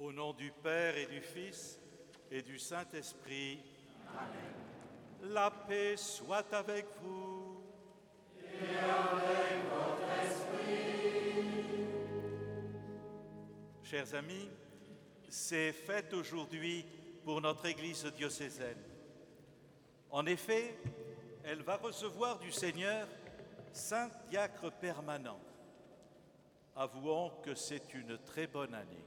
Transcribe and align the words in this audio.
Au 0.00 0.12
nom 0.12 0.32
du 0.32 0.52
Père 0.52 0.96
et 0.96 1.06
du 1.06 1.20
Fils 1.20 1.80
et 2.30 2.40
du 2.42 2.56
Saint-Esprit. 2.58 3.58
Amen. 4.16 5.32
La 5.32 5.50
paix 5.50 5.96
soit 5.96 6.52
avec 6.54 6.86
vous. 7.02 7.60
Et. 8.40 8.98
Chers 13.82 14.14
amis, 14.14 14.48
c'est 15.28 15.72
fête 15.72 16.12
aujourd'hui 16.12 16.84
pour 17.24 17.40
notre 17.40 17.66
Église 17.66 18.04
diocésaine. 18.16 18.82
En 20.10 20.26
effet, 20.26 20.78
elle 21.42 21.62
va 21.62 21.76
recevoir 21.76 22.38
du 22.38 22.52
Seigneur 22.52 23.08
Saint 23.72 24.10
Diacre 24.28 24.70
permanent. 24.70 25.40
Avouons 26.76 27.30
que 27.42 27.54
c'est 27.54 27.94
une 27.94 28.18
très 28.18 28.46
bonne 28.46 28.74
année. 28.74 29.04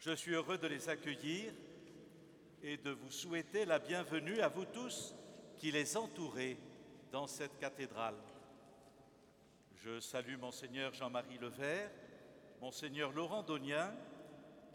Je 0.00 0.12
suis 0.12 0.32
heureux 0.32 0.58
de 0.58 0.68
les 0.68 0.88
accueillir 0.88 1.52
et 2.62 2.76
de 2.76 2.90
vous 2.90 3.10
souhaiter 3.10 3.64
la 3.64 3.80
bienvenue 3.80 4.40
à 4.40 4.48
vous 4.48 4.64
tous 4.64 5.12
qui 5.56 5.72
les 5.72 5.96
entourez 5.96 6.56
dans 7.10 7.26
cette 7.26 7.58
cathédrale. 7.58 8.14
Je 9.82 9.98
salue 9.98 10.36
monseigneur 10.36 10.94
Jean-Marie 10.94 11.38
Levert, 11.38 11.90
monseigneur 12.60 13.10
Laurent 13.10 13.42
Donien, 13.42 13.92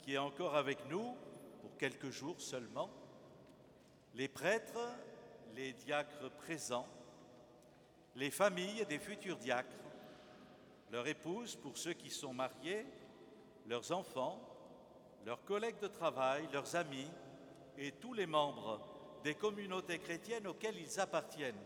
qui 0.01 0.15
est 0.15 0.17
encore 0.17 0.57
avec 0.57 0.89
nous 0.89 1.15
pour 1.61 1.77
quelques 1.77 2.09
jours 2.09 2.41
seulement, 2.41 2.89
les 4.15 4.27
prêtres, 4.27 4.91
les 5.55 5.71
diacres 5.71 6.31
présents, 6.31 6.87
les 8.17 8.29
familles 8.29 8.85
des 8.89 8.99
futurs 8.99 9.37
diacres, 9.37 9.69
leurs 10.91 11.07
épouses 11.07 11.55
pour 11.55 11.77
ceux 11.77 11.93
qui 11.93 12.09
sont 12.09 12.33
mariés, 12.33 12.85
leurs 13.69 13.93
enfants, 13.93 14.52
leurs 15.25 15.43
collègues 15.45 15.79
de 15.79 15.87
travail, 15.87 16.47
leurs 16.51 16.75
amis 16.75 17.09
et 17.77 17.91
tous 17.93 18.13
les 18.13 18.25
membres 18.25 18.81
des 19.23 19.35
communautés 19.35 19.99
chrétiennes 19.99 20.47
auxquelles 20.47 20.77
ils 20.77 20.99
appartiennent. 20.99 21.63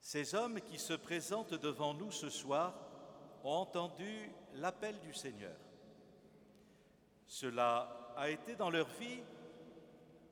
Ces 0.00 0.34
hommes 0.34 0.60
qui 0.60 0.78
se 0.78 0.92
présentent 0.92 1.54
devant 1.54 1.94
nous 1.94 2.12
ce 2.12 2.28
soir 2.28 2.74
ont 3.42 3.50
entendu 3.50 4.30
l'appel 4.54 4.98
du 5.00 5.12
Seigneur. 5.14 5.56
Cela 7.26 8.12
a 8.16 8.30
été 8.30 8.54
dans 8.54 8.70
leur 8.70 8.86
vie 9.00 9.22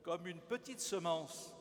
comme 0.03 0.27
une 0.27 0.39
petite 0.39 0.79
semence, 0.79 1.53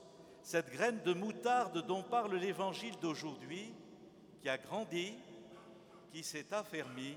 cette 0.43 0.71
graine 0.71 1.03
de 1.03 1.15
moutarde 1.15 1.85
dont 1.87 2.03
parle 2.03 2.37
l'Évangile 2.37 2.99
d'aujourd'hui, 3.01 3.75
qui 4.41 4.49
a 4.49 4.59
grandi, 4.59 5.15
qui 6.13 6.23
s'est 6.23 6.53
affermi 6.53 7.17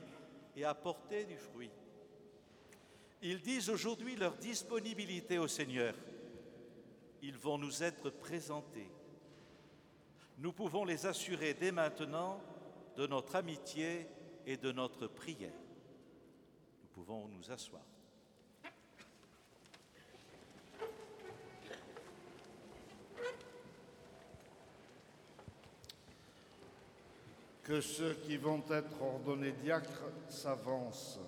et 0.56 0.64
a 0.64 0.74
porté 0.74 1.26
du 1.26 1.38
fruit. 1.38 1.70
Ils 3.22 3.42
disent 3.42 3.70
aujourd'hui 3.70 4.16
leur 4.16 4.36
disponibilité 4.36 5.38
au 5.38 5.48
Seigneur. 5.48 5.96
Ils 7.22 7.38
vont 7.38 7.58
nous 7.58 7.84
être 7.84 8.10
présentés. 8.10 8.90
Nous 10.38 10.54
pouvons 10.54 10.86
les 10.86 11.06
assurer 11.06 11.56
dès 11.56 11.72
maintenant 11.72 12.40
de 12.96 13.08
notre 13.08 13.36
amitié 13.36 14.08
et 14.46 14.58
de 14.58 14.72
notre 14.72 15.08
prière. 15.08 15.52
Nous 16.84 16.90
pouvons 16.90 17.28
nous 17.28 17.52
asseoir. 17.52 17.84
que 27.68 27.82
ceux 27.82 28.14
qui 28.14 28.38
vont 28.38 28.64
être 28.70 29.02
ordonnés 29.02 29.52
diacres 29.52 30.06
s'avancent. 30.30 31.20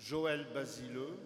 Joël 0.00 0.46
Basileux, 0.54 1.16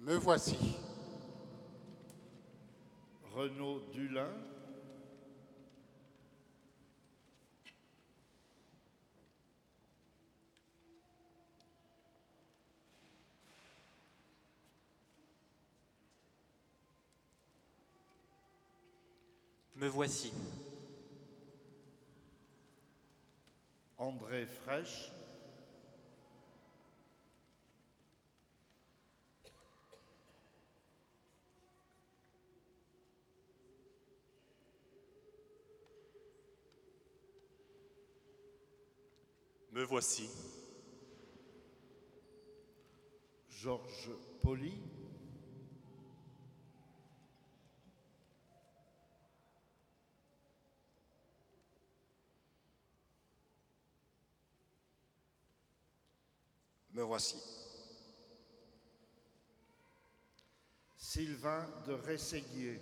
Me 0.00 0.16
voici. 0.16 0.58
Renaud 3.36 3.80
Dulin, 3.92 4.28
Me 19.82 19.88
voici. 19.88 20.32
André 23.98 24.46
Fraîche, 24.46 25.10
Me 39.72 39.82
voici. 39.82 40.30
Georges 43.50 44.10
Poli, 44.42 44.78
Me 56.92 57.02
voici. 57.02 57.36
Sylvain 60.96 61.66
de 61.86 61.92
Rességuier, 61.92 62.80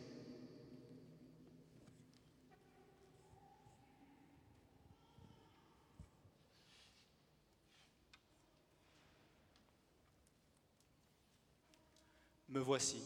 Me 12.50 12.58
voici. 12.58 13.00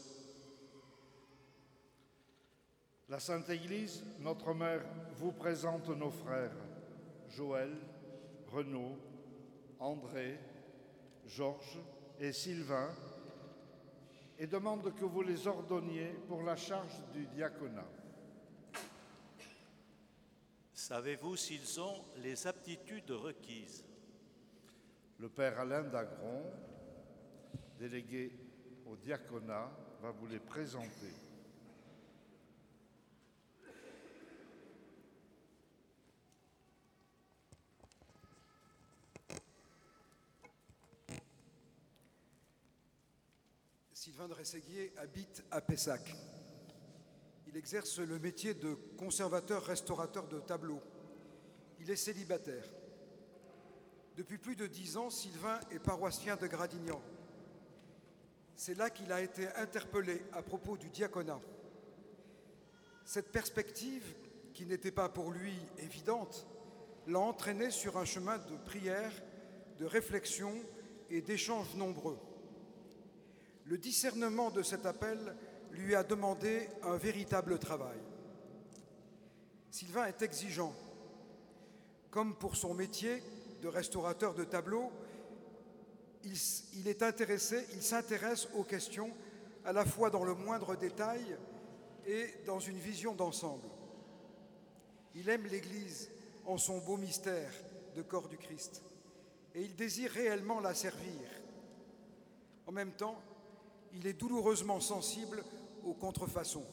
La 3.09 3.19
Sainte 3.19 3.47
Église, 3.49 4.03
notre 4.19 4.55
Mère, 4.55 4.83
vous 5.17 5.31
présente 5.31 5.87
nos 5.89 6.09
frères 6.09 6.55
Joël, 7.29 7.71
Renaud, 8.47 8.97
André, 9.79 10.39
Georges 11.27 11.79
et 12.19 12.31
Sylvain 12.31 12.89
et 14.37 14.47
demande 14.47 14.93
que 14.95 15.05
vous 15.05 15.21
les 15.21 15.47
ordonniez 15.47 16.13
pour 16.27 16.43
la 16.43 16.55
charge 16.55 17.01
du 17.13 17.25
diaconat. 17.27 17.87
Savez-vous 20.73 21.35
s'ils 21.35 21.79
ont 21.79 22.03
les 22.17 22.45
aptitudes 22.45 23.11
requises? 23.11 23.85
Le 25.19 25.29
Père 25.29 25.59
Alain 25.59 25.83
Dagron, 25.83 26.43
délégué 27.79 28.37
au 28.85 28.95
diaconat, 28.97 29.71
va 30.01 30.11
vous 30.11 30.27
les 30.27 30.39
présenter. 30.39 31.13
Rességuier 44.45 44.93
habite 44.97 45.43
à 45.49 45.59
Pessac. 45.59 46.15
Il 47.47 47.57
exerce 47.57 47.97
le 47.97 48.19
métier 48.19 48.53
de 48.53 48.75
conservateur-restaurateur 48.95 50.27
de 50.27 50.39
tableaux. 50.39 50.83
Il 51.79 51.89
est 51.89 51.95
célibataire. 51.95 52.63
Depuis 54.15 54.37
plus 54.37 54.55
de 54.55 54.67
dix 54.67 54.97
ans, 54.97 55.09
Sylvain 55.09 55.59
est 55.71 55.79
paroissien 55.79 56.35
de 56.35 56.45
Gradignan. 56.45 57.01
C'est 58.55 58.77
là 58.77 58.91
qu'il 58.91 59.11
a 59.11 59.19
été 59.19 59.47
interpellé 59.55 60.21
à 60.31 60.43
propos 60.43 60.77
du 60.77 60.91
diaconat. 60.91 61.41
Cette 63.03 63.31
perspective, 63.31 64.13
qui 64.53 64.67
n'était 64.67 64.91
pas 64.91 65.09
pour 65.09 65.31
lui 65.31 65.57
évidente, 65.79 66.45
l'a 67.07 67.17
entraîné 67.17 67.71
sur 67.71 67.97
un 67.97 68.05
chemin 68.05 68.37
de 68.37 68.57
prière, 68.57 69.11
de 69.79 69.85
réflexion 69.85 70.53
et 71.09 71.23
d'échanges 71.23 71.73
nombreux. 71.73 72.19
Le 73.65 73.77
discernement 73.79 74.51
de 74.51 74.61
cet 74.61 74.85
appel 74.85 75.35
lui 75.71 75.95
a 75.95 76.03
demandé 76.03 76.69
un 76.83 76.97
véritable 76.97 77.57
travail. 77.57 77.97
Sylvain 79.71 80.05
est 80.05 80.21
exigeant. 80.21 80.73
Comme 82.11 82.35
pour 82.35 82.55
son 82.55 82.73
métier 82.73 83.21
de 83.61 83.67
restaurateur 83.67 84.35
de 84.35 84.43
tableaux, 84.43 84.91
il, 86.23 86.87
est 86.87 87.03
intéressé, 87.03 87.65
il 87.73 87.81
s'intéresse 87.81 88.47
aux 88.55 88.63
questions 88.63 89.11
à 89.63 89.73
la 89.73 89.83
fois 89.83 90.09
dans 90.09 90.23
le 90.23 90.33
moindre 90.33 90.75
détail 90.75 91.37
et 92.05 92.35
dans 92.45 92.59
une 92.59 92.77
vision 92.77 93.13
d'ensemble. 93.13 93.67
Il 95.15 95.27
aime 95.29 95.45
l'Église 95.45 96.09
en 96.45 96.57
son 96.57 96.77
beau 96.79 96.97
mystère 96.97 97.51
de 97.95 98.01
corps 98.01 98.27
du 98.27 98.37
Christ 98.37 98.83
et 99.55 99.63
il 99.63 99.75
désire 99.75 100.11
réellement 100.11 100.59
la 100.59 100.73
servir. 100.73 101.29
En 102.67 102.71
même 102.71 102.91
temps, 102.91 103.21
il 103.95 104.07
est 104.07 104.13
douloureusement 104.13 104.79
sensible 104.79 105.43
aux 105.83 105.93
contrefaçons. 105.93 106.65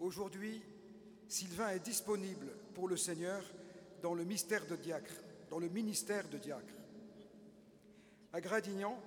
Aujourd'hui, 0.00 0.62
Sylvain 1.28 1.70
est 1.70 1.84
disponible 1.84 2.48
pour 2.74 2.88
le 2.88 2.96
Seigneur 2.96 3.42
dans 4.02 4.14
le 4.14 4.24
mystère 4.24 4.66
de 4.66 4.76
diacre, 4.76 5.14
dans 5.48 5.58
le 5.58 5.68
ministère 5.68 6.28
de 6.28 6.38
diacre. 6.38 6.74
À 8.32 8.40
Gradignan, 8.40 8.98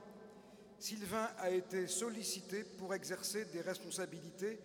Sylvain 0.79 1.29
a 1.39 1.51
été 1.51 1.87
sollicité 1.87 2.63
pour 2.63 2.93
exercer 2.93 3.45
des 3.45 3.61
responsabilités 3.61 4.59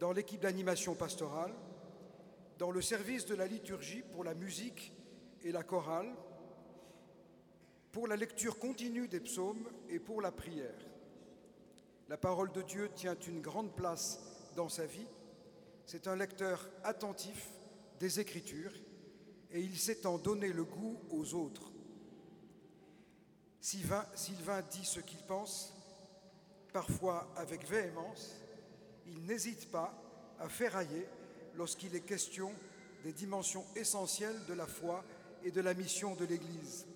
dans 0.00 0.12
l'équipe 0.12 0.40
d'animation 0.40 0.94
pastorale, 0.94 1.54
dans 2.58 2.72
le 2.72 2.82
service 2.82 3.26
de 3.26 3.36
la 3.36 3.46
liturgie 3.46 4.02
pour 4.12 4.24
la 4.24 4.34
musique 4.34 4.92
et 5.44 5.52
la 5.52 5.62
chorale, 5.62 6.12
pour 7.92 8.08
la 8.08 8.16
lecture 8.16 8.58
continue 8.58 9.06
des 9.06 9.20
psaumes 9.20 9.68
et 9.88 10.00
pour 10.00 10.20
la 10.20 10.32
prière. 10.32 10.91
La 12.12 12.18
parole 12.18 12.52
de 12.52 12.60
Dieu 12.60 12.90
tient 12.94 13.16
une 13.26 13.40
grande 13.40 13.74
place 13.74 14.20
dans 14.54 14.68
sa 14.68 14.84
vie. 14.84 15.06
C'est 15.86 16.06
un 16.08 16.14
lecteur 16.14 16.68
attentif 16.84 17.48
des 18.00 18.20
Écritures 18.20 18.74
et 19.50 19.62
il 19.62 19.78
sait 19.78 20.04
en 20.04 20.18
donner 20.18 20.52
le 20.52 20.64
goût 20.64 21.00
aux 21.08 21.32
autres. 21.32 21.72
Sylvain, 23.62 24.04
Sylvain 24.14 24.60
dit 24.60 24.84
ce 24.84 25.00
qu'il 25.00 25.22
pense, 25.22 25.72
parfois 26.74 27.32
avec 27.34 27.66
véhémence. 27.66 28.36
Il 29.06 29.24
n'hésite 29.24 29.70
pas 29.70 29.98
à 30.38 30.50
ferrailler 30.50 31.06
lorsqu'il 31.54 31.96
est 31.96 32.00
question 32.00 32.52
des 33.04 33.14
dimensions 33.14 33.64
essentielles 33.74 34.44
de 34.46 34.52
la 34.52 34.66
foi 34.66 35.02
et 35.44 35.50
de 35.50 35.62
la 35.62 35.72
mission 35.72 36.14
de 36.14 36.26
l'Église. 36.26 36.86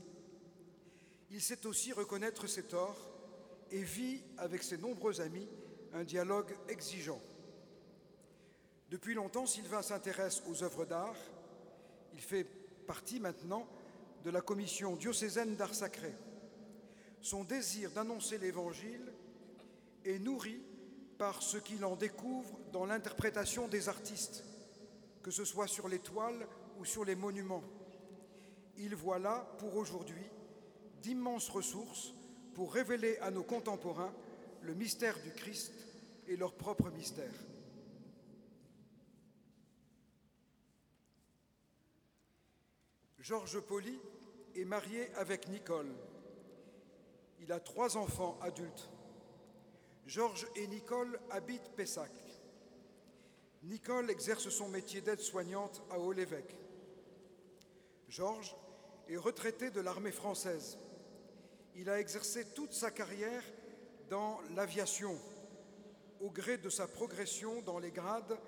Il 1.30 1.40
sait 1.40 1.64
aussi 1.64 1.94
reconnaître 1.94 2.46
ses 2.46 2.64
torts 2.64 3.15
et 3.70 3.82
vit 3.82 4.22
avec 4.38 4.62
ses 4.62 4.78
nombreux 4.78 5.20
amis 5.20 5.48
un 5.92 6.04
dialogue 6.04 6.54
exigeant. 6.68 7.20
Depuis 8.90 9.14
longtemps, 9.14 9.46
Sylvain 9.46 9.82
s'intéresse 9.82 10.42
aux 10.48 10.62
œuvres 10.62 10.84
d'art. 10.84 11.16
Il 12.14 12.20
fait 12.20 12.44
partie 12.86 13.18
maintenant 13.18 13.66
de 14.24 14.30
la 14.30 14.40
commission 14.40 14.96
diocésaine 14.96 15.56
d'art 15.56 15.74
sacré. 15.74 16.14
Son 17.20 17.44
désir 17.44 17.90
d'annoncer 17.90 18.38
l'Évangile 18.38 19.12
est 20.04 20.18
nourri 20.18 20.62
par 21.18 21.42
ce 21.42 21.56
qu'il 21.56 21.84
en 21.84 21.96
découvre 21.96 22.58
dans 22.72 22.86
l'interprétation 22.86 23.68
des 23.68 23.88
artistes, 23.88 24.44
que 25.22 25.30
ce 25.30 25.44
soit 25.44 25.66
sur 25.66 25.88
les 25.88 25.98
toiles 25.98 26.46
ou 26.78 26.84
sur 26.84 27.04
les 27.04 27.16
monuments. 27.16 27.64
Il 28.76 28.94
voit 28.94 29.18
là, 29.18 29.48
pour 29.58 29.76
aujourd'hui, 29.76 30.26
d'immenses 31.02 31.48
ressources 31.48 32.14
pour 32.56 32.72
révéler 32.72 33.18
à 33.18 33.30
nos 33.30 33.42
contemporains 33.42 34.14
le 34.62 34.72
mystère 34.72 35.20
du 35.20 35.30
Christ 35.30 35.74
et 36.26 36.38
leur 36.38 36.54
propre 36.54 36.88
mystère. 36.88 37.34
Georges 43.18 43.60
Poli 43.60 44.00
est 44.54 44.64
marié 44.64 45.12
avec 45.16 45.48
Nicole. 45.48 45.92
Il 47.40 47.52
a 47.52 47.60
trois 47.60 47.98
enfants 47.98 48.38
adultes. 48.40 48.88
Georges 50.06 50.46
et 50.56 50.66
Nicole 50.66 51.20
habitent 51.28 51.72
Pessac. 51.76 52.10
Nicole 53.64 54.10
exerce 54.10 54.48
son 54.48 54.70
métier 54.70 55.02
d'aide-soignante 55.02 55.82
à 55.90 55.98
Haut-l'Évêque. 55.98 56.56
Georges 58.08 58.56
est 59.10 59.18
retraité 59.18 59.70
de 59.70 59.82
l'armée 59.82 60.10
française. 60.10 60.78
Il 61.78 61.90
a 61.90 62.00
exercé 62.00 62.46
toute 62.54 62.72
sa 62.72 62.90
carrière 62.90 63.42
dans 64.08 64.40
l'aviation, 64.54 65.14
au 66.20 66.30
gré 66.30 66.56
de 66.56 66.70
sa 66.70 66.86
progression 66.86 67.60
dans 67.62 67.78
les 67.78 67.90
grades 67.90 68.38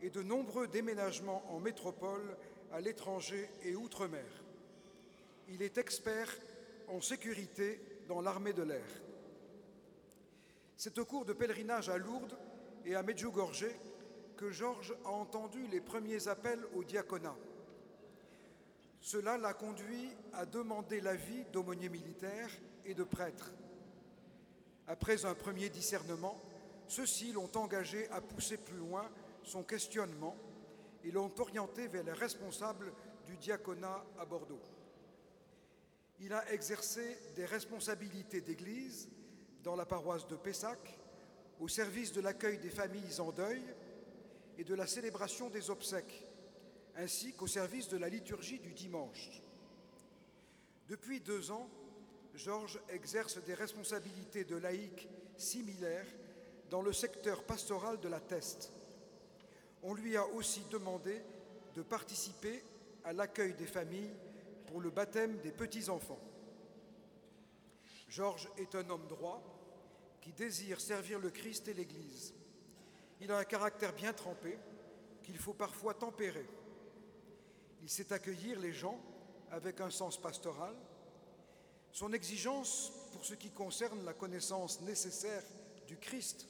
et 0.00 0.08
de 0.08 0.22
nombreux 0.22 0.66
déménagements 0.66 1.44
en 1.54 1.60
métropole, 1.60 2.36
à 2.72 2.80
l'étranger 2.80 3.50
et 3.64 3.74
outre-mer. 3.74 4.24
Il 5.48 5.60
est 5.60 5.76
expert 5.76 6.30
en 6.88 7.02
sécurité 7.02 7.80
dans 8.08 8.22
l'armée 8.22 8.54
de 8.54 8.62
l'air. 8.62 8.86
C'est 10.76 10.96
au 10.98 11.04
cours 11.04 11.26
de 11.26 11.34
pèlerinage 11.34 11.90
à 11.90 11.98
Lourdes 11.98 12.38
et 12.86 12.94
à 12.94 13.02
Medjugorje 13.02 13.66
que 14.38 14.50
Georges 14.50 14.94
a 15.04 15.10
entendu 15.10 15.66
les 15.66 15.80
premiers 15.80 16.28
appels 16.28 16.64
au 16.74 16.82
diaconat. 16.82 17.36
Cela 19.00 19.36
l'a 19.36 19.52
conduit 19.52 20.08
à 20.32 20.46
demander 20.46 21.00
l'avis 21.00 21.44
d'aumôniers 21.52 21.88
militaires 21.88 22.50
de 22.94 23.04
prêtres. 23.04 23.52
Après 24.86 25.24
un 25.24 25.34
premier 25.34 25.68
discernement, 25.68 26.40
ceux-ci 26.88 27.32
l'ont 27.32 27.50
engagé 27.54 28.08
à 28.10 28.20
pousser 28.20 28.56
plus 28.56 28.76
loin 28.76 29.08
son 29.42 29.62
questionnement 29.62 30.36
et 31.04 31.10
l'ont 31.10 31.32
orienté 31.38 31.86
vers 31.86 32.04
les 32.04 32.12
responsables 32.12 32.92
du 33.26 33.36
diaconat 33.36 34.04
à 34.18 34.24
Bordeaux. 34.24 34.60
Il 36.18 36.32
a 36.32 36.52
exercé 36.52 37.16
des 37.36 37.46
responsabilités 37.46 38.40
d'église 38.40 39.08
dans 39.62 39.76
la 39.76 39.86
paroisse 39.86 40.26
de 40.26 40.36
Pessac, 40.36 40.98
au 41.60 41.68
service 41.68 42.12
de 42.12 42.20
l'accueil 42.20 42.58
des 42.58 42.70
familles 42.70 43.20
en 43.20 43.32
deuil 43.32 43.62
et 44.58 44.64
de 44.64 44.74
la 44.74 44.86
célébration 44.86 45.48
des 45.48 45.70
obsèques, 45.70 46.26
ainsi 46.96 47.32
qu'au 47.32 47.46
service 47.46 47.88
de 47.88 47.96
la 47.96 48.08
liturgie 48.08 48.58
du 48.58 48.74
dimanche. 48.74 49.42
Depuis 50.88 51.20
deux 51.20 51.50
ans, 51.50 51.68
Georges 52.34 52.80
exerce 52.88 53.42
des 53.44 53.54
responsabilités 53.54 54.44
de 54.44 54.56
laïc 54.56 55.08
similaires 55.36 56.06
dans 56.70 56.82
le 56.82 56.92
secteur 56.92 57.44
pastoral 57.44 57.98
de 58.00 58.08
la 58.08 58.20
Teste. 58.20 58.72
On 59.82 59.94
lui 59.94 60.16
a 60.16 60.26
aussi 60.26 60.62
demandé 60.70 61.22
de 61.74 61.82
participer 61.82 62.62
à 63.04 63.12
l'accueil 63.12 63.54
des 63.54 63.66
familles 63.66 64.14
pour 64.66 64.80
le 64.80 64.90
baptême 64.90 65.38
des 65.38 65.52
petits-enfants. 65.52 66.20
Georges 68.08 68.48
est 68.58 68.74
un 68.74 68.88
homme 68.90 69.06
droit 69.06 69.42
qui 70.20 70.32
désire 70.32 70.80
servir 70.80 71.18
le 71.18 71.30
Christ 71.30 71.68
et 71.68 71.74
l'Église. 71.74 72.34
Il 73.20 73.30
a 73.32 73.38
un 73.38 73.44
caractère 73.44 73.92
bien 73.92 74.12
trempé 74.12 74.58
qu'il 75.22 75.38
faut 75.38 75.54
parfois 75.54 75.94
tempérer. 75.94 76.46
Il 77.82 77.88
sait 77.88 78.12
accueillir 78.12 78.58
les 78.60 78.72
gens 78.72 79.00
avec 79.50 79.80
un 79.80 79.90
sens 79.90 80.20
pastoral. 80.20 80.74
Son 81.92 82.12
exigence 82.12 82.92
pour 83.12 83.24
ce 83.24 83.34
qui 83.34 83.50
concerne 83.50 84.04
la 84.04 84.14
connaissance 84.14 84.80
nécessaire 84.82 85.42
du 85.86 85.96
Christ 85.96 86.46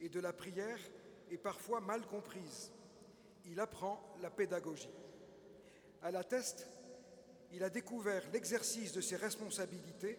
et 0.00 0.08
de 0.08 0.20
la 0.20 0.32
prière 0.32 0.78
est 1.30 1.38
parfois 1.38 1.80
mal 1.80 2.02
comprise. 2.06 2.70
Il 3.44 3.60
apprend 3.60 4.00
la 4.20 4.30
pédagogie. 4.30 4.88
À 6.02 6.10
la 6.10 6.24
teste, 6.24 6.66
il 7.52 7.62
a 7.62 7.70
découvert 7.70 8.22
l'exercice 8.32 8.92
de 8.92 9.00
ses 9.00 9.16
responsabilités 9.16 10.18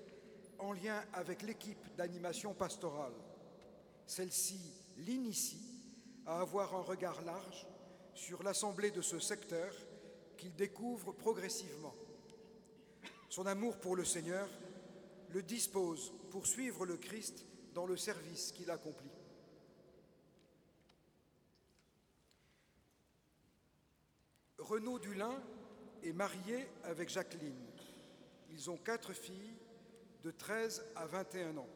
en 0.59 0.71
lien 0.71 1.03
avec 1.13 1.41
l'équipe 1.41 1.95
d'animation 1.97 2.53
pastorale. 2.53 3.13
Celle-ci 4.05 4.59
l'initie 4.97 5.83
à 6.25 6.39
avoir 6.39 6.75
un 6.75 6.81
regard 6.81 7.21
large 7.23 7.67
sur 8.13 8.43
l'assemblée 8.43 8.91
de 8.91 9.01
ce 9.01 9.19
secteur 9.19 9.73
qu'il 10.37 10.55
découvre 10.55 11.11
progressivement. 11.11 11.95
Son 13.33 13.47
amour 13.47 13.79
pour 13.79 13.95
le 13.95 14.05
Seigneur 14.05 14.47
le 15.31 15.41
dispose 15.41 16.13
pour 16.29 16.45
suivre 16.45 16.85
le 16.85 16.97
Christ 16.97 17.43
dans 17.73 17.87
le 17.87 17.97
service 17.97 18.51
qu'il 18.51 18.69
accomplit. 18.69 19.09
Renaud 24.59 24.99
Dulin 24.99 25.41
est 26.03 26.13
marié 26.13 26.67
avec 26.83 27.09
Jacqueline. 27.09 27.65
Ils 28.51 28.69
ont 28.69 28.77
quatre 28.77 29.13
filles 29.13 29.55
de 30.23 30.29
13 30.29 30.85
à 30.95 31.07
21 31.07 31.57
ans. 31.57 31.69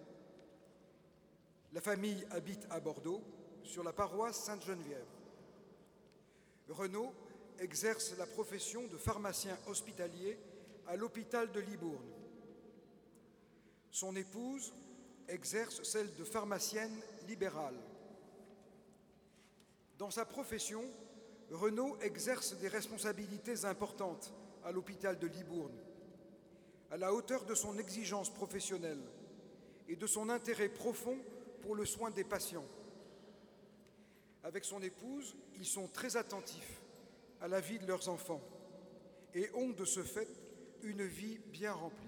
La 1.74 1.82
famille 1.82 2.24
habite 2.30 2.68
à 2.70 2.80
Bordeaux, 2.80 3.24
sur 3.64 3.84
la 3.84 3.94
paroisse 3.94 4.44
Sainte-Geneviève. 4.44 5.10
Renaud 6.70 7.12
exerce 7.58 8.16
la 8.16 8.28
profession 8.28 8.86
de 8.86 8.98
pharmacien 8.98 9.58
hospitalier 9.66 10.38
à 10.88 10.96
l'hôpital 10.96 11.52
de 11.52 11.60
Libourne. 11.60 12.10
Son 13.92 14.16
épouse 14.16 14.74
exerce 15.28 15.84
celle 15.84 16.14
de 16.16 16.24
pharmacienne 16.24 17.02
libérale. 17.28 17.76
Dans 19.98 20.12
sa 20.12 20.26
profession, 20.26 20.84
Renaud 21.52 21.98
exerce 22.02 22.58
des 22.58 22.68
responsabilités 22.68 23.66
importantes 23.66 24.34
à 24.64 24.72
l'hôpital 24.72 25.18
de 25.20 25.28
Libourne, 25.28 25.78
à 26.92 26.98
la 26.98 27.14
hauteur 27.14 27.46
de 27.46 27.56
son 27.56 27.78
exigence 27.78 28.34
professionnelle 28.34 29.02
et 29.88 29.96
de 29.96 30.08
son 30.08 30.30
intérêt 30.30 30.70
profond 30.70 31.18
pour 31.62 31.76
le 31.76 31.86
soin 31.86 32.12
des 32.12 32.24
patients. 32.24 32.68
Avec 34.44 34.64
son 34.64 34.82
épouse, 34.82 35.36
ils 35.56 35.66
sont 35.66 35.88
très 35.88 36.16
attentifs 36.16 36.82
à 37.42 37.48
la 37.48 37.60
vie 37.60 37.80
de 37.80 37.88
leurs 37.88 38.08
enfants 38.08 38.42
et 39.34 39.50
ont 39.54 39.70
de 39.70 39.86
ce 39.86 40.04
fait 40.04 40.47
une 40.84 41.06
vie 41.06 41.40
bien 41.48 41.74
remplie. 41.74 42.08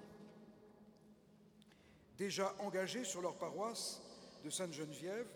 Déjà 2.17 2.53
engagés 2.59 3.03
sur 3.03 3.21
leur 3.21 3.38
paroisse 3.38 4.01
de 4.43 4.49
Sainte-Geneviève 4.49 5.27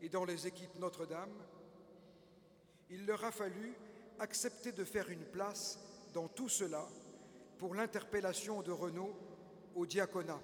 et 0.00 0.08
dans 0.08 0.24
les 0.24 0.46
équipes 0.46 0.78
Notre-Dame, 0.78 1.32
il 2.90 3.06
leur 3.06 3.24
a 3.24 3.30
fallu 3.30 3.74
accepter 4.18 4.72
de 4.72 4.84
faire 4.84 5.10
une 5.10 5.24
place 5.24 5.78
dans 6.12 6.28
tout 6.28 6.48
cela 6.48 6.86
pour 7.58 7.74
l'interpellation 7.74 8.62
de 8.62 8.70
Renaud 8.70 9.14
au 9.74 9.86
diaconat 9.86 10.40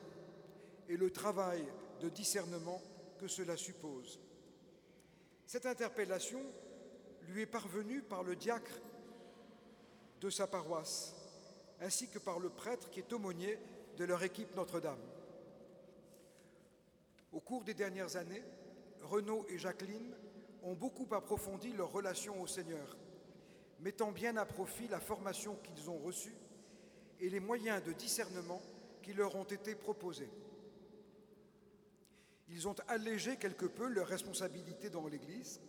et 0.88 0.96
le 0.96 1.10
travail 1.10 1.64
de 2.00 2.08
discernement 2.08 2.82
que 3.18 3.28
cela 3.28 3.56
suppose. 3.56 4.18
Cette 5.46 5.66
interpellation 5.66 6.40
lui 7.28 7.42
est 7.42 7.46
parvenue 7.46 8.02
par 8.02 8.22
le 8.22 8.37
diacre 8.37 8.80
de 10.20 10.30
sa 10.30 10.46
paroisse, 10.46 11.14
ainsi 11.80 12.08
que 12.08 12.18
par 12.18 12.38
le 12.38 12.50
prêtre 12.50 12.90
qui 12.90 13.00
est 13.00 13.12
aumônier 13.12 13.58
de 13.96 14.04
leur 14.04 14.22
équipe 14.22 14.54
Notre-Dame. 14.54 15.00
Au 17.32 17.40
cours 17.40 17.64
des 17.64 17.75
dernières 17.75 18.16
années, 18.16 18.42
Renaud 19.02 19.46
et 19.49 19.58
Jacqueline 19.58 20.14
ont 20.62 20.75
beaucoup 20.75 21.06
approfondi 21.14 21.72
leur 21.72 21.90
relation 21.90 22.40
au 22.40 22.46
Seigneur, 22.46 22.96
mettant 23.80 24.12
bien 24.12 24.37
à 24.37 24.44
profit 24.44 24.88
la 24.88 25.00
formation 25.00 25.56
qu'ils 25.56 25.88
ont 25.88 25.99
reçue 25.99 26.34
et 27.20 27.30
les 27.30 27.40
moyens 27.40 27.82
de 27.84 27.92
discernement 27.92 28.60
qui 29.02 29.12
leur 29.12 29.37
ont 29.37 29.44
été 29.44 29.75
proposés. 29.75 30.30
Ils 32.49 32.66
ont 32.66 32.76
allégé 32.88 33.37
quelque 33.37 33.66
peu 33.66 33.87
leurs 33.87 34.08
responsabilités 34.08 34.90
dans 34.90 35.06
l'Église, 35.06 35.60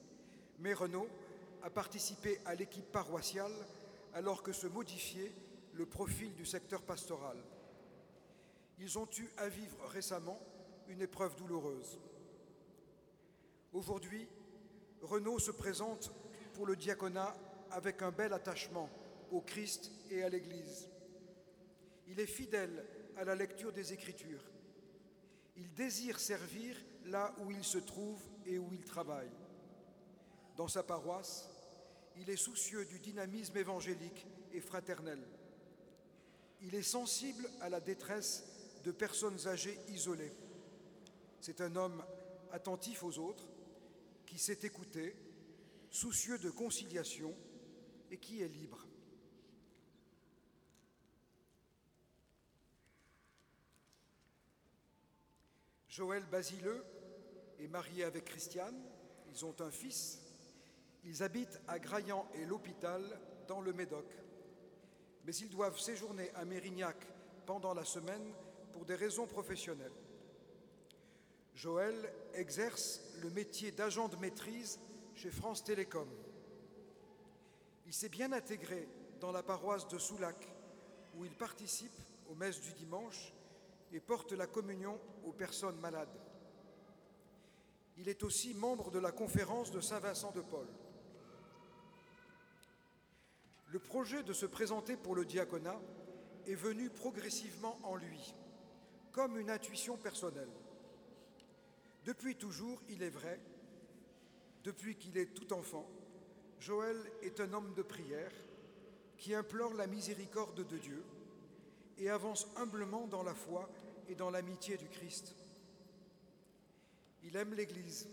mais 0.60 0.74
Renaud 0.74 1.08
a 1.64 1.70
participé 1.70 2.40
à 2.46 2.56
l'équipe 2.56 2.92
paroissiale 2.92 3.52
alors 4.14 4.42
que 4.42 4.52
se 4.52 4.68
modifiait 4.68 5.32
le 5.74 5.86
profil 5.86 6.34
du 6.34 6.46
secteur 6.46 6.82
pastoral. 6.82 7.38
Ils 8.80 8.98
ont 8.98 9.08
eu 9.18 9.30
à 9.38 9.48
vivre 9.48 9.78
récemment 9.88 10.40
une 10.88 11.02
épreuve 11.02 11.36
douloureuse. 11.36 12.00
Aujourd'hui, 13.74 14.28
Renaud 15.02 15.40
se 15.40 15.52
présente 15.52 16.12
pour 16.54 16.66
le 16.66 16.76
diaconat 16.76 17.36
avec 17.72 18.02
un 18.02 18.12
bel 18.12 18.34
attachement 18.34 18.90
au 19.32 19.42
Christ 19.42 19.92
et 20.10 20.24
à 20.24 20.30
l'Église. 20.30 20.90
Il 22.08 22.20
est 22.20 22.26
fidèle 22.26 22.86
à 23.16 23.24
la 23.24 23.36
lecture 23.36 23.72
des 23.72 23.94
Écritures. 23.94 24.44
Il 25.56 25.74
désire 25.74 26.20
servir 26.20 26.76
là 27.06 27.34
où 27.40 27.52
il 27.52 27.64
se 27.64 27.78
trouve 27.78 28.22
et 28.46 28.58
où 28.58 28.74
il 28.74 28.84
travaille. 28.84 29.32
Dans 30.58 30.68
sa 30.68 30.84
paroisse, 30.84 31.50
il 32.18 32.30
est 32.30 32.38
soucieux 32.38 32.86
du 32.86 33.00
dynamisme 33.00 33.58
évangélique 33.58 34.28
et 34.54 34.60
fraternel. 34.60 35.20
Il 36.62 36.76
est 36.76 36.84
sensible 36.84 37.50
à 37.60 37.70
la 37.70 37.80
détresse 37.80 38.44
de 38.84 38.92
personnes 38.92 39.48
âgées 39.48 39.78
isolées. 39.90 40.34
C'est 41.40 41.62
un 41.62 41.76
homme 41.76 42.04
attentif 42.52 43.04
aux 43.04 43.18
autres, 43.18 43.48
qui 44.26 44.38
sait 44.38 44.60
écouter, 44.64 45.16
soucieux 45.90 46.38
de 46.38 46.50
conciliation 46.50 47.36
et 48.12 48.18
qui 48.18 48.42
est 48.42 48.48
libre. 48.48 48.86
Joël 55.90 56.24
Basileux 56.26 56.86
est 57.60 57.68
marié 57.68 58.06
avec 58.06 58.26
Christiane, 58.26 58.82
ils 59.30 59.46
ont 59.46 59.56
un 59.60 59.72
fils, 59.72 60.22
ils 61.04 61.22
habitent 61.22 61.60
à 61.68 61.80
Graillan 61.80 62.26
et 62.36 62.46
l'hôpital 62.46 63.02
dans 63.48 63.60
le 63.60 63.74
Médoc. 63.74 64.06
Mais 65.26 65.36
ils 65.36 65.50
doivent 65.50 65.80
séjourner 65.80 66.32
à 66.36 66.46
Mérignac 66.46 66.98
pendant 67.46 67.74
la 67.74 67.86
semaine 67.86 68.34
pour 68.74 68.86
des 68.86 68.96
raisons 68.96 69.28
professionnelles. 69.28 69.92
Joël 71.54 72.12
exerce 72.34 73.02
le 73.22 73.30
métier 73.30 73.72
d'agent 73.72 74.08
de 74.08 74.16
maîtrise 74.16 74.80
chez 75.16 75.30
France 75.30 75.64
Télécom. 75.64 76.08
Il 77.86 77.94
s'est 77.94 78.10
bien 78.10 78.32
intégré 78.32 78.88
dans 79.20 79.32
la 79.32 79.44
paroisse 79.44 79.88
de 79.88 80.00
Soulac, 80.00 80.48
où 81.16 81.26
il 81.26 81.36
participe 81.36 81.92
aux 82.30 82.36
messes 82.36 82.62
du 82.62 82.74
dimanche 82.74 83.34
et 83.92 84.00
porte 84.00 84.32
la 84.32 84.48
communion 84.48 85.00
aux 85.26 85.34
personnes 85.34 85.80
malades. 85.80 86.18
Il 87.98 88.08
est 88.10 88.24
aussi 88.24 88.54
membre 88.54 88.90
de 88.90 89.00
la 89.00 89.12
conférence 89.12 89.72
de 89.72 89.82
Saint-Vincent 89.82 90.32
de 90.32 90.42
Paul. 90.42 90.68
Le 93.72 93.80
projet 93.80 94.22
de 94.24 94.34
se 94.34 94.46
présenter 94.46 94.98
pour 94.98 95.16
le 95.16 95.24
diaconat 95.24 95.80
est 96.46 96.56
venu 96.56 96.90
progressivement 96.90 97.80
en 97.84 97.96
lui, 97.96 98.36
comme 99.14 99.40
une 99.40 99.50
intuition 99.50 99.96
personnelle. 99.96 100.52
Depuis 102.04 102.36
toujours, 102.36 102.82
il 102.90 103.02
est 103.02 103.10
vrai, 103.10 103.40
depuis 104.66 104.98
qu'il 104.98 105.18
est 105.18 105.34
tout 105.34 105.54
enfant, 105.54 105.90
Joël 106.60 106.98
est 107.22 107.40
un 107.40 107.54
homme 107.54 107.74
de 107.74 107.82
prière 107.82 108.34
qui 109.18 109.34
implore 109.34 109.74
la 109.74 109.88
miséricorde 109.88 110.68
de 110.68 110.78
Dieu 110.78 111.06
et 111.98 112.10
avance 112.10 112.48
humblement 112.58 113.08
dans 113.08 113.24
la 113.24 113.34
foi 113.34 113.70
et 114.10 114.16
dans 114.16 114.32
l'amitié 114.32 114.76
du 114.76 114.90
Christ. 114.90 115.34
Il 117.24 117.38
aime 117.38 117.54
l'Église, 117.54 118.10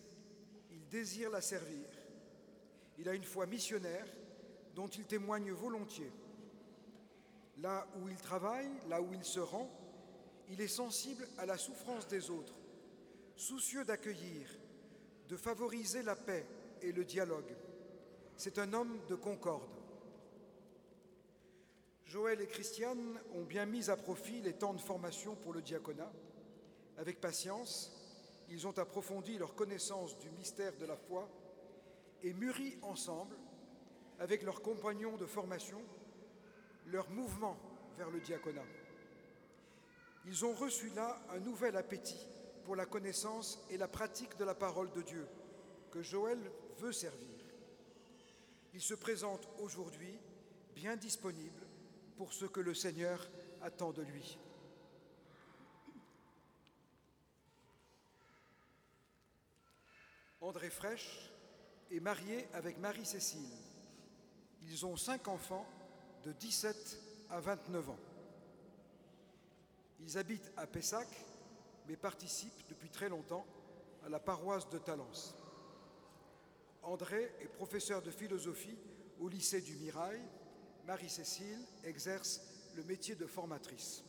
il 0.70 0.86
désire 0.86 1.30
la 1.30 1.40
servir, 1.40 1.88
il 2.96 3.09
a 3.09 3.14
une 3.14 3.24
foi 3.24 3.46
missionnaire 3.46 4.06
dont 4.78 4.86
il 4.86 5.06
témoigne 5.06 5.50
volontiers. 5.50 6.12
Là 7.56 7.84
où 7.96 8.08
il 8.08 8.16
travaille, 8.16 8.70
là 8.88 9.02
où 9.02 9.12
il 9.12 9.24
se 9.24 9.40
rend, 9.40 9.68
il 10.50 10.60
est 10.60 10.68
sensible 10.68 11.26
à 11.36 11.46
la 11.46 11.58
souffrance 11.58 12.06
des 12.06 12.30
autres, 12.30 12.54
soucieux 13.34 13.84
d'accueillir, 13.84 14.48
de 15.28 15.36
favoriser 15.36 16.04
la 16.04 16.14
paix 16.14 16.46
et 16.80 16.92
le 16.92 17.04
dialogue. 17.04 17.56
C'est 18.36 18.60
un 18.60 18.72
homme 18.72 19.00
de 19.08 19.16
concorde. 19.16 19.74
Joël 22.04 22.40
et 22.40 22.46
Christiane 22.46 23.18
ont 23.34 23.42
bien 23.42 23.66
mis 23.66 23.90
à 23.90 23.96
profit 23.96 24.40
les 24.42 24.52
temps 24.52 24.74
de 24.74 24.80
formation 24.80 25.34
pour 25.34 25.52
le 25.52 25.60
diaconat. 25.60 26.12
Avec 26.98 27.20
patience, 27.20 27.92
ils 28.48 28.64
ont 28.64 28.78
approfondi 28.78 29.38
leur 29.38 29.56
connaissance 29.56 30.16
du 30.20 30.30
mystère 30.30 30.76
de 30.76 30.86
la 30.86 30.96
foi 30.96 31.28
et 32.22 32.32
mûri 32.32 32.78
ensemble, 32.82 33.34
avec 34.18 34.42
leurs 34.42 34.62
compagnons 34.62 35.16
de 35.16 35.26
formation, 35.26 35.81
leur 36.87 37.09
mouvement 37.11 37.57
vers 37.96 38.11
le 38.11 38.20
diaconat. 38.20 38.64
Ils 40.26 40.44
ont 40.44 40.52
reçu 40.52 40.90
là 40.90 41.20
un 41.31 41.40
nouvel 41.40 41.76
appétit 41.76 42.26
pour 42.64 42.76
la 42.76 42.87
connaissance 42.87 43.64
et 43.70 43.78
la 43.78 43.88
pratique 43.88 44.37
de 44.37 44.44
la 44.44 44.54
parole 44.54 44.90
de 44.92 45.02
Dieu 45.02 45.26
que 45.90 46.02
Joël 46.02 46.38
veut 46.78 46.92
servir. 46.92 47.38
Il 48.74 48.81
se 48.81 48.94
présente 48.94 49.48
aujourd'hui 49.59 50.18
bien 50.74 50.96
disponible 50.96 51.66
pour 52.16 52.33
ce 52.33 52.44
que 52.44 52.61
le 52.61 52.74
Seigneur 52.74 53.28
attend 53.62 53.92
de 53.92 54.02
lui. 54.02 54.38
André 60.40 60.70
Fraîche 60.70 61.33
est 61.90 62.00
marié 62.00 62.46
avec 62.52 62.78
Marie-Cécile. 62.78 63.67
Ils 64.70 64.85
ont 64.85 64.96
cinq 64.96 65.28
enfants 65.28 65.66
de 66.24 66.33
17 66.33 66.98
à 67.31 67.40
29 67.40 67.90
ans. 67.90 67.98
Ils 70.00 70.18
habitent 70.18 70.52
à 70.59 70.66
Pessac, 70.66 71.09
mais 71.87 71.96
participent 71.96 72.68
depuis 72.68 72.90
très 72.90 73.09
longtemps 73.09 73.46
à 74.04 74.11
la 74.11 74.20
paroisse 74.20 74.68
de 74.68 74.78
Talence. 74.78 75.35
André 76.83 77.33
est 77.40 77.48
professeur 77.48 78.02
de 78.02 78.11
philosophie 78.11 78.78
au 79.18 79.28
lycée 79.28 79.62
du 79.62 79.74
Mirail. 79.76 80.20
Marie-Cécile 80.87 81.64
exerce 81.85 82.42
le 82.76 82.85
métier 82.85 83.14
de 83.14 83.26
formatrice. 83.26 84.04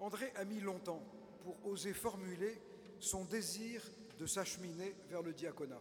André 0.00 0.32
a 0.34 0.44
mis 0.44 0.60
longtemps 0.60 1.02
pour 1.40 1.64
oser 1.66 1.94
formuler 1.94 2.60
son 2.98 3.24
désir 3.24 3.82
de 4.18 4.26
s'acheminer 4.26 4.94
vers 5.08 5.22
le 5.22 5.32
diaconat. 5.32 5.80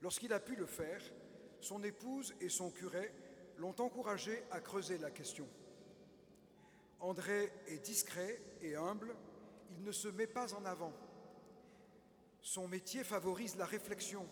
Lorsqu'il 0.00 0.32
a 0.32 0.40
pu 0.40 0.56
le 0.56 0.66
faire, 0.66 1.02
son 1.64 1.82
épouse 1.82 2.34
et 2.40 2.50
son 2.50 2.70
curé 2.70 3.10
l'ont 3.56 3.74
encouragé 3.80 4.44
à 4.50 4.60
creuser 4.60 4.98
la 4.98 5.10
question. 5.10 5.48
André 7.00 7.50
est 7.68 7.78
discret 7.78 8.40
et 8.60 8.76
humble, 8.76 9.14
il 9.70 9.82
ne 9.82 9.92
se 9.92 10.08
met 10.08 10.26
pas 10.26 10.54
en 10.54 10.64
avant. 10.66 10.92
Son 12.42 12.68
métier 12.68 13.02
favorise 13.02 13.56
la 13.56 13.64
réflexion 13.64 14.26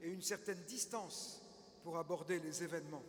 et 0.00 0.10
une 0.10 0.22
certaine 0.22 0.62
distance 0.62 1.42
pour 1.82 1.98
aborder 1.98 2.38
les 2.38 2.62
événements. 2.62 3.02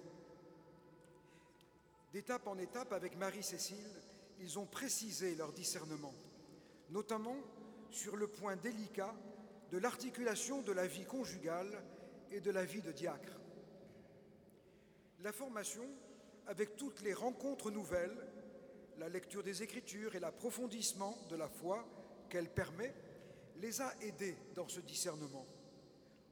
D'étape 2.14 2.48
en 2.48 2.58
étape, 2.58 2.92
avec 2.94 3.16
Marie-Cécile, 3.16 4.02
ils 4.40 4.58
ont 4.58 4.66
précisé 4.66 5.36
leur 5.36 5.54
discernement, 5.54 6.14
notamment 6.90 7.38
sur 7.92 8.18
le 8.18 8.28
point 8.28 8.56
délicat 8.56 9.14
de 9.72 9.78
l'articulation 9.78 10.62
de 10.64 10.72
la 10.72 10.88
vie 10.88 11.06
conjugale 11.06 11.84
et 12.32 12.42
de 12.42 12.52
la 12.52 12.66
vie 12.66 12.82
de 12.82 12.92
diacre. 12.92 13.41
La 15.24 15.32
formation, 15.32 15.88
avec 16.48 16.78
toutes 16.78 17.02
les 17.02 17.14
rencontres 17.14 17.70
nouvelles, 17.70 18.18
la 18.98 19.08
lecture 19.08 19.44
des 19.44 19.62
Écritures 19.62 20.16
et 20.16 20.20
l'approfondissement 20.20 21.16
de 21.30 21.36
la 21.36 21.48
foi 21.48 21.86
qu'elle 22.28 22.50
permet, 22.50 22.92
les 23.58 23.82
a 23.82 23.94
aidés 24.02 24.36
dans 24.56 24.68
ce 24.68 24.80
discernement. 24.80 25.46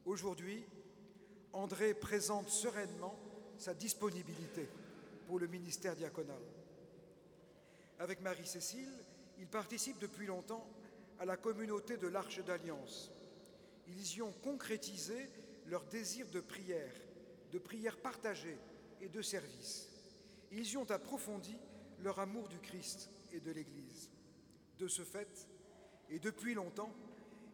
Aujourd'hui, 0.05 0.65
André 1.53 1.93
présente 1.93 2.49
sereinement 2.49 3.15
sa 3.59 3.75
disponibilité 3.75 4.67
pour 5.27 5.37
le 5.37 5.45
ministère 5.45 5.95
diaconal. 5.95 6.41
Avec 7.99 8.21
Marie-Cécile, 8.21 8.93
il 9.37 9.47
participe 9.47 9.99
depuis 9.99 10.25
longtemps 10.25 10.65
à 11.19 11.25
la 11.25 11.37
communauté 11.37 11.97
de 11.97 12.07
l'Arche 12.07 12.43
d'Alliance. 12.43 13.11
Ils 13.87 14.17
y 14.17 14.21
ont 14.23 14.33
concrétisé 14.43 15.29
leur 15.67 15.83
désir 15.85 16.25
de 16.31 16.39
prière, 16.39 16.93
de 17.51 17.59
prière 17.59 17.97
partagée 17.97 18.57
et 19.01 19.09
de 19.09 19.21
service. 19.21 19.89
Ils 20.51 20.71
y 20.71 20.77
ont 20.77 20.89
approfondi 20.89 21.57
leur 21.99 22.19
amour 22.19 22.47
du 22.47 22.59
Christ 22.59 23.09
et 23.31 23.39
de 23.39 23.51
l'Église. 23.51 24.09
De 24.77 24.87
ce 24.87 25.03
fait, 25.03 25.47
et 26.09 26.19
depuis 26.19 26.53
longtemps, 26.53 26.93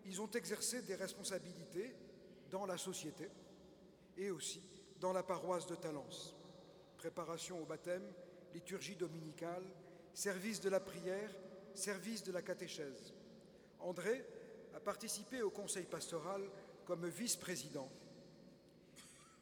ils 0.05 0.21
ont 0.21 0.29
exercé 0.31 0.81
des 0.83 0.95
responsabilités 0.95 1.95
dans 2.51 2.65
la 2.65 2.77
société 2.77 3.29
et 4.17 4.29
aussi 4.29 4.61
dans 4.99 5.11
la 5.11 5.23
paroisse 5.23 5.67
de 5.67 5.75
Talence. 5.75 6.35
Préparation 6.97 7.61
au 7.61 7.65
baptême, 7.65 8.05
liturgie 8.53 8.95
dominicale, 8.95 9.63
service 10.13 10.61
de 10.61 10.69
la 10.69 10.79
prière, 10.79 11.29
service 11.73 12.23
de 12.23 12.31
la 12.31 12.41
catéchèse. 12.41 13.13
André 13.79 14.25
a 14.73 14.79
participé 14.79 15.41
au 15.41 15.49
conseil 15.49 15.85
pastoral 15.85 16.41
comme 16.85 17.07
vice-président. 17.07 17.89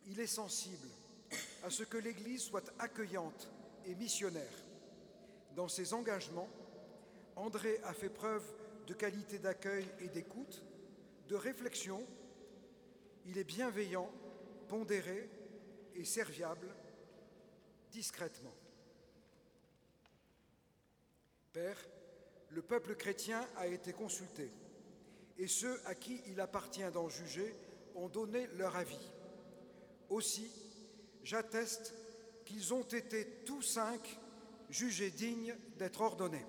Il 0.08 0.20
est 0.20 0.28
sensible 0.28 0.88
à 1.64 1.70
ce 1.70 1.84
que 1.84 1.98
l'Église 1.98 2.44
soit 2.44 2.72
accueillante 2.78 3.50
et 3.86 3.96
missionnaire. 3.96 4.66
Dans 5.56 5.70
ses 5.70 5.94
engagements, 5.94 6.50
André 7.36 7.80
a 7.86 7.94
fait 7.94 8.10
preuve 8.10 8.44
de 8.86 8.94
qualité 8.94 9.40
d'accueil 9.40 9.88
et 10.02 10.10
d'écoute, 10.10 10.62
de 11.30 11.36
réflexion. 11.36 12.06
Il 13.26 13.38
est 13.38 13.46
bienveillant, 13.46 14.12
pondéré 14.68 15.30
et 15.96 16.04
serviable 16.04 16.68
discrètement. 17.92 18.54
Père, 21.54 21.78
le 22.50 22.62
peuple 22.62 22.96
chrétien 22.96 23.48
a 23.56 23.68
été 23.68 23.94
consulté 23.94 24.52
et 25.38 25.48
ceux 25.48 25.80
à 25.86 25.96
qui 25.96 26.22
il 26.28 26.42
appartient 26.42 26.92
d'en 26.92 27.08
juger 27.08 27.56
ont 27.96 28.10
donné 28.10 28.48
leur 28.58 28.76
avis. 28.76 29.12
Aussi, 30.10 30.52
j'atteste 31.24 31.94
qu'ils 32.46 32.74
ont 32.74 32.84
été 32.84 33.44
tous 33.46 33.62
cinq 33.62 34.20
jugés 34.70 35.12
dignes 35.12 35.56
d'être 35.78 36.02
ordonnés. 36.02 36.46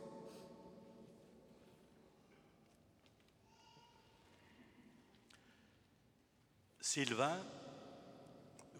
Sylvain, 6.80 7.44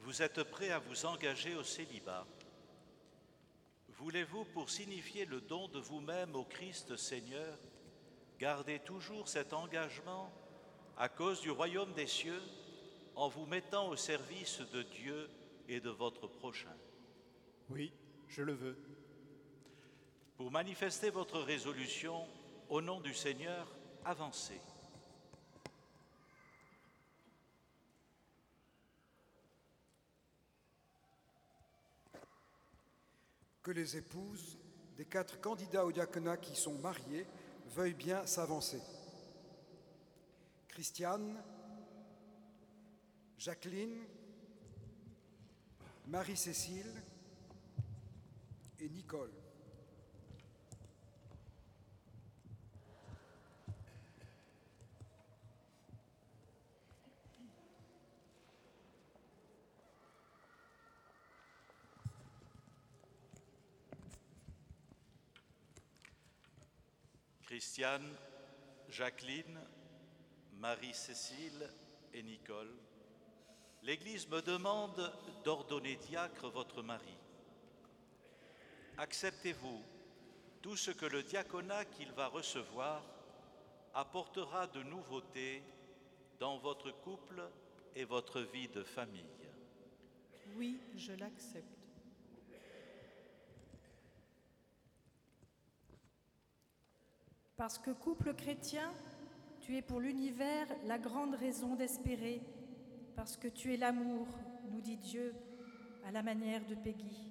vous 0.00 0.22
êtes 0.22 0.42
prêt 0.44 0.70
à 0.70 0.78
vous 0.78 1.07
engager 1.07 1.54
au 1.57 1.64
célibat. 1.64 2.26
Voulez-vous, 3.88 4.44
pour 4.46 4.70
signifier 4.70 5.24
le 5.24 5.40
don 5.40 5.68
de 5.68 5.78
vous-même 5.78 6.35
au 6.35 6.44
Christ 6.44 6.96
Seigneur, 6.96 7.59
gardez 8.38 8.80
toujours 8.80 9.28
cet 9.28 9.52
engagement 9.52 10.30
à 10.96 11.09
cause 11.09 11.40
du 11.40 11.50
royaume 11.50 11.92
des 11.94 12.07
cieux 12.07 12.42
en 13.14 13.28
vous 13.28 13.46
mettant 13.46 13.88
au 13.88 13.96
service 13.96 14.61
de 14.72 14.83
Dieu 14.83 15.30
et 15.68 15.81
de 15.81 15.90
votre 15.90 16.27
prochain. 16.27 16.74
Oui, 17.70 17.92
je 18.29 18.42
le 18.42 18.53
veux. 18.53 18.77
Pour 20.37 20.50
manifester 20.50 21.11
votre 21.11 21.40
résolution, 21.40 22.27
au 22.68 22.81
nom 22.81 23.00
du 23.00 23.14
Seigneur, 23.14 23.68
avancez. 24.05 24.61
Que 33.62 33.70
les 33.70 33.96
épouses 33.96 34.59
des 34.96 35.07
quatre 35.07 35.40
candidats 35.40 35.87
au 35.87 35.92
diaconat 35.92 36.37
qui 36.37 36.55
sont 36.55 36.79
mariés 36.79 37.27
veuillent 37.68 37.94
bien 37.94 38.27
s'avancer. 38.27 38.81
Christiane, 40.68 41.42
Jacqueline, 43.38 44.05
Marie-Cécile 46.07 47.03
et 48.79 48.88
Nicole. 48.90 49.31
Christiane, 67.43 68.03
Jacqueline, 68.88 69.61
Marie-Cécile 70.59 71.71
et 72.12 72.23
Nicole, 72.23 72.75
l'Église 73.85 74.27
me 74.29 74.40
demande 74.40 75.12
d'ordonner 75.44 75.97
diacre 75.97 76.49
votre 76.49 76.83
mari. 76.83 77.16
Acceptez-vous 78.97 79.83
tout 80.62 80.77
ce 80.77 80.90
que 80.90 81.05
le 81.05 81.23
diaconat 81.23 81.85
qu'il 81.85 82.11
va 82.12 82.29
recevoir 82.29 83.03
apportera 83.92 84.66
de 84.68 84.83
nouveautés 84.83 85.62
dans 86.40 86.57
votre 86.59 86.90
couple 86.90 87.42
et 87.94 88.05
votre 88.05 88.40
vie 88.40 88.68
de 88.68 88.83
famille. 88.83 89.23
Oui, 90.57 90.81
je 90.97 91.12
l'accepte. 91.12 91.66
Parce 97.57 97.79
que 97.79 97.90
couple 97.90 98.35
chrétien, 98.35 98.92
tu 99.61 99.77
es 99.77 99.83
pour 99.83 100.01
l'univers 100.01 100.66
la 100.87 100.99
grande 100.99 101.35
raison 101.35 101.77
d'espérer, 101.77 102.40
parce 103.16 103.37
que 103.37 103.48
tu 103.48 103.72
es 103.72 103.77
l'amour, 103.77 104.27
nous 104.70 104.81
dit 104.81 104.96
Dieu, 104.96 105.35
à 106.07 106.11
la 106.11 106.22
manière 106.22 106.64
de 106.66 106.74
Peggy. 106.74 107.29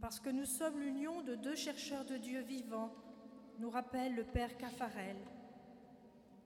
Parce 0.00 0.20
que 0.20 0.30
nous 0.30 0.44
sommes 0.44 0.78
l'union 0.78 1.22
de 1.22 1.34
deux 1.34 1.56
chercheurs 1.56 2.04
de 2.04 2.16
Dieu 2.16 2.40
vivants, 2.40 2.92
nous 3.58 3.70
rappelle 3.70 4.14
le 4.14 4.24
Père 4.24 4.56
Caffarel. 4.56 5.16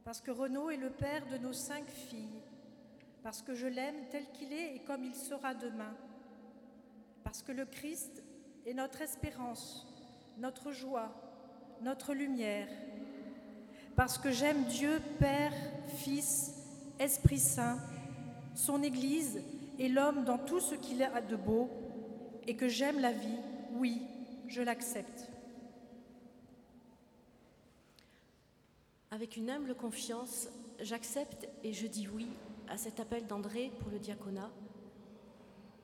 Parce 0.04 0.20
que 0.20 0.30
Renaud 0.30 0.70
est 0.70 0.76
le 0.76 0.90
père 0.90 1.26
de 1.26 1.38
nos 1.38 1.52
cinq 1.52 1.88
filles. 1.88 2.42
Parce 3.22 3.42
que 3.42 3.54
je 3.54 3.66
l'aime 3.66 4.06
tel 4.10 4.24
qu'il 4.32 4.52
est 4.52 4.76
et 4.76 4.78
comme 4.80 5.04
il 5.04 5.14
sera 5.14 5.54
demain. 5.54 5.94
Parce 7.22 7.42
que 7.42 7.52
le 7.52 7.66
Christ 7.66 8.22
est 8.64 8.72
notre 8.72 9.02
espérance, 9.02 9.86
notre 10.38 10.72
joie, 10.72 11.12
notre 11.82 12.14
lumière. 12.14 12.68
Parce 13.94 14.16
que 14.16 14.30
j'aime 14.30 14.64
Dieu, 14.64 15.00
Père, 15.18 15.52
Fils, 15.96 16.54
Esprit 16.98 17.38
Saint, 17.38 17.78
son 18.60 18.82
Église 18.82 19.42
et 19.78 19.88
l'homme 19.88 20.24
dans 20.24 20.36
tout 20.36 20.60
ce 20.60 20.74
qu'il 20.74 21.02
a 21.02 21.20
de 21.22 21.36
beau, 21.36 21.70
et 22.46 22.56
que 22.56 22.68
j'aime 22.68 23.00
la 23.00 23.12
vie, 23.12 23.38
oui, 23.72 24.02
je 24.48 24.60
l'accepte. 24.60 25.28
Avec 29.10 29.36
une 29.36 29.50
humble 29.50 29.74
confiance, 29.74 30.48
j'accepte 30.78 31.48
et 31.64 31.72
je 31.72 31.86
dis 31.86 32.06
oui 32.08 32.28
à 32.68 32.76
cet 32.76 33.00
appel 33.00 33.26
d'André 33.26 33.72
pour 33.80 33.90
le 33.90 33.98
diaconat. 33.98 34.50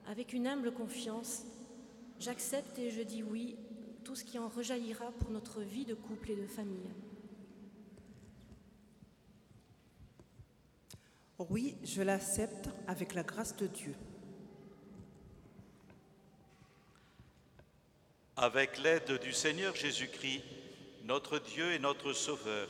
Avec 0.06 0.32
une 0.32 0.46
humble 0.46 0.72
confiance, 0.72 1.44
j'accepte 2.20 2.78
et 2.78 2.90
je 2.90 3.02
dis 3.02 3.22
oui 3.22 3.56
tout 4.04 4.14
ce 4.14 4.24
qui 4.24 4.38
en 4.38 4.48
rejaillira 4.48 5.10
pour 5.12 5.30
notre 5.30 5.62
vie 5.62 5.84
de 5.84 5.94
couple 5.94 6.30
et 6.32 6.36
de 6.36 6.46
famille. 6.46 6.90
Oui, 11.38 11.76
je 11.84 12.00
l'accepte 12.00 12.70
avec 12.86 13.12
la 13.12 13.22
grâce 13.22 13.56
de 13.56 13.66
Dieu. 13.66 13.94
Avec 18.36 18.78
l'aide 18.78 19.18
du 19.20 19.32
Seigneur 19.32 19.74
Jésus-Christ, 19.74 20.42
notre 21.04 21.38
Dieu 21.38 21.72
et 21.72 21.78
notre 21.78 22.14
Sauveur, 22.14 22.68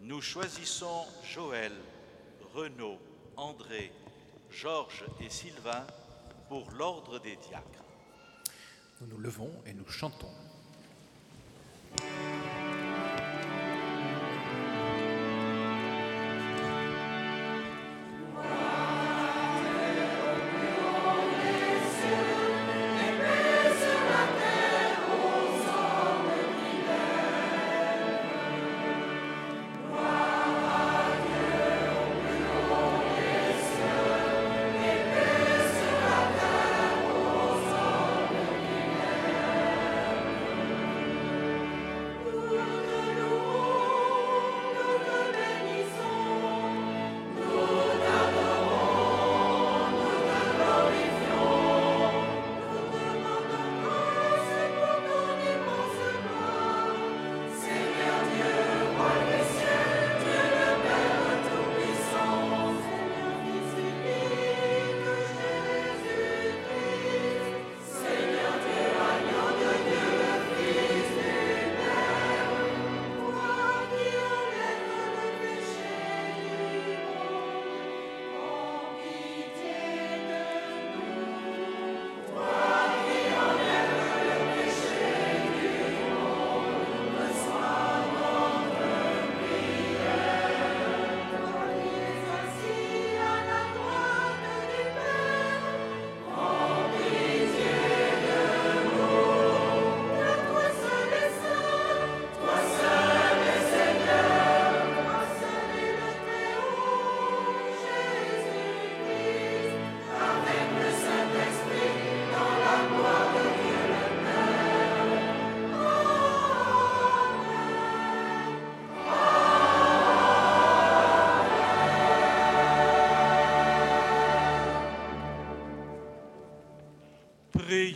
nous 0.00 0.22
choisissons 0.22 1.04
Joël, 1.22 1.72
Renaud, 2.54 2.98
André, 3.36 3.92
Georges 4.50 5.04
et 5.20 5.28
Sylvain 5.28 5.86
pour 6.48 6.70
l'ordre 6.72 7.18
des 7.18 7.36
diacres. 7.36 7.84
Nous 9.00 9.06
nous 9.06 9.18
levons 9.18 9.52
et 9.66 9.74
nous 9.74 9.88
chantons. 9.88 10.32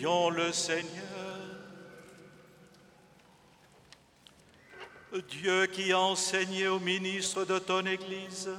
Le 0.06 0.52
Seigneur. 0.52 0.84
Dieu 5.30 5.64
qui 5.64 5.92
a 5.92 5.98
enseigné 5.98 6.68
aux 6.68 6.78
ministres 6.78 7.46
de 7.46 7.58
ton 7.58 7.86
Église 7.86 8.50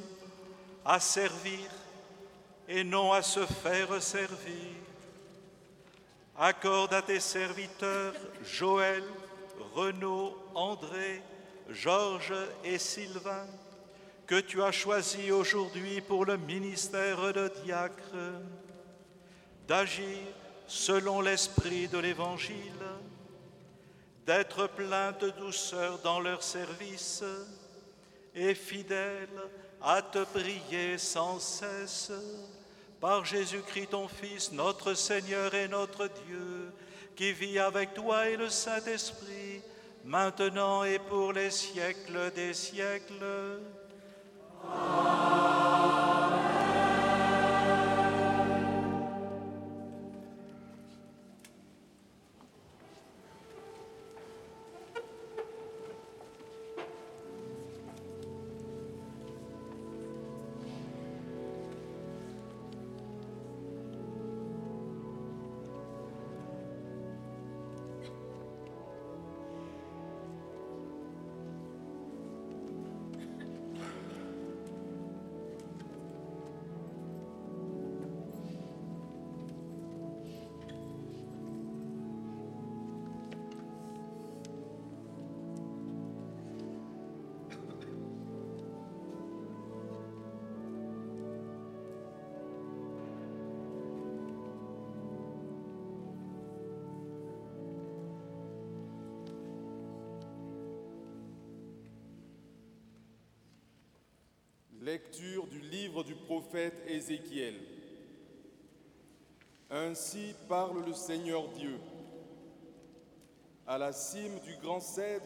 à 0.83 0.99
servir 0.99 1.69
et 2.67 2.83
non 2.83 3.13
à 3.13 3.21
se 3.21 3.45
faire 3.45 4.01
servir, 4.01 4.73
accorde 6.35 6.95
à 6.95 7.03
tes 7.03 7.19
serviteurs 7.19 8.15
Joël, 8.43 9.03
Renaud, 9.75 10.35
André, 10.55 11.21
Georges 11.69 12.33
et 12.63 12.79
Sylvain, 12.79 13.45
que 14.25 14.39
tu 14.39 14.63
as 14.63 14.71
choisis 14.71 15.29
aujourd'hui 15.29 16.01
pour 16.01 16.25
le 16.25 16.37
ministère 16.37 17.31
de 17.33 17.51
diacre, 17.63 18.15
d'agir 19.67 20.17
selon 20.67 21.21
l'esprit 21.21 21.87
de 21.87 21.97
l'Évangile, 21.97 22.55
d'être 24.25 24.67
plein 24.67 25.11
de 25.13 25.29
douceur 25.31 25.99
dans 25.99 26.19
leur 26.19 26.41
service 26.41 27.23
et 28.33 28.55
fidèles 28.55 29.41
à 29.81 30.01
te 30.01 30.23
prier 30.23 30.97
sans 30.97 31.39
cesse 31.39 32.11
par 32.99 33.23
Jésus-Christ 33.23 33.91
ton 33.91 34.07
Fils, 34.07 34.51
notre 34.51 34.93
Seigneur 34.95 35.53
et 35.53 35.67
notre 35.67 36.07
Dieu, 36.25 36.71
qui 37.15 37.31
vit 37.33 37.59
avec 37.59 37.93
toi 37.93 38.27
et 38.29 38.35
le 38.35 38.49
Saint-Esprit, 38.49 39.61
maintenant 40.03 40.83
et 40.83 40.99
pour 40.99 41.31
les 41.31 41.51
siècles 41.51 42.31
des 42.35 42.53
siècles. 42.53 43.59
Lecture 104.95 105.45
du 105.47 105.59
livre 105.59 106.05
du 106.05 106.15
prophète 106.15 106.85
Ézéchiel. 106.87 107.55
Ainsi 109.69 110.33
parle 110.47 110.85
le 110.85 110.93
Seigneur 110.93 111.49
Dieu. 111.49 111.77
À 113.67 113.77
la 113.77 113.91
cime 113.91 114.39
du 114.45 114.55
grand 114.61 114.79
cèdre, 114.79 115.25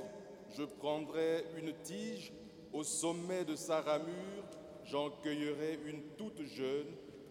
je 0.58 0.64
prendrai 0.64 1.46
une 1.60 1.72
tige, 1.84 2.34
au 2.74 2.82
sommet 2.82 3.46
de 3.46 3.56
sa 3.56 3.82
ramure, 3.82 4.44
j'en 4.86 5.12
cueillerai 5.12 5.78
une 5.86 6.02
toute 6.18 6.42
jeune, 6.48 6.88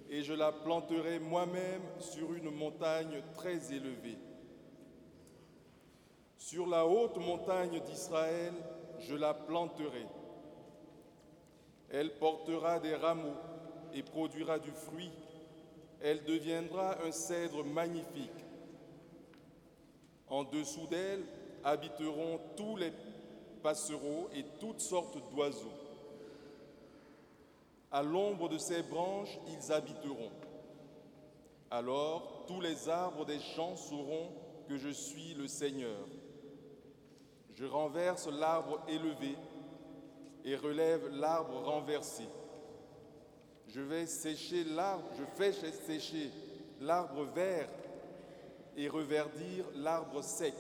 et 0.09 0.22
je 0.22 0.33
la 0.33 0.53
planterai 0.53 1.18
moi-même 1.18 1.83
sur 1.98 2.33
une 2.35 2.51
montagne 2.51 3.20
très 3.35 3.74
élevée. 3.74 4.18
Sur 6.37 6.68
la 6.68 6.87
haute 6.87 7.16
montagne 7.16 7.81
d'Israël, 7.81 8.55
je 9.01 9.16
la 9.16 9.35
planterai. 9.35 10.07
Elle 11.90 12.14
portera 12.14 12.79
des 12.81 12.94
rameaux 12.94 13.37
et 13.94 14.03
produira 14.03 14.59
du 14.59 14.70
fruit. 14.70 15.11
Elle 16.01 16.24
deviendra 16.24 17.03
un 17.03 17.12
cèdre 17.12 17.64
magnifique. 17.64 18.31
En 20.29 20.44
dessous 20.44 20.87
d'elle 20.87 21.24
habiteront 21.64 22.38
tous 22.57 22.77
les 22.77 22.92
passereaux 23.62 24.29
et 24.35 24.44
toutes 24.61 24.81
sortes 24.81 25.18
d'oiseaux. 25.33 25.72
À 27.90 28.03
l'ombre 28.03 28.48
de 28.48 28.59
ses 28.59 28.83
branches, 28.83 29.38
ils 29.48 29.72
habiteront. 29.72 30.31
Alors 31.70 32.44
tous 32.46 32.61
les 32.61 32.88
arbres 32.88 33.24
des 33.24 33.40
champs 33.40 33.77
sauront 33.77 34.31
que 34.68 34.77
je 34.77 34.90
suis 34.90 35.35
le 35.35 35.46
Seigneur. 35.46 36.07
Je 37.55 37.64
renverse 37.64 38.29
l'arbre 38.29 38.81
élevé 38.88 39.37
et 40.49 40.57
relève 40.57 41.09
l'arbre 41.13 41.59
renversé. 41.63 42.25
Je 43.69 43.83
vais 43.83 44.07
sécher 44.07 44.65
l'arbre, 44.65 45.05
je 45.19 45.25
fais 45.37 45.53
sécher 45.53 46.31
l'arbre 46.81 47.25
vert 47.25 47.69
et 48.75 48.89
reverdir 48.89 49.67
l'arbre 49.75 50.23
sec. 50.23 50.55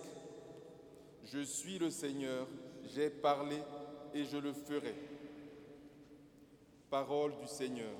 Je 1.24 1.40
suis 1.40 1.78
le 1.78 1.88
Seigneur, 1.88 2.46
j'ai 2.84 3.08
parlé 3.08 3.56
et 4.12 4.24
je 4.24 4.36
le 4.36 4.52
ferai. 4.52 4.94
Parole 6.90 7.34
du 7.40 7.46
Seigneur. 7.46 7.94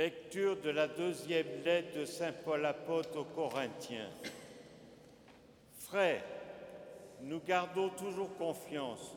Lecture 0.00 0.56
de 0.56 0.70
la 0.70 0.88
deuxième 0.88 1.62
lettre 1.62 1.98
de 1.98 2.06
Saint 2.06 2.32
Paul 2.32 2.64
apôtre 2.64 3.18
aux 3.18 3.24
Corinthiens. 3.24 4.08
Frères, 5.74 6.24
nous 7.20 7.40
gardons 7.40 7.90
toujours 7.90 8.34
confiance, 8.38 9.14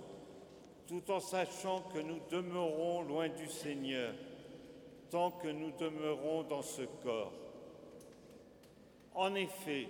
tout 0.86 1.10
en 1.10 1.22
sachant 1.22 1.84
que 1.94 2.00
nous 2.00 2.20
demeurons 2.30 3.02
loin 3.04 3.30
du 3.30 3.48
Seigneur, 3.48 4.14
tant 5.10 5.32
que 5.32 5.48
nous 5.48 5.72
demeurons 5.80 6.44
dans 6.44 6.62
ce 6.62 6.82
corps. 7.02 7.32
En 9.16 9.36
effet, 9.36 9.88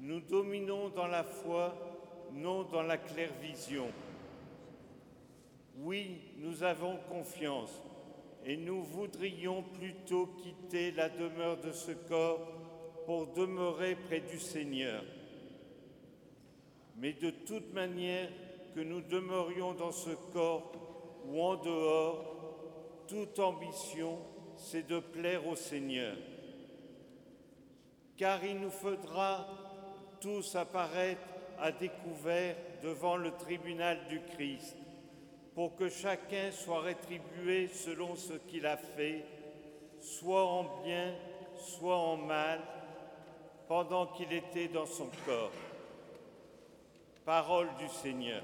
nous 0.00 0.18
dominons 0.18 0.88
dans 0.88 1.06
la 1.06 1.22
foi, 1.22 1.72
non 2.32 2.64
dans 2.64 2.82
la 2.82 2.96
claire-vision. 2.96 3.86
Oui, 5.76 6.20
nous 6.38 6.64
avons 6.64 6.96
confiance 7.08 7.80
et 8.44 8.56
nous 8.56 8.82
voudrions 8.82 9.62
plutôt 9.62 10.26
quitter 10.26 10.92
la 10.92 11.08
demeure 11.08 11.60
de 11.60 11.72
ce 11.72 11.92
corps 11.92 12.40
pour 13.06 13.28
demeurer 13.28 13.96
près 13.96 14.20
du 14.20 14.38
Seigneur. 14.38 15.02
Mais 16.96 17.12
de 17.12 17.30
toute 17.30 17.72
manière, 17.72 18.28
que 18.74 18.80
nous 18.80 19.00
demeurions 19.02 19.74
dans 19.74 19.92
ce 19.92 20.10
corps 20.32 20.72
ou 21.26 21.42
en 21.42 21.56
dehors, 21.56 23.04
toute 23.06 23.38
ambition, 23.38 24.18
c'est 24.56 24.86
de 24.86 24.98
plaire 24.98 25.46
au 25.46 25.56
Seigneur. 25.56 26.16
Car 28.16 28.44
il 28.44 28.60
nous 28.60 28.70
faudra 28.70 29.46
tous 30.20 30.54
apparaître 30.54 31.20
à 31.58 31.72
découvert 31.72 32.56
devant 32.82 33.16
le 33.16 33.32
tribunal 33.32 33.98
du 34.08 34.20
Christ, 34.34 34.76
pour 35.54 35.76
que 35.76 35.88
chacun 35.88 36.50
soit 36.50 36.80
rétribué 36.80 37.68
selon 37.68 38.16
ce 38.16 38.34
qu'il 38.34 38.66
a 38.66 38.76
fait, 38.76 39.24
soit 40.00 40.44
en 40.44 40.82
bien, 40.82 41.14
soit 41.58 41.98
en 41.98 42.16
mal, 42.16 42.60
pendant 43.68 44.06
qu'il 44.06 44.32
était 44.32 44.68
dans 44.68 44.86
son 44.86 45.10
corps. 45.26 45.52
Parole 47.24 47.68
du 47.78 47.88
Seigneur. 47.88 48.42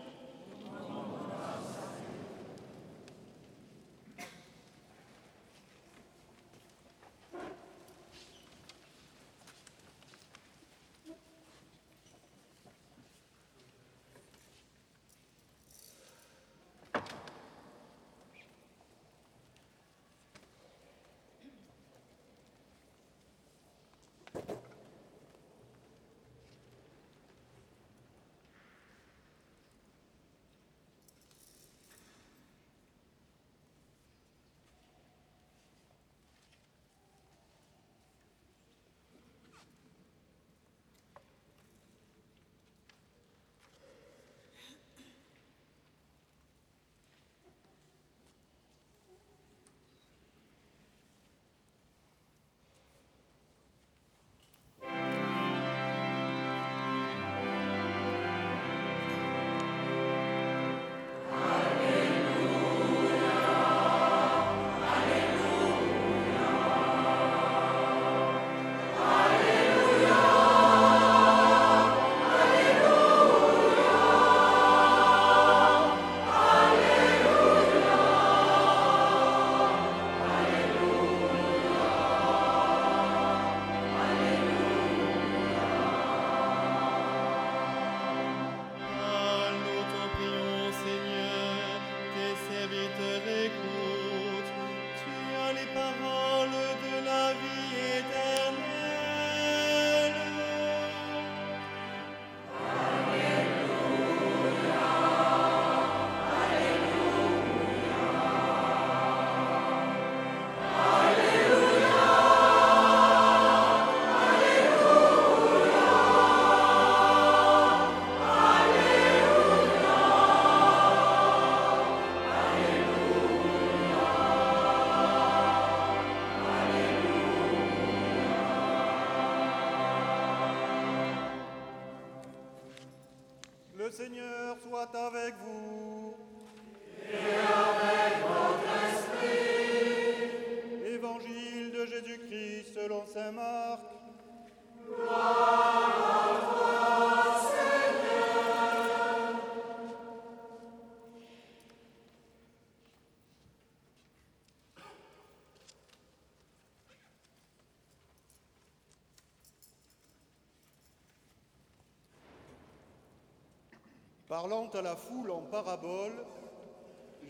Parlant 164.29 164.68
à 164.74 164.83
la 164.83 164.95
foule 164.95 165.31
en 165.31 165.41
parabole, 165.41 166.12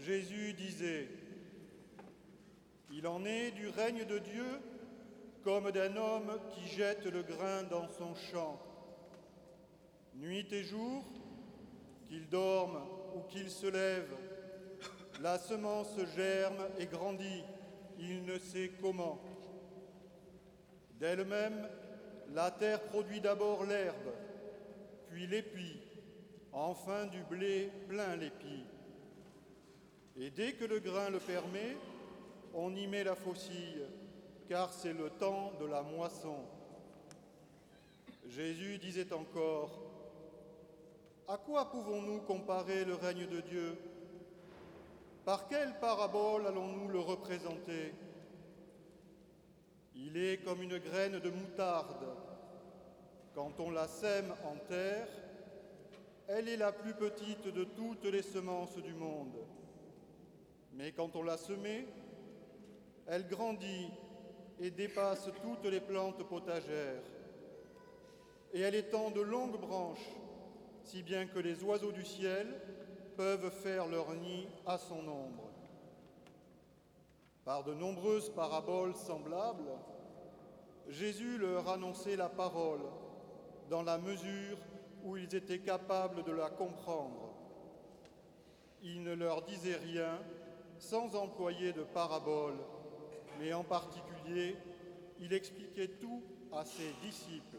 Jésus 0.05 0.53
disait 0.55 1.09
Il 2.90 3.07
en 3.07 3.24
est 3.24 3.53
du 3.53 3.68
règne 3.68 4.05
de 4.05 4.18
Dieu 4.18 4.61
comme 5.44 5.70
d'un 5.70 5.96
homme 5.96 6.40
qui 6.51 6.66
jette 6.66 7.07
le 7.07 7.22
grain 7.22 7.62
dans 7.70 7.86
son 7.86 8.16
champ. 8.16 8.61
Nuit 10.16 10.53
et 10.53 10.64
jour, 10.64 11.05
qu'il 12.09 12.28
dorme 12.28 12.80
ou 13.14 13.20
qu'il 13.28 13.49
se 13.49 13.68
lève, 13.68 14.12
la 15.22 15.38
semence 15.38 15.96
germe 16.16 16.66
et 16.80 16.86
grandit, 16.86 17.44
il 18.01 18.24
ne 18.24 18.38
sait 18.40 18.72
comment. 18.80 19.20
D'elle-même, 20.99 21.68
la 22.34 22.51
terre 22.51 22.82
produit 22.82 23.20
d'abord 23.20 23.64
l'herbe, 23.64 24.12
puis 25.09 25.28
l'épi, 25.28 25.88
enfin 26.53 27.07
du 27.07 27.22
blé 27.22 27.70
plein 27.88 28.16
l'épi. 28.16 28.64
Et 30.16 30.30
dès 30.30 30.53
que 30.53 30.64
le 30.64 30.80
grain 30.80 31.11
le 31.11 31.18
permet, 31.18 31.76
on 32.55 32.74
y 32.74 32.86
met 32.86 33.05
la 33.05 33.14
faucille, 33.14 33.86
car 34.49 34.72
c'est 34.72 34.92
le 34.92 35.11
temps 35.11 35.53
de 35.61 35.66
la 35.66 35.82
moisson. 35.82 36.38
Jésus 38.26 38.78
disait 38.78 39.12
encore, 39.12 39.80
À 41.28 41.36
quoi 41.36 41.70
pouvons-nous 41.70 42.20
comparer 42.22 42.84
le 42.84 42.94
règne 42.94 43.26
de 43.26 43.40
Dieu? 43.40 43.78
Par 45.24 45.46
quelle 45.46 45.78
parabole 45.78 46.46
allons-nous 46.46 46.88
le 46.88 47.01
représenter? 47.01 47.94
Il 49.94 50.16
est 50.16 50.38
comme 50.44 50.62
une 50.62 50.78
graine 50.78 51.18
de 51.18 51.30
moutarde. 51.30 52.07
Quand 53.34 53.53
on 53.61 53.70
la 53.70 53.86
sème 53.86 54.32
en 54.44 54.57
terre, 54.68 55.09
elle 56.29 56.49
est 56.49 56.57
la 56.59 56.72
plus 56.72 56.95
petite 56.95 57.49
de 57.49 57.64
toutes 57.64 58.05
les 58.05 58.22
semences 58.22 58.76
du 58.76 58.93
monde. 58.93 59.35
Mais 60.74 60.93
quand 60.93 61.16
on 61.16 61.22
l'a 61.22 61.39
semée, 61.39 61.87
Elle 63.11 63.26
grandit 63.26 63.89
et 64.61 64.70
dépasse 64.70 65.31
toutes 65.43 65.64
les 65.64 65.81
plantes 65.81 66.22
potagères. 66.29 67.03
Et 68.53 68.61
elle 68.61 68.74
étend 68.74 69.11
de 69.11 69.22
longues 69.22 69.59
branches, 69.59 70.11
si 70.83 71.03
bien 71.03 71.26
que 71.26 71.39
les 71.39 71.64
oiseaux 71.64 71.93
du 71.93 72.05
ciel 72.05 72.47
peuvent 73.16 73.51
faire 73.51 73.87
leur 73.87 74.12
nid 74.12 74.47
à 74.66 74.76
son 74.76 75.09
ombre. 75.09 75.49
Par 77.47 77.64
de 77.64 77.72
nombreuses 77.72 78.29
paraboles 78.29 78.95
semblables, 78.95 79.72
Jésus 80.89 81.39
leur 81.39 81.66
annonçait 81.70 82.16
la 82.16 82.29
parole 82.29 82.83
dans 83.70 83.83
la 83.83 83.97
mesure 83.97 84.59
où 85.05 85.16
ils 85.16 85.34
étaient 85.34 85.61
capables 85.61 86.22
de 86.24 86.32
la 86.32 86.51
comprendre. 86.51 87.34
Il 88.82 89.03
ne 89.03 89.14
leur 89.14 89.42
disait 89.42 89.76
rien 89.76 90.18
sans 90.78 91.14
employer 91.16 91.72
de 91.72 91.82
paraboles, 91.82 92.59
mais 93.38 93.53
en 93.53 93.64
particulier, 93.64 94.57
il 95.20 95.32
expliquait 95.32 95.88
tout 96.01 96.22
à 96.53 96.64
ses 96.64 96.92
disciples. 97.03 97.59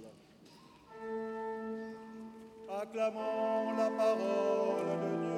Acclamons 2.70 3.74
la 3.76 3.90
parole 3.90 4.86
de 4.86 5.18
Dieu. 5.18 5.30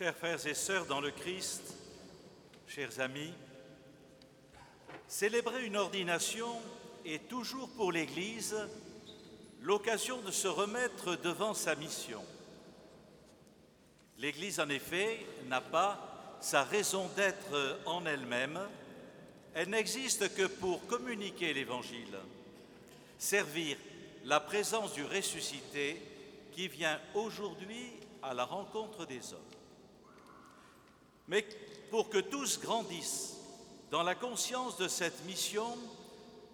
Chers 0.00 0.16
frères 0.16 0.46
et 0.46 0.54
sœurs 0.54 0.86
dans 0.86 1.02
le 1.02 1.10
Christ, 1.10 1.74
chers 2.66 3.00
amis, 3.00 3.34
célébrer 5.06 5.66
une 5.66 5.76
ordination 5.76 6.48
est 7.04 7.28
toujours 7.28 7.68
pour 7.76 7.92
l'Église 7.92 8.56
l'occasion 9.60 10.22
de 10.22 10.30
se 10.30 10.48
remettre 10.48 11.16
devant 11.16 11.52
sa 11.52 11.74
mission. 11.74 12.24
L'Église, 14.16 14.58
en 14.58 14.70
effet, 14.70 15.18
n'a 15.48 15.60
pas 15.60 16.38
sa 16.40 16.64
raison 16.64 17.06
d'être 17.14 17.78
en 17.84 18.06
elle-même, 18.06 18.58
elle 19.52 19.68
n'existe 19.68 20.34
que 20.34 20.46
pour 20.46 20.86
communiquer 20.86 21.52
l'Évangile, 21.52 22.16
servir 23.18 23.76
la 24.24 24.40
présence 24.40 24.94
du 24.94 25.04
ressuscité 25.04 26.00
qui 26.52 26.68
vient 26.68 26.98
aujourd'hui 27.12 27.92
à 28.22 28.32
la 28.32 28.46
rencontre 28.46 29.04
des 29.04 29.34
hommes. 29.34 29.59
Mais 31.30 31.46
pour 31.90 32.10
que 32.10 32.18
tous 32.18 32.58
grandissent 32.58 33.36
dans 33.92 34.02
la 34.02 34.16
conscience 34.16 34.76
de 34.78 34.88
cette 34.88 35.24
mission 35.26 35.78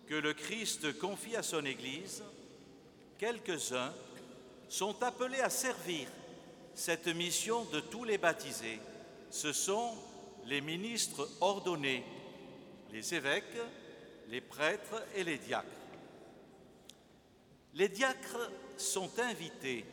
que 0.06 0.14
le 0.14 0.34
Christ 0.34 0.98
confie 0.98 1.34
à 1.34 1.42
son 1.42 1.64
Église, 1.64 2.22
quelques-uns 3.18 3.94
sont 4.68 5.02
appelés 5.02 5.40
à 5.40 5.48
servir 5.48 6.06
cette 6.74 7.08
mission 7.08 7.64
de 7.64 7.80
tous 7.80 8.04
les 8.04 8.18
baptisés. 8.18 8.78
Ce 9.30 9.54
sont 9.54 9.94
les 10.44 10.60
ministres 10.60 11.26
ordonnés, 11.40 12.04
les 12.92 13.14
évêques, 13.14 13.44
les 14.28 14.42
prêtres 14.42 15.02
et 15.14 15.24
les 15.24 15.38
diacres. 15.38 15.66
Les 17.72 17.88
diacres 17.88 18.50
sont 18.76 19.10
invités 19.20 19.86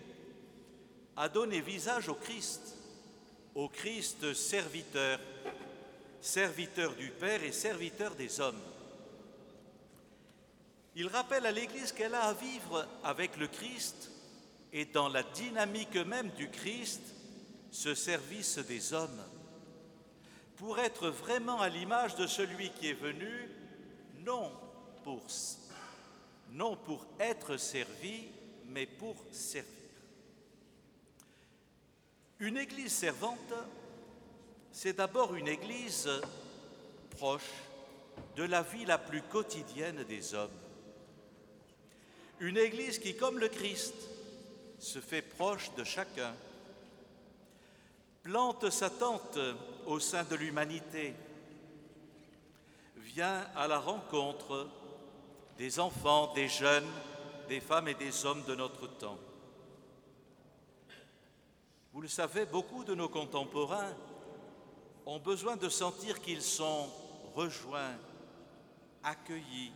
à 1.15 1.29
donner 1.29 1.61
visage 1.61 2.09
au 2.09 2.15
Christ 2.15 2.82
au 3.55 3.67
Christ 3.67 4.33
serviteur, 4.33 5.19
serviteur 6.21 6.95
du 6.95 7.09
Père 7.09 7.43
et 7.43 7.51
serviteur 7.51 8.15
des 8.15 8.39
hommes. 8.39 8.61
Il 10.95 11.07
rappelle 11.07 11.45
à 11.45 11.51
l'Église 11.51 11.91
qu'elle 11.91 12.15
a 12.15 12.25
à 12.25 12.33
vivre 12.33 12.87
avec 13.03 13.37
le 13.37 13.47
Christ 13.47 14.11
et 14.71 14.85
dans 14.85 15.09
la 15.09 15.23
dynamique 15.23 15.95
même 15.95 16.29
du 16.31 16.49
Christ, 16.49 17.01
ce 17.71 17.95
service 17.95 18.59
des 18.59 18.93
hommes, 18.93 19.23
pour 20.55 20.79
être 20.79 21.09
vraiment 21.09 21.59
à 21.59 21.69
l'image 21.69 22.15
de 22.15 22.27
celui 22.27 22.69
qui 22.71 22.89
est 22.89 22.93
venu, 22.93 23.49
non 24.19 24.51
pour, 25.03 25.21
non 26.51 26.75
pour 26.75 27.05
être 27.19 27.57
servi, 27.57 28.25
mais 28.67 28.85
pour 28.85 29.15
servir. 29.31 29.82
Une 32.43 32.57
église 32.57 32.91
servante, 32.91 33.53
c'est 34.69 34.97
d'abord 34.97 35.33
une 35.33 35.47
église 35.47 36.09
proche 37.11 37.53
de 38.35 38.43
la 38.43 38.61
vie 38.61 38.83
la 38.83 38.97
plus 38.97 39.21
quotidienne 39.21 40.03
des 40.03 40.33
hommes. 40.33 40.59
Une 42.41 42.57
église 42.57 42.99
qui, 42.99 43.15
comme 43.15 43.39
le 43.39 43.47
Christ, 43.47 43.95
se 44.77 44.99
fait 44.99 45.21
proche 45.21 45.73
de 45.75 45.85
chacun, 45.85 46.35
plante 48.23 48.69
sa 48.69 48.89
tente 48.89 49.39
au 49.85 50.01
sein 50.01 50.25
de 50.25 50.35
l'humanité, 50.35 51.13
vient 52.97 53.47
à 53.55 53.69
la 53.69 53.79
rencontre 53.79 54.67
des 55.57 55.79
enfants, 55.79 56.33
des 56.33 56.49
jeunes, 56.49 56.91
des 57.47 57.61
femmes 57.61 57.87
et 57.87 57.93
des 57.93 58.25
hommes 58.25 58.43
de 58.43 58.55
notre 58.55 58.87
temps. 58.87 59.17
Vous 61.93 62.01
le 62.01 62.07
savez, 62.07 62.45
beaucoup 62.45 62.83
de 62.83 62.95
nos 62.95 63.07
contemporains 63.07 63.95
ont 65.05 65.19
besoin 65.19 65.57
de 65.57 65.69
sentir 65.69 66.21
qu'ils 66.21 66.41
sont 66.41 66.89
rejoints, 67.35 67.95
accueillis, 69.03 69.71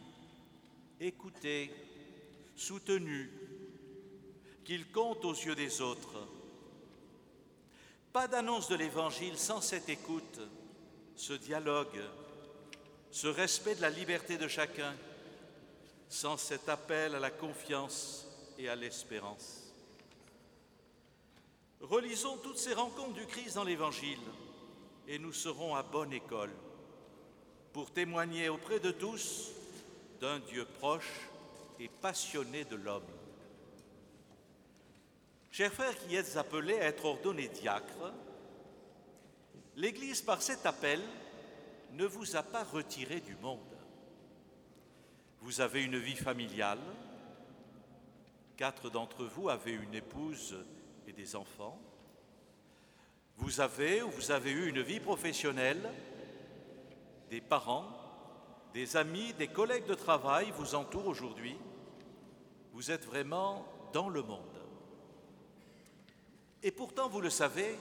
écoutés, 0.99 1.71
soutenus, 2.55 3.29
qu'ils 4.65 4.91
comptent 4.91 5.25
aux 5.25 5.33
yeux 5.33 5.55
des 5.55 5.79
autres. 5.79 6.27
Pas 8.11 8.27
d'annonce 8.27 8.67
de 8.67 8.75
l'Évangile 8.75 9.37
sans 9.37 9.61
cette 9.61 9.89
écoute, 9.89 10.39
ce 11.15 11.33
dialogue, 11.33 12.01
ce 13.11 13.27
respect 13.27 13.75
de 13.75 13.81
la 13.81 13.91
liberté 13.91 14.39
de 14.39 14.47
chacun, 14.47 14.95
sans 16.09 16.37
cet 16.37 16.67
appel 16.67 17.13
à 17.13 17.19
la 17.19 17.29
confiance 17.29 18.25
et 18.57 18.69
à 18.69 18.75
l'espérance. 18.75 19.66
Relisons 21.81 22.37
toutes 22.37 22.57
ces 22.57 22.73
rencontres 22.73 23.13
du 23.13 23.25
Christ 23.25 23.55
dans 23.55 23.63
l'Évangile 23.63 24.19
et 25.07 25.19
nous 25.19 25.33
serons 25.33 25.75
à 25.75 25.83
bonne 25.83 26.11
école 26.11 26.51
pour 27.71 27.91
témoigner 27.91 28.49
auprès 28.49 28.79
de 28.79 28.91
tous 28.91 29.51
d'un 30.19 30.39
Dieu 30.39 30.65
proche 30.79 31.29
et 31.79 31.87
passionné 31.87 32.65
de 32.65 32.75
l'homme. 32.75 33.03
Chers 35.51 35.71
frères 35.71 35.97
qui 35.99 36.15
êtes 36.15 36.35
appelés 36.35 36.79
à 36.79 36.85
être 36.85 37.05
ordonnés 37.05 37.47
diacres, 37.47 38.13
l'Église, 39.75 40.21
par 40.21 40.41
cet 40.41 40.65
appel, 40.65 41.01
ne 41.93 42.05
vous 42.05 42.35
a 42.35 42.43
pas 42.43 42.63
retiré 42.63 43.21
du 43.21 43.35
monde. 43.35 43.59
Vous 45.41 45.61
avez 45.61 45.83
une 45.83 45.99
vie 45.99 46.15
familiale, 46.15 46.81
quatre 48.57 48.89
d'entre 48.89 49.23
vous 49.23 49.49
avez 49.49 49.73
une 49.73 49.93
épouse 49.93 50.57
et 51.07 51.13
des 51.13 51.35
enfants. 51.35 51.79
Vous 53.37 53.61
avez 53.61 54.01
ou 54.01 54.09
vous 54.09 54.31
avez 54.31 54.51
eu 54.51 54.69
une 54.69 54.81
vie 54.81 54.99
professionnelle, 54.99 55.89
des 57.29 57.41
parents, 57.41 57.87
des 58.73 58.97
amis, 58.97 59.33
des 59.33 59.47
collègues 59.47 59.85
de 59.85 59.93
travail 59.95 60.51
vous 60.55 60.75
entourent 60.75 61.07
aujourd'hui. 61.07 61.57
Vous 62.73 62.91
êtes 62.91 63.05
vraiment 63.05 63.65
dans 63.93 64.09
le 64.09 64.21
monde. 64.21 64.41
Et 66.63 66.71
pourtant, 66.71 67.07
vous 67.07 67.21
le 67.21 67.29
savez, 67.29 67.75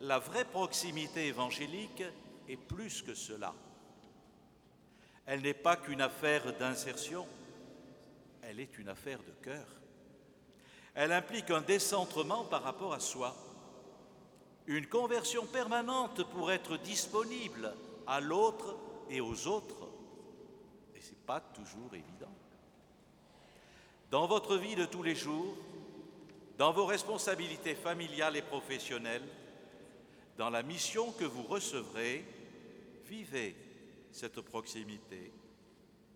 la 0.00 0.18
vraie 0.18 0.44
proximité 0.44 1.26
évangélique 1.26 2.02
est 2.48 2.56
plus 2.56 3.02
que 3.02 3.14
cela. 3.14 3.54
Elle 5.26 5.42
n'est 5.42 5.54
pas 5.54 5.76
qu'une 5.76 6.00
affaire 6.00 6.56
d'insertion, 6.58 7.26
elle 8.42 8.60
est 8.60 8.78
une 8.78 8.88
affaire 8.88 9.22
de 9.22 9.32
cœur. 9.42 9.81
Elle 10.94 11.12
implique 11.12 11.50
un 11.50 11.62
décentrement 11.62 12.44
par 12.44 12.62
rapport 12.62 12.92
à 12.92 13.00
soi, 13.00 13.34
une 14.66 14.86
conversion 14.86 15.46
permanente 15.46 16.22
pour 16.30 16.52
être 16.52 16.76
disponible 16.76 17.74
à 18.06 18.20
l'autre 18.20 18.76
et 19.08 19.20
aux 19.20 19.46
autres, 19.46 19.88
et 20.94 21.00
ce 21.00 21.10
n'est 21.10 21.26
pas 21.26 21.40
toujours 21.40 21.94
évident. 21.94 22.32
Dans 24.10 24.26
votre 24.26 24.56
vie 24.56 24.76
de 24.76 24.84
tous 24.84 25.02
les 25.02 25.14
jours, 25.14 25.56
dans 26.58 26.72
vos 26.72 26.84
responsabilités 26.84 27.74
familiales 27.74 28.36
et 28.36 28.42
professionnelles, 28.42 29.26
dans 30.36 30.50
la 30.50 30.62
mission 30.62 31.12
que 31.12 31.24
vous 31.24 31.42
recevrez, 31.42 32.24
vivez 33.06 33.56
cette 34.12 34.40
proximité, 34.42 35.32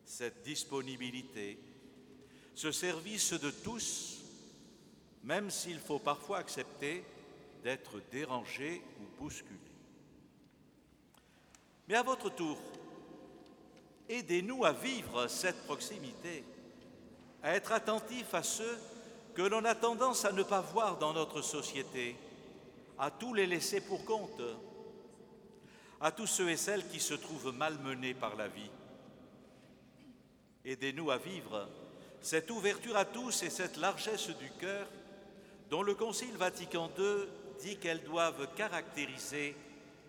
cette 0.05 0.43
disponibilité, 0.43 1.59
ce 2.55 2.73
service 2.73 3.33
de 3.33 3.51
tous, 3.51 4.16
même 5.27 5.51
s'il 5.51 5.81
faut 5.81 5.99
parfois 5.99 6.39
accepter 6.39 7.05
d'être 7.63 8.01
dérangé 8.13 8.81
ou 9.01 9.23
bousculé. 9.23 9.59
Mais 11.89 11.97
à 11.97 12.03
votre 12.03 12.31
tour, 12.31 12.57
aidez-nous 14.09 14.65
à 14.65 14.73
vivre 14.73 15.27
cette 15.27 15.65
proximité, 15.65 16.45
à 17.43 17.55
être 17.55 17.73
attentifs 17.73 18.35
à 18.35 18.45
ceux 18.45 18.79
que 19.35 19.43
l'on 19.43 19.65
a 19.65 19.75
tendance 19.75 20.25
à 20.25 20.33
ne 20.33 20.45
pas 20.45 20.61
voir 20.61 20.97
dans 20.99 21.13
notre 21.13 21.43
société, 21.43 22.17
à 22.99 23.11
tous 23.11 23.35
les 23.35 23.47
laisser 23.47 23.81
pour 23.81 24.05
compte, 24.05 24.41
à 26.01 26.13
tous 26.13 26.29
ceux 26.29 26.51
et 26.51 26.57
celles 26.57 26.89
qui 26.89 27.01
se 27.01 27.15
trouvent 27.15 27.53
malmenés 27.53 28.15
par 28.15 28.37
la 28.37 28.47
vie. 28.47 28.71
Aidez-nous 30.65 31.11
à 31.11 31.19
vivre 31.19 31.69
cette 32.21 32.51
ouverture 32.51 32.97
à 32.97 33.05
tous 33.05 33.43
et 33.43 33.51
cette 33.51 33.77
largesse 33.77 34.29
du 34.31 34.51
cœur 34.59 34.87
dont 35.71 35.83
le 35.83 35.95
Concile 35.95 36.37
Vatican 36.37 36.91
II 36.99 37.27
dit 37.61 37.77
qu'elles 37.77 38.05
doivent 38.05 38.49
caractériser 38.55 39.57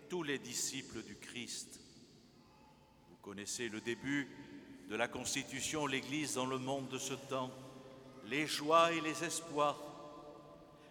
tous 0.08 0.22
les 0.22 0.38
disciples 0.38 1.02
du 1.02 1.16
Christ. 1.16 1.80
Vous 3.10 3.16
connaissez 3.22 3.68
le 3.68 3.80
début 3.80 4.28
de 4.88 4.96
la 4.96 5.08
constitution 5.08 5.86
l'Église 5.86 6.34
dans 6.34 6.46
le 6.46 6.58
monde 6.58 6.88
de 6.88 6.98
ce 6.98 7.14
temps, 7.14 7.50
les 8.26 8.46
joies 8.46 8.92
et 8.92 9.00
les 9.00 9.24
espoirs, 9.24 9.78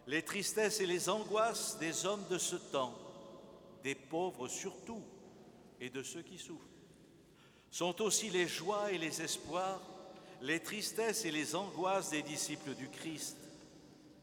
les 0.06 0.22
tristesses 0.22 0.80
et 0.80 0.86
les 0.86 1.10
angoisses 1.10 1.78
des 1.80 2.06
hommes 2.06 2.26
de 2.30 2.38
ce 2.38 2.56
temps, 2.56 2.98
des 3.84 3.96
pauvres 3.96 4.48
surtout 4.48 5.04
et 5.80 5.90
de 5.90 6.04
ceux 6.04 6.22
qui 6.22 6.38
souffrent, 6.38 6.64
sont 7.72 8.02
aussi 8.02 8.30
les 8.30 8.48
joies 8.48 8.92
et 8.92 8.98
les 8.98 9.22
espoirs, 9.22 9.82
les 10.42 10.60
tristesses 10.60 11.26
et 11.26 11.32
les 11.32 11.56
angoisses 11.56 12.12
des 12.12 12.22
disciples 12.22 12.76
du 12.76 12.88
Christ. 12.90 13.38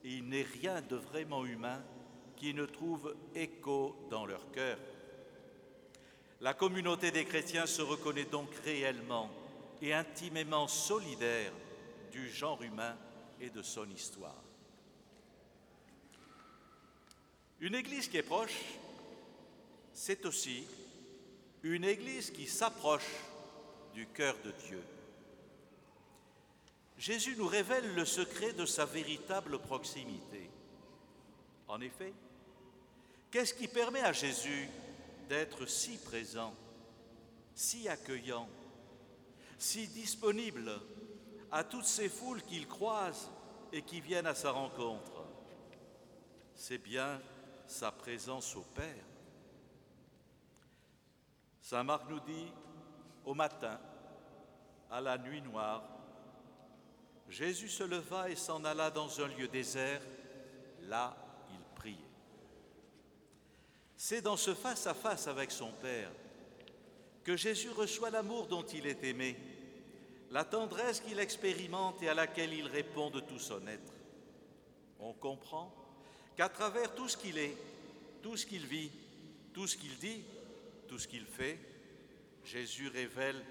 Il 0.05 0.29
n'est 0.29 0.47
rien 0.61 0.83
de 0.83 0.97
vraiment 0.97 1.47
humain 1.47 1.83
qui 2.37 2.53
ne 2.53 2.67
trouve 2.67 3.17
écho 3.35 3.97
dans 4.11 4.27
leur 4.27 4.51
cœur. 4.51 4.79
La 6.41 6.53
communauté 6.53 7.11
des 7.11 7.25
chrétiens 7.25 7.67
se 7.67 7.81
reconnaît 7.81 8.27
donc 8.27 8.55
réellement 8.65 9.31
et 9.81 9.95
intimement 9.95 10.69
solidaire 10.69 11.53
du 12.13 12.29
genre 12.29 12.63
humain 12.63 12.97
et 13.41 13.49
de 13.49 13.63
son 13.63 13.89
histoire. 13.91 14.43
Une 17.61 17.75
Église 17.75 18.09
qui 18.09 18.19
est 18.19 18.23
proche, 18.23 18.61
c'est 19.95 20.27
aussi 20.27 20.67
une 21.63 21.85
Église 21.85 22.31
qui 22.31 22.47
s'approche 22.47 23.09
du 23.95 24.07
cœur 24.09 24.37
de 24.45 24.53
Dieu. 24.69 24.83
Jésus 27.05 27.37
nous 27.37 27.47
révèle 27.47 27.95
le 27.95 28.07
secret 28.07 28.55
de 28.55 28.65
sa 28.65 28.87
véritable 28.87 29.59
proximité. 29.59 30.49
En 31.69 31.83
effet, 31.83 32.15
qu'est-ce 33.31 33.53
qui 33.53 33.69
permet 33.69 34.01
à 34.01 34.15
Jésus 34.15 34.71
d'être 35.29 35.67
si 35.67 35.99
présent, 35.99 36.55
si 37.55 37.91
accueillant, 37.91 38.49
si 39.59 39.87
disponible 39.89 40.81
à 41.53 41.63
toutes 41.63 41.85
ces 41.85 42.09
foules 42.09 42.41
qu'il 42.41 42.67
croise 42.67 43.31
et 43.71 43.83
qui 43.83 44.01
viennent 44.01 44.27
à 44.27 44.35
sa 44.35 44.53
rencontre? 44.53 45.27
C'est 46.55 46.79
bien 46.79 47.21
sa 47.67 47.93
présence 47.93 48.57
au 48.57 48.63
Père. 48.63 49.05
Saint 51.61 51.83
Marc 51.83 52.09
nous 52.09 52.21
dit, 52.21 52.51
au 53.27 53.35
matin, 53.35 53.79
à 54.91 55.03
la 55.03 55.19
nuit 55.19 55.43
noire, 55.43 55.94
Jésus 57.29 57.69
se 57.69 57.85
leva 57.85 58.31
et 58.31 58.37
s'en 58.37 58.65
alla 58.65 58.91
dans 58.91 59.21
un 59.21 59.29
lieu 59.29 59.49
désert. 59.49 60.01
Là, 60.83 61.17
il 61.51 61.61
priait. 61.75 61.97
C'est 63.97 64.23
dans 64.23 64.37
ce 64.37 64.55
face-à-face 64.55 65.27
avec 65.27 65.51
son 65.51 65.73
Père 65.73 66.11
que 67.25 67.37
Jésus 67.37 67.71
reçoit 67.71 68.11
l'amour 68.11 68.47
dont 68.47 68.63
il 68.65 68.87
est 68.87 69.03
aimé, 69.03 69.37
la 70.31 70.45
tendresse 70.45 71.01
qu'il 71.01 71.19
expérimente 71.19 72.03
et 72.03 72.09
à 72.09 72.15
laquelle 72.15 72.53
il 72.53 72.67
répond 72.67 73.11
de 73.11 73.21
tout 73.21 73.39
son 73.39 73.67
être. 73.67 73.93
On 75.01 75.15
comprend 75.15 75.75
qu'à 76.37 76.49
travers 76.49 76.95
tout 76.95 77.09
ce 77.09 77.17
qu'il 77.17 77.39
est, 77.39 77.57
tout 78.23 78.37
ce 78.37 78.45
qu'il 78.45 78.67
vit, 78.67 78.91
tout 79.55 79.67
ce 79.67 79.77
qu'il 79.77 79.97
dit, 79.99 80.23
tout 80.89 80.99
ce 80.99 81.09
qu'il 81.09 81.25
fait, 81.25 81.59
Jésus 82.45 82.89
révèle 82.89 83.43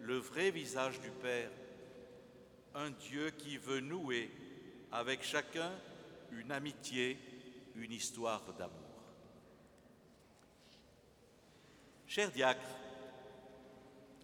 le 0.00 0.16
vrai 0.16 0.50
visage 0.50 1.00
du 1.00 1.10
Père, 1.10 1.50
un 2.74 2.90
Dieu 2.90 3.30
qui 3.30 3.56
veut 3.56 3.80
nouer 3.80 4.30
avec 4.92 5.22
chacun 5.22 5.72
une 6.32 6.52
amitié, 6.52 7.18
une 7.74 7.92
histoire 7.92 8.42
d'amour. 8.58 8.76
Chers 12.06 12.30
diacres, 12.30 12.60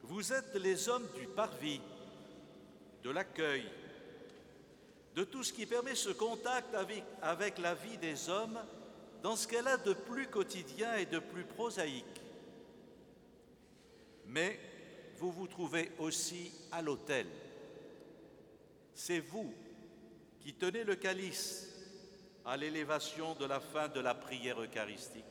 vous 0.02 0.32
êtes 0.32 0.54
les 0.54 0.88
hommes 0.88 1.08
du 1.16 1.26
parvis, 1.26 1.80
de 3.02 3.10
l'accueil, 3.10 3.64
de 5.14 5.24
tout 5.24 5.42
ce 5.42 5.52
qui 5.52 5.66
permet 5.66 5.94
ce 5.94 6.10
contact 6.10 6.74
avec, 7.22 7.58
la 7.58 7.74
vie 7.74 7.96
des 7.98 8.28
hommes 8.28 8.58
dans 9.22 9.34
ce 9.34 9.48
qu'elle 9.48 9.66
a 9.66 9.76
de 9.76 9.92
plus 9.92 10.26
quotidien 10.28 10.96
et 10.96 11.06
de 11.06 11.18
plus 11.18 11.44
prosaïque. 11.44 12.04
Mais 14.26 14.58
vous 15.16 15.32
vous 15.32 15.46
trouvez 15.46 15.90
aussi 15.98 16.52
à 16.70 16.82
l'autel. 16.82 17.26
C'est 18.96 19.20
vous 19.20 19.52
qui 20.40 20.54
tenez 20.54 20.82
le 20.82 20.96
calice 20.96 21.68
à 22.46 22.56
l'élévation 22.56 23.34
de 23.34 23.44
la 23.44 23.60
fin 23.60 23.88
de 23.88 24.00
la 24.00 24.14
prière 24.14 24.58
eucharistique. 24.60 25.22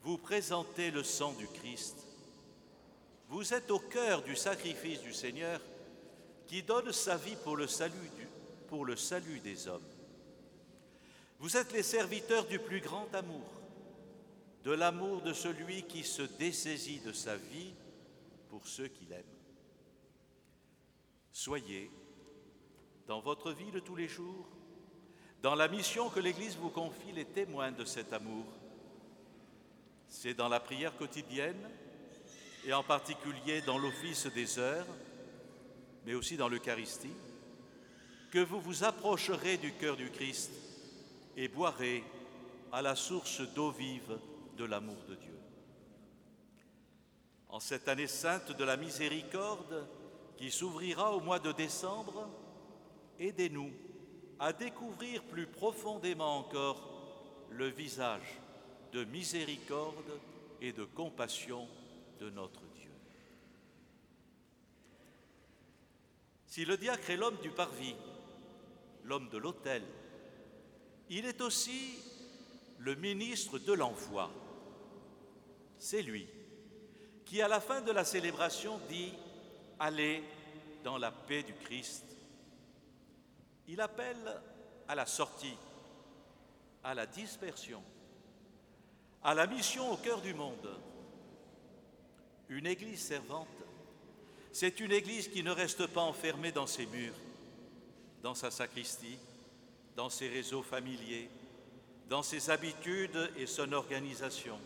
Vous 0.00 0.16
présentez 0.16 0.90
le 0.90 1.02
sang 1.02 1.34
du 1.34 1.46
Christ. 1.46 2.06
Vous 3.28 3.52
êtes 3.52 3.70
au 3.70 3.78
cœur 3.78 4.22
du 4.22 4.34
sacrifice 4.34 5.02
du 5.02 5.12
Seigneur 5.12 5.60
qui 6.46 6.62
donne 6.62 6.90
sa 6.90 7.18
vie 7.18 7.36
pour 7.44 7.56
le 7.56 7.66
salut, 7.66 9.40
des 9.40 9.68
hommes. 9.68 9.86
Vous 11.38 11.58
êtes 11.58 11.72
les 11.72 11.82
serviteurs 11.82 12.46
du 12.46 12.58
plus 12.58 12.80
grand 12.80 13.14
amour, 13.14 13.44
de 14.64 14.72
l'amour 14.72 15.20
de 15.20 15.34
celui 15.34 15.82
qui 15.82 16.02
se 16.02 16.22
dessaisit 16.22 17.00
de 17.00 17.12
sa 17.12 17.36
vie 17.36 17.74
pour 18.48 18.66
ceux 18.66 18.88
qu'il 18.88 19.12
aime. 19.12 19.22
Soyez, 21.30 21.90
dans 23.06 23.20
votre 23.20 23.52
vie 23.52 23.70
de 23.70 23.80
tous 23.80 23.96
les 23.96 24.08
jours, 24.08 24.48
dans 25.42 25.54
la 25.54 25.68
mission 25.68 26.08
que 26.08 26.20
l'Église 26.20 26.56
vous 26.56 26.70
confie, 26.70 27.12
les 27.12 27.24
témoins 27.24 27.72
de 27.72 27.84
cet 27.84 28.12
amour. 28.12 28.46
C'est 30.08 30.34
dans 30.34 30.48
la 30.48 30.60
prière 30.60 30.96
quotidienne, 30.96 31.68
et 32.64 32.72
en 32.72 32.84
particulier 32.84 33.60
dans 33.62 33.78
l'office 33.78 34.26
des 34.26 34.58
heures, 34.58 34.86
mais 36.06 36.14
aussi 36.14 36.36
dans 36.36 36.48
l'Eucharistie, 36.48 37.14
que 38.30 38.38
vous 38.38 38.60
vous 38.60 38.84
approcherez 38.84 39.56
du 39.56 39.72
cœur 39.72 39.96
du 39.96 40.10
Christ 40.10 40.52
et 41.36 41.48
boirez 41.48 42.04
à 42.72 42.82
la 42.82 42.94
source 42.94 43.40
d'eau 43.54 43.70
vive 43.70 44.18
de 44.56 44.64
l'amour 44.64 44.96
de 45.08 45.14
Dieu. 45.16 45.38
En 47.48 47.60
cette 47.60 47.88
année 47.88 48.06
sainte 48.06 48.52
de 48.52 48.64
la 48.64 48.76
miséricorde 48.76 49.86
qui 50.36 50.50
s'ouvrira 50.50 51.14
au 51.14 51.20
mois 51.20 51.38
de 51.38 51.52
décembre, 51.52 52.28
aidez-nous 53.22 53.70
à 54.38 54.52
découvrir 54.52 55.22
plus 55.24 55.46
profondément 55.46 56.38
encore 56.38 56.88
le 57.50 57.68
visage 57.68 58.40
de 58.92 59.04
miséricorde 59.04 60.20
et 60.60 60.72
de 60.72 60.84
compassion 60.84 61.68
de 62.18 62.30
notre 62.30 62.60
Dieu. 62.74 62.90
Si 66.46 66.64
le 66.64 66.76
diacre 66.76 67.10
est 67.10 67.16
l'homme 67.16 67.38
du 67.42 67.50
parvis, 67.50 67.94
l'homme 69.04 69.28
de 69.28 69.38
l'autel, 69.38 69.82
il 71.08 71.24
est 71.24 71.40
aussi 71.40 71.98
le 72.78 72.94
ministre 72.96 73.58
de 73.58 73.72
l'envoi. 73.72 74.30
C'est 75.78 76.02
lui 76.02 76.26
qui, 77.24 77.40
à 77.40 77.48
la 77.48 77.60
fin 77.60 77.80
de 77.80 77.92
la 77.92 78.04
célébration, 78.04 78.78
dit 78.88 79.12
Allez 79.78 80.22
dans 80.84 80.98
la 80.98 81.10
paix 81.10 81.42
du 81.42 81.54
Christ. 81.54 82.11
Il 83.72 83.80
appelle 83.80 84.38
à 84.86 84.94
la 84.94 85.06
sortie, 85.06 85.56
à 86.84 86.92
la 86.92 87.06
dispersion, 87.06 87.82
à 89.24 89.32
la 89.32 89.46
mission 89.46 89.90
au 89.90 89.96
cœur 89.96 90.20
du 90.20 90.34
monde. 90.34 90.78
Une 92.50 92.66
Église 92.66 93.02
servante, 93.02 93.48
c'est 94.52 94.78
une 94.78 94.92
Église 94.92 95.28
qui 95.28 95.42
ne 95.42 95.50
reste 95.50 95.86
pas 95.86 96.02
enfermée 96.02 96.52
dans 96.52 96.66
ses 96.66 96.84
murs, 96.84 97.14
dans 98.22 98.34
sa 98.34 98.50
sacristie, 98.50 99.16
dans 99.96 100.10
ses 100.10 100.28
réseaux 100.28 100.62
familiers, 100.62 101.30
dans 102.10 102.22
ses 102.22 102.50
habitudes 102.50 103.32
et 103.38 103.46
son 103.46 103.72
organisation. 103.72 104.58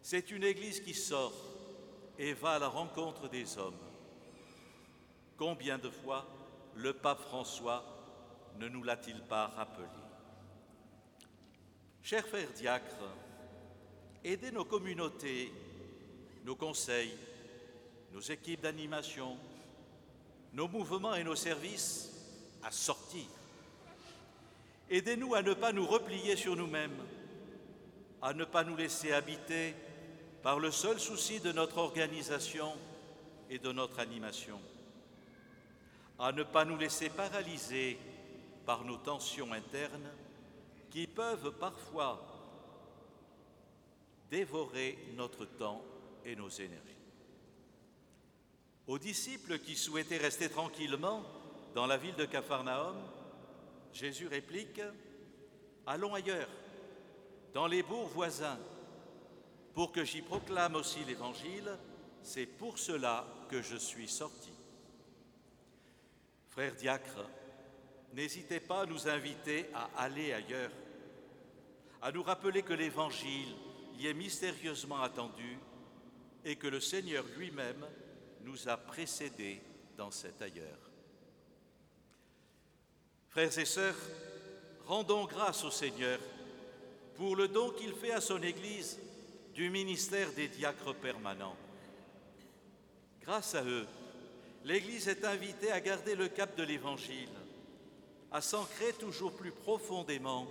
C'est 0.00 0.30
une 0.30 0.44
Église 0.44 0.80
qui 0.80 0.94
sort 0.94 1.34
et 2.18 2.32
va 2.32 2.52
à 2.52 2.58
la 2.60 2.68
rencontre 2.68 3.28
des 3.28 3.58
hommes. 3.58 3.76
Combien 5.36 5.76
de 5.76 5.90
fois 5.90 6.26
le 6.78 6.92
pape 6.92 7.20
François 7.22 7.84
ne 8.58 8.68
nous 8.68 8.84
l'a-t-il 8.84 9.20
pas 9.22 9.48
rappelé 9.48 9.86
Chers 12.02 12.26
frères 12.26 12.52
diacres, 12.52 12.94
aidez 14.24 14.52
nos 14.52 14.64
communautés, 14.64 15.52
nos 16.44 16.54
conseils, 16.54 17.16
nos 18.12 18.20
équipes 18.20 18.62
d'animation, 18.62 19.36
nos 20.52 20.68
mouvements 20.68 21.14
et 21.14 21.24
nos 21.24 21.34
services 21.34 22.12
à 22.62 22.70
sortir. 22.70 23.26
Aidez-nous 24.88 25.34
à 25.34 25.42
ne 25.42 25.54
pas 25.54 25.72
nous 25.72 25.86
replier 25.86 26.36
sur 26.36 26.56
nous-mêmes, 26.56 26.96
à 28.22 28.32
ne 28.32 28.44
pas 28.44 28.64
nous 28.64 28.76
laisser 28.76 29.12
habiter 29.12 29.74
par 30.42 30.60
le 30.60 30.70
seul 30.70 30.98
souci 31.00 31.40
de 31.40 31.50
notre 31.52 31.78
organisation 31.78 32.72
et 33.50 33.58
de 33.58 33.72
notre 33.72 33.98
animation, 33.98 34.60
à 36.18 36.32
ne 36.32 36.42
pas 36.42 36.64
nous 36.64 36.76
laisser 36.76 37.10
paralyser 37.10 37.98
par 38.66 38.84
nos 38.84 38.96
tensions 38.96 39.52
internes 39.52 40.10
qui 40.90 41.06
peuvent 41.06 41.52
parfois 41.58 42.20
dévorer 44.30 44.98
notre 45.16 45.44
temps 45.44 45.82
et 46.24 46.34
nos 46.36 46.48
énergies. 46.48 46.94
Aux 48.86 48.98
disciples 48.98 49.58
qui 49.58 49.76
souhaitaient 49.76 50.18
rester 50.18 50.48
tranquillement 50.48 51.22
dans 51.74 51.86
la 51.86 51.96
ville 51.96 52.16
de 52.16 52.24
Capharnaüm, 52.24 52.96
Jésus 53.92 54.26
réplique 54.26 54.80
Allons 55.86 56.14
ailleurs, 56.14 56.48
dans 57.54 57.66
les 57.66 57.82
bourgs 57.82 58.08
voisins, 58.08 58.58
pour 59.72 59.90
que 59.90 60.04
j'y 60.04 60.20
proclame 60.20 60.74
aussi 60.74 61.02
l'Évangile, 61.04 61.78
c'est 62.22 62.44
pour 62.44 62.78
cela 62.78 63.26
que 63.48 63.62
je 63.62 63.76
suis 63.76 64.08
sorti. 64.08 64.57
Frères 66.58 66.74
diacres, 66.74 67.24
n'hésitez 68.14 68.58
pas 68.58 68.80
à 68.80 68.86
nous 68.86 69.06
inviter 69.06 69.66
à 69.72 69.90
aller 69.96 70.32
ailleurs, 70.32 70.72
à 72.02 72.10
nous 72.10 72.24
rappeler 72.24 72.64
que 72.64 72.72
l'Évangile 72.72 73.54
y 73.96 74.08
est 74.08 74.12
mystérieusement 74.12 75.00
attendu 75.00 75.56
et 76.44 76.56
que 76.56 76.66
le 76.66 76.80
Seigneur 76.80 77.24
lui-même 77.36 77.86
nous 78.42 78.68
a 78.68 78.76
précédés 78.76 79.62
dans 79.96 80.10
cet 80.10 80.42
ailleurs. 80.42 80.90
Frères 83.28 83.56
et 83.56 83.64
sœurs, 83.64 83.94
rendons 84.84 85.26
grâce 85.26 85.62
au 85.62 85.70
Seigneur 85.70 86.18
pour 87.14 87.36
le 87.36 87.46
don 87.46 87.70
qu'il 87.70 87.92
fait 87.92 88.10
à 88.10 88.20
son 88.20 88.42
Église 88.42 88.98
du 89.54 89.70
ministère 89.70 90.32
des 90.32 90.48
diacres 90.48 90.96
permanents. 90.96 91.56
Grâce 93.22 93.54
à 93.54 93.62
eux, 93.62 93.86
l'Église 94.64 95.08
est 95.08 95.24
invitée 95.24 95.70
à 95.72 95.80
garder 95.80 96.14
le 96.14 96.28
cap 96.28 96.56
de 96.56 96.62
l'Évangile, 96.62 97.28
à 98.30 98.40
s'ancrer 98.40 98.92
toujours 98.94 99.32
plus 99.32 99.52
profondément 99.52 100.46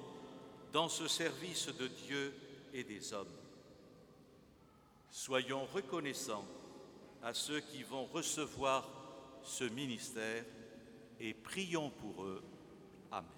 dans 0.73 0.89
ce 0.89 1.07
service 1.07 1.67
de 1.67 1.87
Dieu 1.87 2.33
et 2.73 2.83
des 2.83 3.13
hommes. 3.13 3.27
Soyons 5.09 5.65
reconnaissants 5.73 6.45
à 7.23 7.33
ceux 7.33 7.59
qui 7.59 7.83
vont 7.83 8.05
recevoir 8.05 8.87
ce 9.43 9.63
ministère 9.63 10.43
et 11.19 11.33
prions 11.33 11.89
pour 11.89 12.23
eux. 12.23 12.43
Amen. 13.11 13.36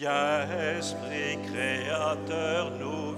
Viens, 0.00 0.48
Esprit 0.78 1.36
Créateur, 1.52 2.70
nous 2.80 3.09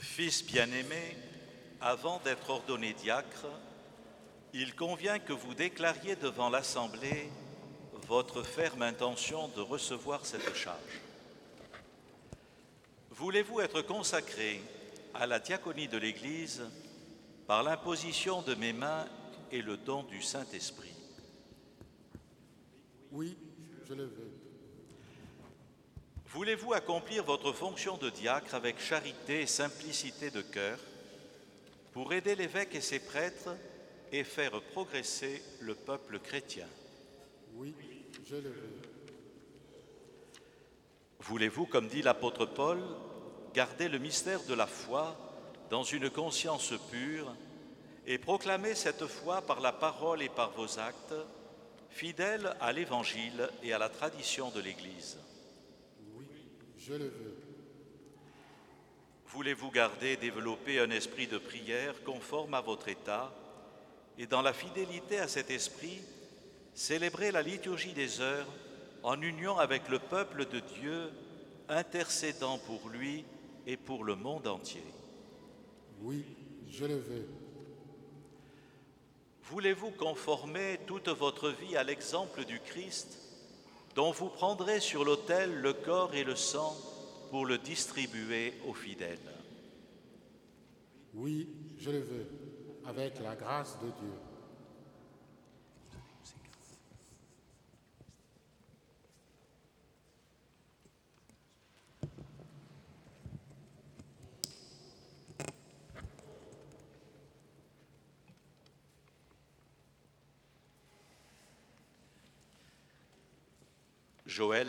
Fils 0.00 0.44
bien-aimé, 0.44 1.16
avant 1.80 2.20
d'être 2.20 2.50
ordonné 2.50 2.92
diacre, 2.92 3.46
il 4.52 4.74
convient 4.76 5.18
que 5.18 5.32
vous 5.32 5.54
déclariez 5.54 6.14
devant 6.14 6.50
l'Assemblée 6.50 7.30
votre 8.10 8.42
ferme 8.42 8.82
intention 8.82 9.46
de 9.54 9.60
recevoir 9.60 10.26
cette 10.26 10.52
charge. 10.56 11.00
Voulez-vous 13.10 13.60
être 13.60 13.82
consacré 13.82 14.60
à 15.14 15.28
la 15.28 15.38
diaconie 15.38 15.86
de 15.86 15.96
l'Église 15.96 16.60
par 17.46 17.62
l'imposition 17.62 18.42
de 18.42 18.56
mes 18.56 18.72
mains 18.72 19.06
et 19.52 19.62
le 19.62 19.76
don 19.76 20.02
du 20.02 20.22
Saint-Esprit? 20.22 20.92
Oui, 23.12 23.38
je 23.88 23.94
le 23.94 24.06
veux. 24.06 24.32
Voulez-vous 26.30 26.72
accomplir 26.72 27.22
votre 27.22 27.52
fonction 27.52 27.96
de 27.96 28.10
diacre 28.10 28.56
avec 28.56 28.80
charité 28.80 29.42
et 29.42 29.46
simplicité 29.46 30.32
de 30.32 30.42
cœur 30.42 30.80
pour 31.92 32.12
aider 32.12 32.34
l'évêque 32.34 32.74
et 32.74 32.80
ses 32.80 32.98
prêtres 32.98 33.56
et 34.10 34.24
faire 34.24 34.60
progresser 34.72 35.44
le 35.60 35.76
peuple 35.76 36.18
chrétien? 36.18 36.66
Oui, 37.54 37.72
je 38.30 38.36
le 38.36 38.48
veux. 38.48 38.80
Voulez-vous, 41.20 41.66
comme 41.66 41.88
dit 41.88 42.02
l'apôtre 42.02 42.46
Paul, 42.46 42.78
garder 43.54 43.88
le 43.88 43.98
mystère 43.98 44.42
de 44.44 44.54
la 44.54 44.66
foi 44.66 45.16
dans 45.68 45.82
une 45.82 46.10
conscience 46.10 46.72
pure 46.90 47.34
et 48.06 48.18
proclamer 48.18 48.74
cette 48.74 49.06
foi 49.06 49.42
par 49.42 49.60
la 49.60 49.72
parole 49.72 50.22
et 50.22 50.28
par 50.28 50.52
vos 50.52 50.78
actes, 50.78 51.14
fidèles 51.90 52.54
à 52.60 52.72
l'Évangile 52.72 53.48
et 53.62 53.72
à 53.72 53.78
la 53.78 53.88
tradition 53.88 54.50
de 54.50 54.60
l'Église? 54.60 55.18
Oui, 56.14 56.26
je 56.78 56.94
le 56.94 57.04
veux. 57.06 57.36
Voulez-vous 59.26 59.70
garder 59.70 60.12
et 60.12 60.16
développer 60.16 60.78
un 60.78 60.90
esprit 60.90 61.26
de 61.26 61.38
prière 61.38 61.94
conforme 62.04 62.54
à 62.54 62.60
votre 62.60 62.88
état 62.88 63.32
et 64.18 64.26
dans 64.26 64.42
la 64.42 64.52
fidélité 64.52 65.18
à 65.18 65.28
cet 65.28 65.50
esprit, 65.50 66.00
célébrer 66.74 67.30
la 67.30 67.42
liturgie 67.42 67.92
des 67.92 68.20
heures 68.20 68.46
en 69.02 69.20
union 69.20 69.58
avec 69.58 69.88
le 69.88 69.98
peuple 69.98 70.46
de 70.46 70.60
Dieu, 70.80 71.10
intercédant 71.68 72.58
pour 72.58 72.88
lui 72.88 73.24
et 73.66 73.76
pour 73.76 74.04
le 74.04 74.16
monde 74.16 74.46
entier 74.46 74.84
Oui, 76.00 76.24
je 76.68 76.84
le 76.84 76.96
veux. 76.96 77.28
Voulez-vous 79.44 79.90
conformer 79.90 80.78
toute 80.86 81.08
votre 81.08 81.50
vie 81.50 81.76
à 81.76 81.82
l'exemple 81.82 82.44
du 82.44 82.60
Christ, 82.60 83.18
dont 83.96 84.12
vous 84.12 84.28
prendrez 84.28 84.80
sur 84.80 85.04
l'autel 85.04 85.60
le 85.60 85.72
corps 85.72 86.14
et 86.14 86.24
le 86.24 86.36
sang 86.36 86.76
pour 87.30 87.46
le 87.46 87.58
distribuer 87.58 88.54
aux 88.66 88.74
fidèles? 88.74 89.18
Oui, 91.14 91.48
je 91.78 91.90
le 91.90 91.98
veux, 91.98 92.26
avec 92.86 93.18
la 93.20 93.34
grâce 93.34 93.76
de 93.80 93.86
Dieu. 93.86 94.29
Joël, 114.30 114.68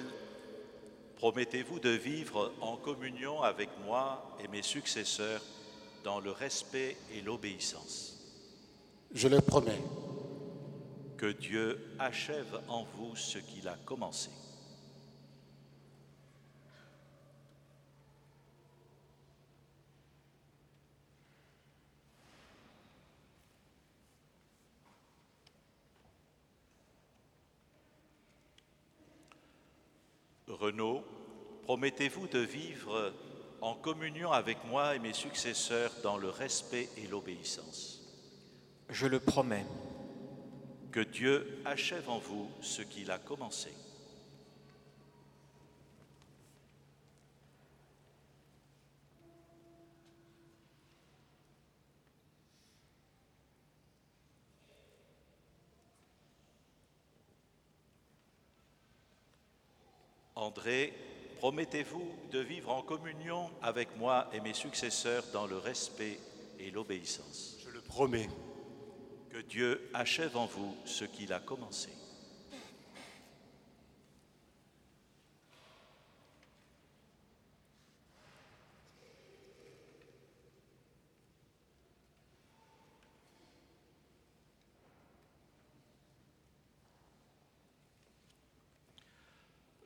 promettez-vous 1.18 1.80
de 1.80 1.92
vivre 1.92 2.52
en 2.62 2.78
communion 2.78 3.44
avec 3.44 3.70
moi 3.86 4.36
et 4.44 4.48
mes 4.48 4.64
successeurs 4.64 5.44
dans 6.04 6.20
le 6.20 6.32
respect 6.32 6.98
et 7.14 7.22
l'obéissance? 7.22 8.18
Je 9.14 9.28
le 9.28 9.40
promets. 9.40 9.84
Que 11.16 11.32
Dieu 11.32 11.80
achève 12.00 12.60
en 12.68 12.86
vous 12.96 13.16
ce 13.16 13.38
qu'il 13.38 13.68
a 13.68 13.76
commencé. 13.86 14.32
Renaud, 30.62 31.04
promettez-vous 31.72 32.28
de 32.28 32.40
vivre 32.40 33.14
en 33.62 33.76
communion 33.76 34.34
avec 34.34 34.58
moi 34.66 34.94
et 34.94 35.00
mes 35.00 35.14
successeurs 35.14 35.94
dans 36.04 36.18
le 36.18 36.28
respect 36.28 36.90
et 36.98 37.08
l'obéissance. 37.08 38.02
Je 38.90 39.08
le 39.08 39.22
promets. 39.22 39.66
Que 40.92 41.00
Dieu 41.00 41.62
achève 41.64 42.10
en 42.10 42.20
vous 42.20 42.52
ce 42.60 42.82
qu'il 42.82 43.10
a 43.10 43.20
commencé. 43.20 43.72
André, 60.36 60.94
promettez-vous 61.42 62.08
de 62.32 62.38
vivre 62.38 62.70
en 62.70 62.84
communion 62.84 63.50
avec 63.64 63.98
moi 63.98 64.30
et 64.32 64.40
mes 64.42 64.54
successeurs 64.54 65.24
dans 65.34 65.48
le 65.48 65.58
respect 65.58 66.20
et 66.60 66.70
l'obéissance 66.70 67.58
Je 67.66 67.72
le 67.72 67.82
promets. 67.82 68.30
Que 69.32 69.40
Dieu 69.40 69.90
achève 69.92 70.38
en 70.38 70.46
vous 70.46 70.76
ce 70.86 71.04
qu'il 71.04 71.34
a 71.34 71.40
commencé. 71.40 71.90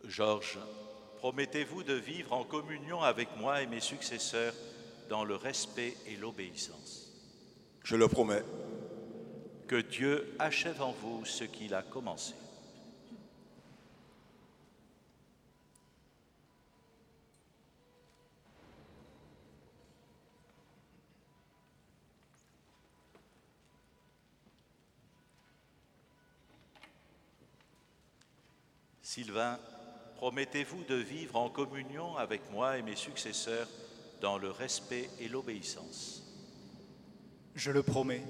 Georges, 0.03 0.59
promettez-vous 1.25 1.81
de 1.81 1.95
vivre 1.95 2.33
en 2.33 2.43
communion 2.43 3.01
avec 3.01 3.35
moi 3.37 3.63
et 3.63 3.65
mes 3.65 3.79
successeurs 3.79 4.53
dans 5.09 5.23
le 5.23 5.35
respect 5.35 5.97
et 6.05 6.17
l'obéissance 6.17 7.11
Je 7.83 7.95
le 7.95 8.07
promets. 8.07 8.43
Que 9.67 9.81
Dieu 9.81 10.35
achève 10.37 10.83
en 10.83 10.91
vous 10.91 11.25
ce 11.25 11.43
qu'il 11.43 11.73
a 11.73 11.81
commencé. 11.81 12.35
Sylvain, 29.01 29.57
promettez-vous 30.25 30.83
de 30.85 30.95
vivre 30.95 31.35
en 31.35 31.49
communion 31.49 32.17
avec 32.17 32.41
moi 32.51 32.79
et 32.79 32.81
mes 32.81 32.95
successeurs 32.95 33.67
dans 34.21 34.39
le 34.39 34.49
respect 34.49 35.07
et 35.19 35.27
l'obéissance 35.27 36.23
Je 37.53 37.69
le 37.69 37.83
promets. 37.83 38.23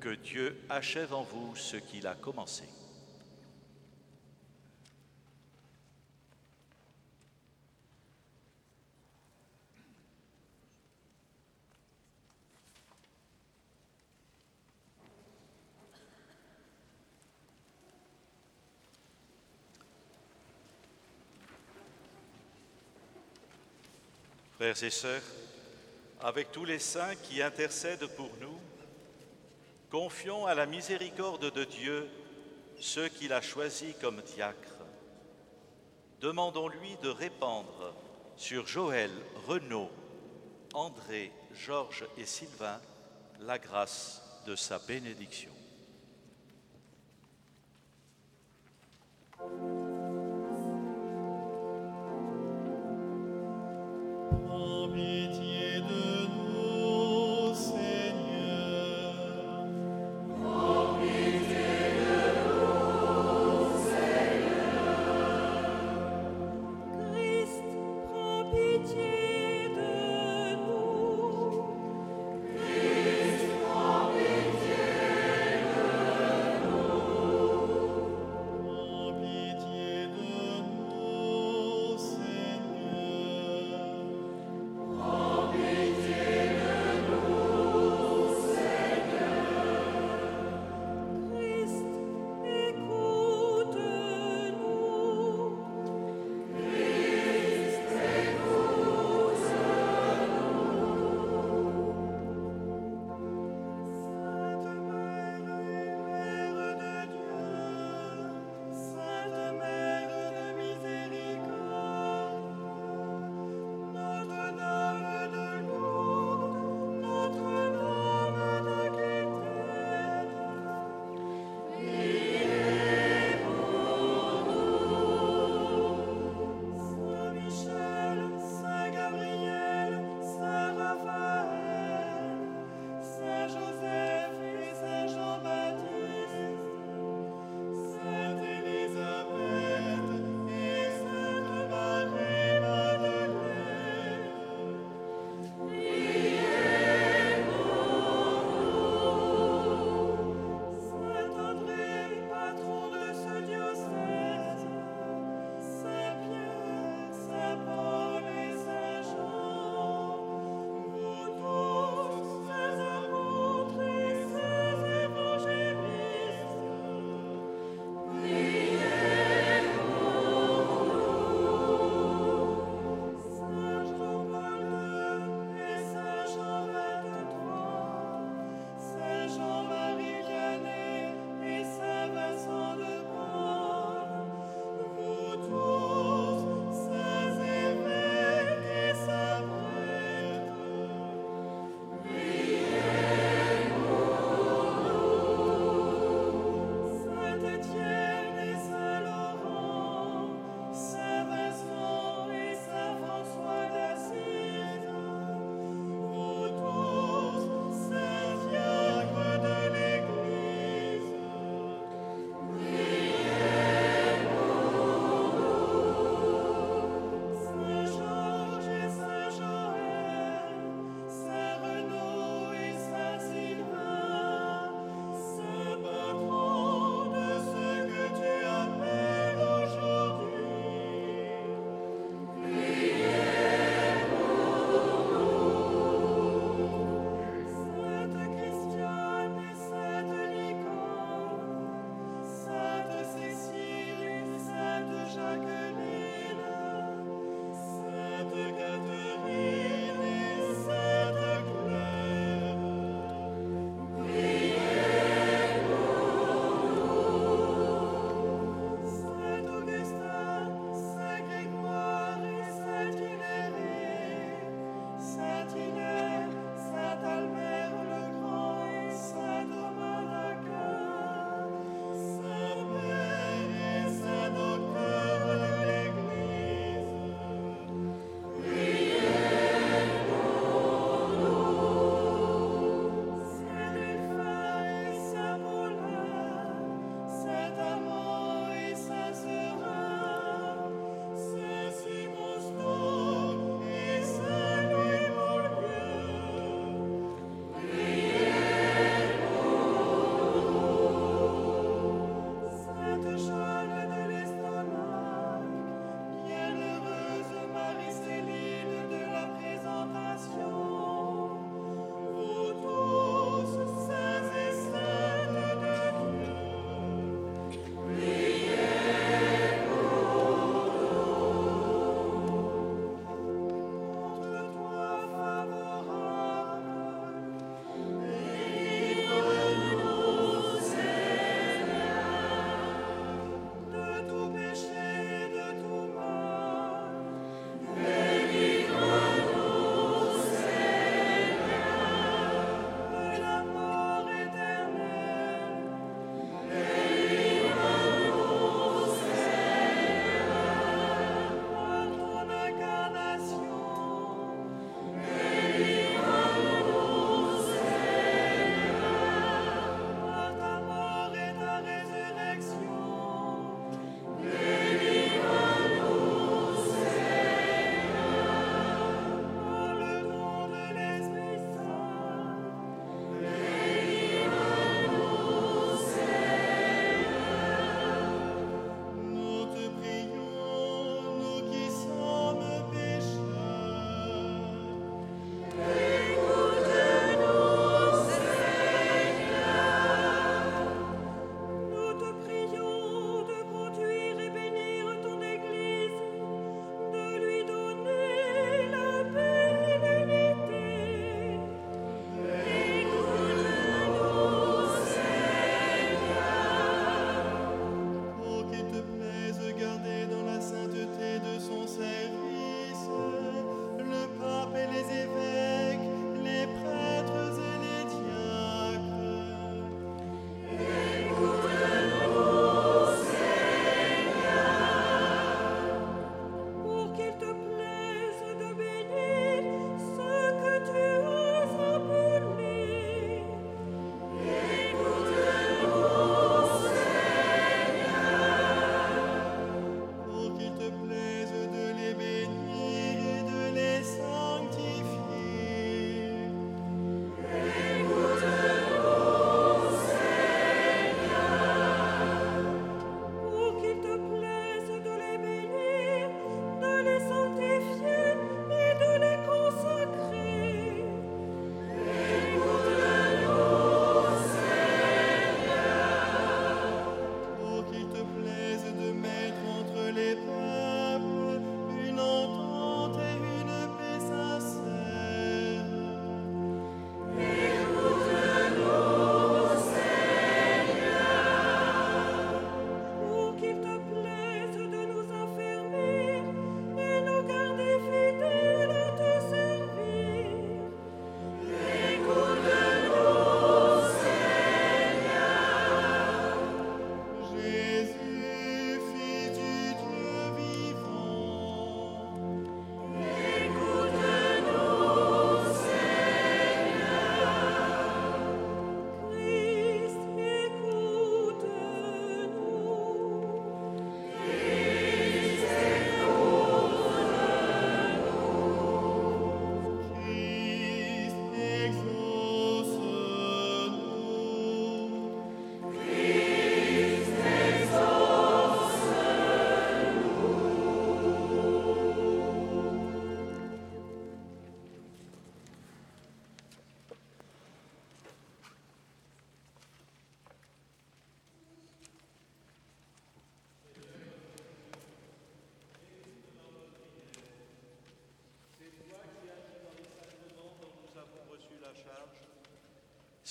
Que 0.00 0.14
Dieu 0.14 0.58
achève 0.70 1.12
en 1.12 1.22
vous 1.22 1.54
ce 1.56 1.76
qu'il 1.76 2.06
a 2.06 2.14
commencé. 2.14 2.64
Frères 24.64 24.82
et 24.82 24.88
sœurs, 24.88 25.22
avec 26.22 26.50
tous 26.50 26.64
les 26.64 26.78
saints 26.78 27.16
qui 27.16 27.42
intercèdent 27.42 28.06
pour 28.16 28.30
nous, 28.40 28.58
confions 29.90 30.46
à 30.46 30.54
la 30.54 30.64
miséricorde 30.64 31.52
de 31.52 31.64
Dieu 31.64 32.08
ceux 32.80 33.08
qu'il 33.08 33.34
a 33.34 33.42
choisis 33.42 33.94
comme 34.00 34.22
diacres 34.22 34.78
demandons-lui 36.22 36.96
de 37.02 37.10
répandre 37.10 37.94
sur 38.38 38.66
Joël, 38.66 39.10
Renaud, 39.46 39.90
André, 40.72 41.30
Georges 41.52 42.06
et 42.16 42.24
Sylvain 42.24 42.80
la 43.40 43.58
grâce 43.58 44.22
de 44.46 44.56
sa 44.56 44.78
bénédiction. 44.78 45.53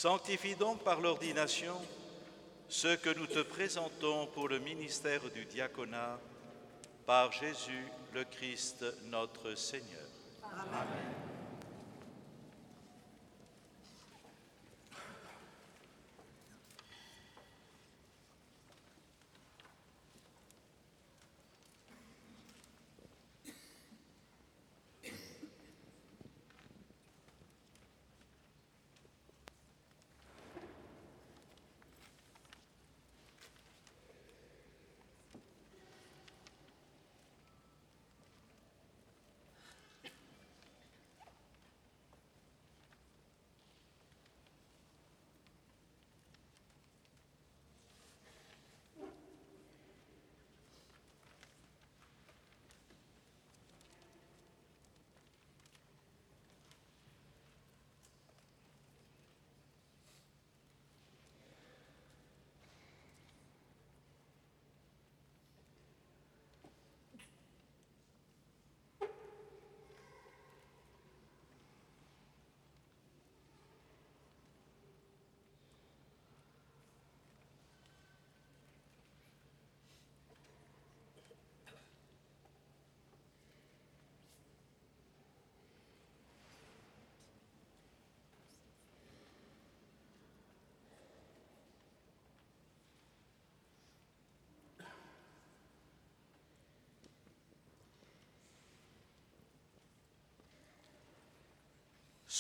Sanctifie 0.04 0.56
donc 0.56 0.80
par 0.80 1.00
l'ordination 1.00 1.76
ce 2.68 2.94
que 2.98 3.18
nous 3.18 3.26
te 3.26 3.40
présentons 3.40 4.28
pour 4.34 4.50
le 4.50 4.60
ministère 4.60 5.22
du 5.34 5.46
diaconat 5.46 6.20
par 7.06 7.32
Jésus 7.32 7.88
le 8.14 8.26
Christ 8.26 8.84
notre 9.06 9.56
Seigneur. 9.56 10.10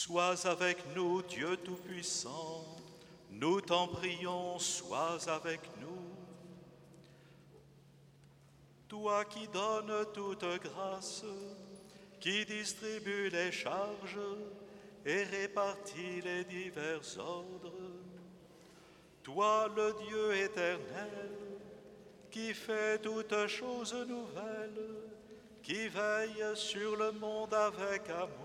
Sois 0.05 0.45
avec 0.47 0.79
nous, 0.93 1.21
Dieu 1.21 1.55
Tout-Puissant. 1.55 2.65
Nous 3.31 3.61
t'en 3.61 3.87
prions, 3.87 4.59
sois 4.59 5.17
avec 5.29 5.61
nous. 5.79 6.03
Toi 8.89 9.23
qui 9.23 9.47
donnes 9.47 10.05
toute 10.13 10.43
grâce, 10.61 11.23
qui 12.19 12.43
distribue 12.43 13.29
les 13.29 13.53
charges 13.53 14.19
et 15.05 15.23
répartit 15.23 16.19
les 16.21 16.43
divers 16.43 17.17
ordres. 17.17 17.71
Toi 19.23 19.71
le 19.73 19.95
Dieu 20.05 20.35
éternel, 20.35 21.31
qui 22.29 22.53
fait 22.53 23.01
toutes 23.01 23.47
choses 23.47 23.93
nouvelles, 23.93 24.97
qui 25.61 25.87
veille 25.87 26.43
sur 26.55 26.97
le 26.97 27.13
monde 27.13 27.53
avec 27.53 28.09
amour 28.09 28.42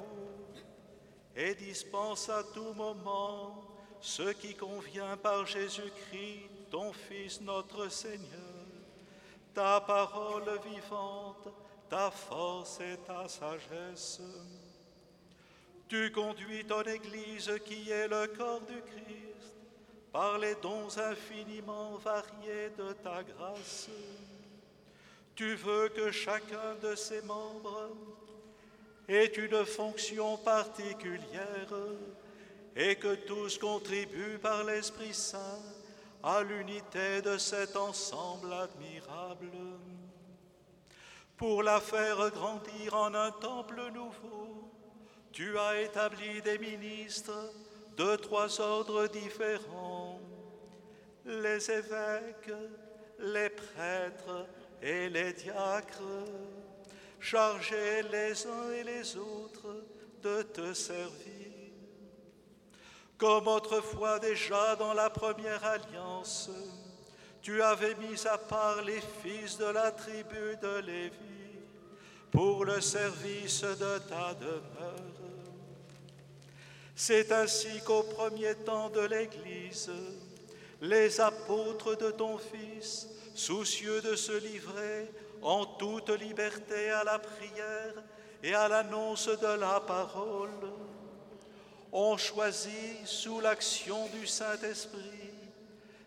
et 1.39 1.55
dispense 1.55 2.29
à 2.29 2.43
tout 2.43 2.75
moment 2.75 3.65
ce 4.01 4.33
qui 4.33 4.57
convient 4.57 5.17
par 5.17 5.47
Jésus-Christ, 5.47 6.51
ton 6.69 6.93
Fils 6.93 7.41
notre 7.41 7.89
Seigneur, 7.89 8.67
ta 9.55 9.81
parole 9.81 10.51
vivante, 10.69 11.49
ta 11.89 12.11
force 12.11 12.81
et 12.81 12.97
ta 13.07 13.29
sagesse. 13.29 14.21
Tu 15.89 16.11
conduis 16.11 16.65
ton 16.65 16.83
Église 16.83 17.53
qui 17.65 17.89
est 17.89 18.09
le 18.09 18.27
corps 18.37 18.61
du 18.63 18.83
Christ 18.83 19.55
par 20.13 20.39
les 20.39 20.57
dons 20.57 20.89
infiniment 20.99 21.97
variés 21.99 22.71
de 22.77 22.93
ta 22.95 23.23
grâce. 23.23 23.89
Tu 25.37 25.55
veux 25.55 25.89
que 25.91 26.11
chacun 26.11 26.75
de 26.83 26.97
ses 26.97 27.23
membres 27.23 27.91
ait 29.09 29.27
une 29.27 29.65
fonction 29.65 30.37
particulière 30.39 31.73
et 32.77 32.97
que 32.97 33.15
tous 33.15 33.59
contribuent 33.59 34.39
par 34.39 34.65
l'Esprit 34.65 35.15
Saint 35.15 35.63
à 36.23 36.43
l'unité 36.43 37.23
de 37.23 37.39
cet 37.39 37.77
ensemble 37.77 38.53
admirable. 38.53 39.51
Pour 41.37 41.63
la 41.63 41.81
faire 41.81 42.31
grandir 42.31 42.95
en 42.95 43.15
un 43.15 43.31
temple 43.31 43.81
nouveau, 43.95 44.71
tu 45.33 45.57
as 45.59 45.83
établi 45.83 46.43
des 46.43 46.59
ministres 46.59 47.53
de 47.97 48.17
trois 48.17 48.61
ordres 48.61 49.07
différents, 49.07 50.21
les 51.25 51.71
évêques, 51.71 52.53
les 53.21 53.49
prêtres 53.51 54.47
et 54.83 55.09
les 55.09 55.33
diacres, 55.33 56.03
chargés 57.21 58.03
les 58.11 58.47
uns 58.47 58.73
et 58.73 58.85
les 58.85 59.17
autres 59.17 59.85
de 60.23 60.43
te 60.43 60.73
servir. 60.73 61.49
Comme 63.17 63.49
autrefois 63.49 64.19
déjà 64.19 64.77
dans 64.77 64.95
la 64.95 65.11
première 65.11 65.65
alliance, 65.65 66.51
tu 67.43 67.63
avais 67.63 67.95
mis 67.97 68.27
à 68.27 68.39
part 68.39 68.83
les 68.83 69.01
fils 69.23 69.59
de 69.59 69.65
la 69.65 69.91
tribu 69.91 70.57
de 70.63 70.79
Lévi 70.79 71.39
pour 72.31 72.65
le 72.65 72.81
service 72.81 73.63
de 73.63 73.99
ta 73.99 74.35
demeure. 74.35 75.19
C'est 76.95 77.31
ainsi 77.33 77.81
qu'au 77.85 78.03
premier 78.03 78.55
temps 78.55 78.91
de 78.91 79.01
l'Église, 79.01 79.91
les 80.81 81.21
apôtres 81.21 81.97
de 81.97 82.11
ton 82.11 82.39
Fils, 82.39 83.09
soucieux 83.35 84.01
de 84.01 84.17
se 84.17 84.33
livrer 84.33 85.11
en 85.43 85.65
toute 85.65 86.11
liberté 86.11 86.91
à 86.91 87.05
la 87.05 87.19
prière 87.19 87.95
et 88.43 88.55
à 88.55 88.69
l'annonce 88.69 89.29
de 89.29 89.59
la 89.59 89.81
parole, 89.81 90.73
ont 91.93 92.17
choisi 92.17 92.97
sous 93.05 93.41
l'action 93.41 94.07
du 94.09 94.27
Saint-Esprit 94.27 95.29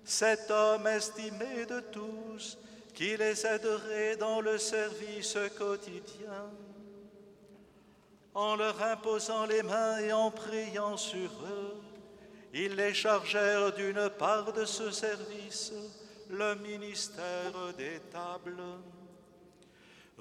cet 0.04 0.52
homme 0.52 0.88
estimé 0.88 1.66
de 1.66 1.80
tous 1.80 2.58
qui 2.94 3.16
les 3.18 3.46
aiderait 3.46 4.18
dans 4.18 4.42
le 4.42 4.58
service 4.58 5.38
quotidien. 5.58 6.50
En 8.34 8.56
leur 8.56 8.82
imposant 8.82 9.46
les 9.46 9.64
mains 9.64 10.00
et 10.00 10.14
en 10.14 10.32
priant 10.32 10.98
sur 10.98 11.30
eux, 11.30 11.78
ils 12.54 12.76
les 12.76 12.94
chargèrent 12.94 13.74
d'une 13.74 14.10
part 14.10 14.52
de 14.54 14.66
ce 14.66 14.92
service, 14.92 15.74
le 16.30 16.56
ministère 16.56 17.74
des 17.78 18.00
tables. 18.12 18.62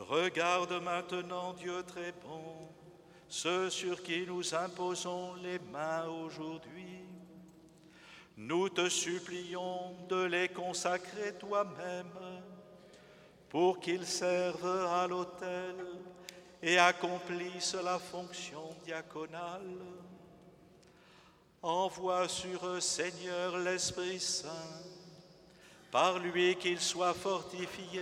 Regarde 0.08 0.72
maintenant, 0.82 1.52
Dieu 1.52 1.82
très 1.86 2.12
bon, 2.12 2.70
ceux 3.28 3.68
sur 3.68 4.02
qui 4.02 4.24
nous 4.26 4.54
imposons 4.54 5.34
les 5.34 5.58
mains 5.58 6.06
aujourd'hui. 6.06 7.04
Nous 8.38 8.70
te 8.70 8.88
supplions 8.88 9.94
de 10.08 10.24
les 10.24 10.48
consacrer 10.48 11.34
toi-même 11.34 12.42
pour 13.50 13.78
qu'ils 13.78 14.06
servent 14.06 14.86
à 14.86 15.06
l'autel 15.06 15.76
et 16.62 16.78
accomplissent 16.78 17.74
la 17.74 17.98
fonction 17.98 18.74
diaconale. 18.82 19.76
Envoie 21.60 22.26
sur 22.26 22.66
eux, 22.66 22.80
Seigneur, 22.80 23.58
l'Esprit 23.58 24.18
Saint, 24.18 24.48
par 25.90 26.18
lui 26.18 26.56
qu'ils 26.56 26.80
soient 26.80 27.12
fortifiés 27.12 28.00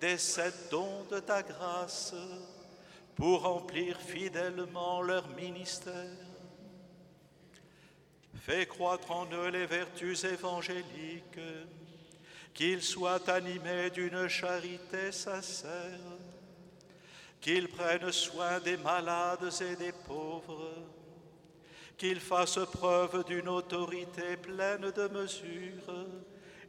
des 0.00 0.18
sept 0.18 0.70
dons 0.70 1.04
de 1.10 1.20
ta 1.20 1.42
grâce 1.42 2.14
pour 3.14 3.42
remplir 3.42 3.98
fidèlement 4.00 5.02
leur 5.02 5.28
ministère. 5.30 6.28
Fais 8.40 8.66
croître 8.66 9.10
en 9.10 9.26
eux 9.32 9.48
les 9.48 9.66
vertus 9.66 10.24
évangéliques, 10.24 11.40
qu'ils 12.54 12.82
soient 12.82 13.28
animés 13.28 13.90
d'une 13.90 14.28
charité 14.28 15.12
sincère, 15.12 16.00
qu'ils 17.40 17.68
prennent 17.68 18.12
soin 18.12 18.60
des 18.60 18.76
malades 18.76 19.50
et 19.60 19.76
des 19.76 19.92
pauvres, 19.92 20.72
qu'il 21.96 22.20
fasse 22.20 22.60
preuve 22.72 23.24
d'une 23.24 23.48
autorité 23.48 24.36
pleine 24.36 24.90
de 24.92 25.08
mesure 25.08 26.06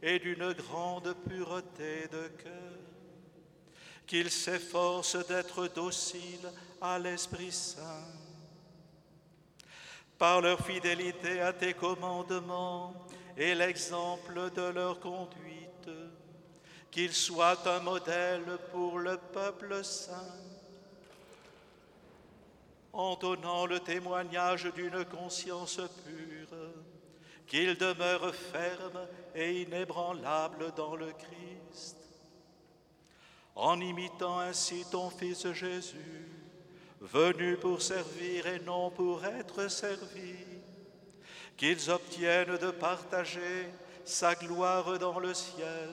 et 0.02 0.18
d'une 0.18 0.52
grande 0.52 1.14
pureté 1.28 2.08
de 2.08 2.28
cœur, 2.42 2.69
qu'il 4.10 4.28
s'efforce 4.28 5.14
d'être 5.28 5.68
docile 5.68 6.50
à 6.80 6.98
l'Esprit 6.98 7.52
Saint. 7.52 8.08
Par 10.18 10.40
leur 10.40 10.58
fidélité 10.66 11.40
à 11.40 11.52
tes 11.52 11.74
commandements 11.74 12.92
et 13.36 13.54
l'exemple 13.54 14.50
de 14.50 14.62
leur 14.62 14.98
conduite, 14.98 15.88
qu'ils 16.90 17.12
soient 17.12 17.60
un 17.68 17.78
modèle 17.78 18.58
pour 18.72 18.98
le 18.98 19.16
peuple 19.16 19.84
saint 19.84 20.34
en 22.92 23.14
donnant 23.14 23.66
le 23.66 23.78
témoignage 23.78 24.64
d'une 24.74 25.04
conscience 25.04 25.80
pure, 26.04 26.58
qu'il 27.46 27.78
demeure 27.78 28.34
ferme 28.34 29.06
et 29.36 29.62
inébranlable 29.62 30.72
dans 30.74 30.96
le 30.96 31.12
Christ, 31.12 31.99
en 33.54 33.80
imitant 33.80 34.38
ainsi 34.40 34.84
ton 34.90 35.10
Fils 35.10 35.52
Jésus, 35.52 36.28
venu 37.00 37.56
pour 37.56 37.82
servir 37.82 38.46
et 38.46 38.60
non 38.60 38.90
pour 38.90 39.24
être 39.24 39.68
servi, 39.68 40.36
qu'ils 41.56 41.90
obtiennent 41.90 42.56
de 42.56 42.70
partager 42.70 43.68
sa 44.04 44.34
gloire 44.34 44.98
dans 44.98 45.18
le 45.18 45.34
ciel, 45.34 45.90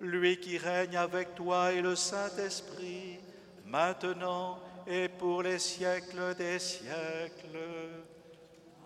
lui 0.00 0.38
qui 0.38 0.58
règne 0.58 0.96
avec 0.96 1.34
toi 1.34 1.72
et 1.72 1.82
le 1.82 1.96
Saint-Esprit, 1.96 3.18
maintenant 3.66 4.58
et 4.86 5.08
pour 5.08 5.42
les 5.42 5.58
siècles 5.58 6.34
des 6.36 6.58
siècles. 6.58 7.58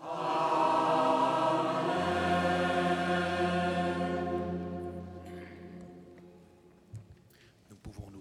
Nous 0.01 0.56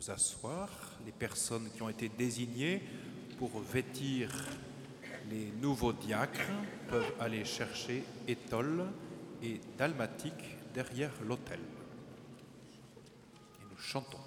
nous 0.06 0.12
asseoir. 0.12 0.68
Les 1.04 1.12
personnes 1.12 1.68
qui 1.74 1.82
ont 1.82 1.88
été 1.88 2.08
désignées 2.08 2.82
pour 3.38 3.60
vêtir 3.60 4.30
les 5.30 5.50
nouveaux 5.60 5.92
diacres 5.92 6.50
peuvent 6.88 7.12
aller 7.20 7.44
chercher 7.44 8.04
étole 8.26 8.84
et 9.42 9.60
dalmatique 9.76 10.56
derrière 10.74 11.12
l'autel. 11.26 11.60
Et 13.60 13.64
nous 13.70 13.78
chantons. 13.78 14.25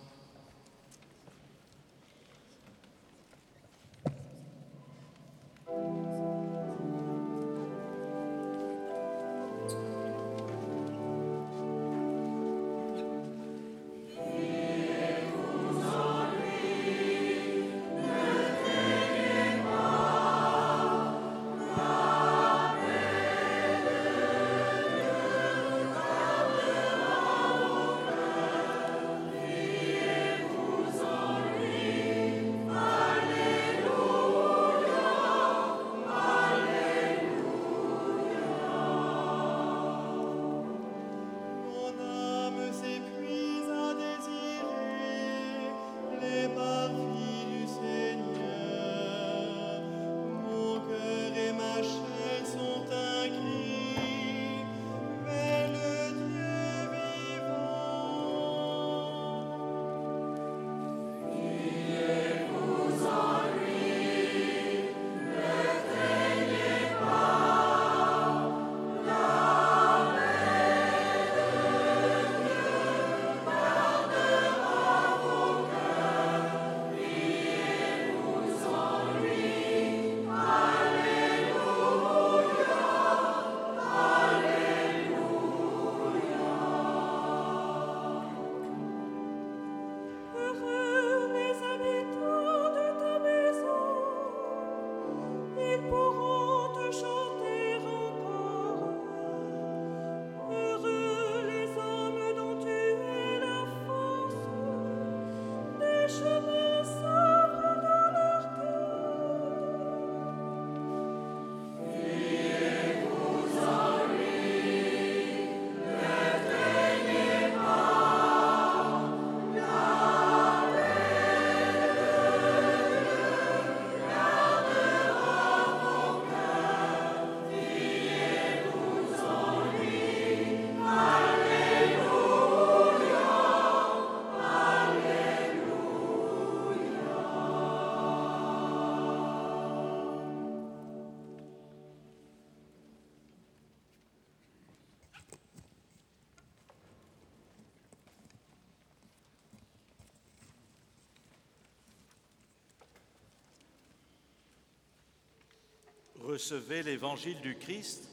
Recevez 156.21 156.83
l'évangile 156.83 157.39
du 157.41 157.57
Christ 157.57 158.09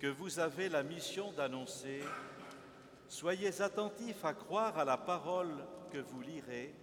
que 0.00 0.06
vous 0.08 0.38
avez 0.38 0.68
la 0.68 0.82
mission 0.82 1.32
d'annoncer. 1.32 2.00
Soyez 3.08 3.60
attentifs 3.60 4.24
à 4.24 4.34
croire 4.34 4.78
à 4.78 4.84
la 4.84 4.96
parole 4.96 5.54
que 5.92 5.98
vous 5.98 6.20
lirez, 6.22 6.74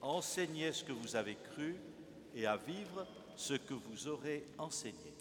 enseignez 0.00 0.72
ce 0.72 0.84
que 0.84 0.92
vous 0.92 1.16
avez 1.16 1.36
cru 1.36 1.76
et 2.34 2.46
à 2.46 2.56
vivre 2.56 3.06
ce 3.36 3.54
que 3.54 3.74
vous 3.74 4.08
aurez 4.08 4.44
enseigné. 4.58 5.15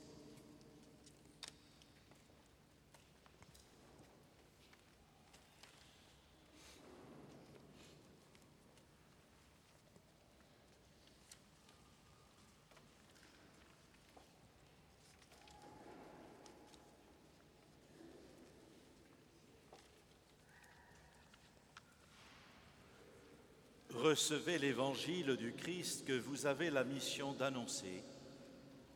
Recevez 24.25 24.57
l'évangile 24.57 25.37
du 25.37 25.53
Christ 25.53 26.03
que 26.03 26.17
vous 26.17 26.47
avez 26.47 26.71
la 26.71 26.83
mission 26.83 27.33
d'annoncer. 27.33 28.01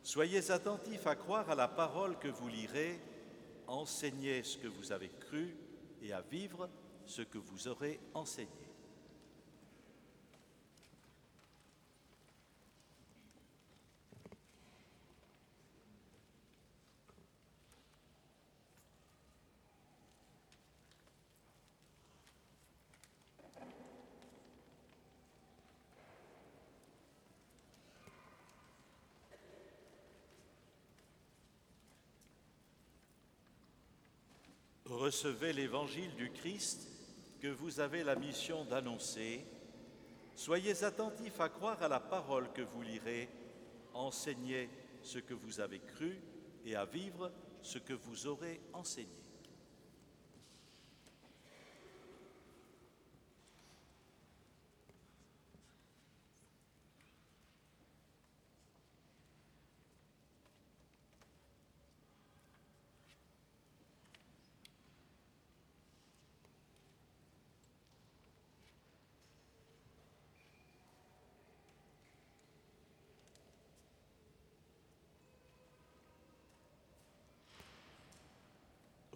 Soyez 0.02 0.50
attentifs 0.50 1.06
à 1.06 1.14
croire 1.14 1.48
à 1.48 1.54
la 1.54 1.68
parole 1.68 2.18
que 2.18 2.26
vous 2.26 2.48
lirez, 2.48 2.98
enseignez 3.68 4.42
ce 4.42 4.58
que 4.58 4.66
vous 4.66 4.90
avez 4.90 5.08
cru 5.08 5.54
et 6.02 6.12
à 6.12 6.20
vivre 6.20 6.68
ce 7.06 7.22
que 7.22 7.38
vous 7.38 7.68
aurez 7.68 8.00
enseigné. 8.12 8.59
Recevez 35.10 35.52
l'évangile 35.52 36.14
du 36.14 36.30
Christ 36.30 36.86
que 37.40 37.48
vous 37.48 37.80
avez 37.80 38.04
la 38.04 38.14
mission 38.14 38.64
d'annoncer. 38.64 39.44
Soyez 40.36 40.84
attentifs 40.84 41.40
à 41.40 41.48
croire 41.48 41.82
à 41.82 41.88
la 41.88 41.98
parole 41.98 42.52
que 42.52 42.62
vous 42.62 42.80
lirez. 42.82 43.28
Enseignez 43.92 44.70
ce 45.02 45.18
que 45.18 45.34
vous 45.34 45.58
avez 45.58 45.80
cru 45.80 46.16
et 46.64 46.76
à 46.76 46.84
vivre 46.84 47.32
ce 47.60 47.78
que 47.78 47.92
vous 47.92 48.28
aurez 48.28 48.60
enseigné. 48.72 49.08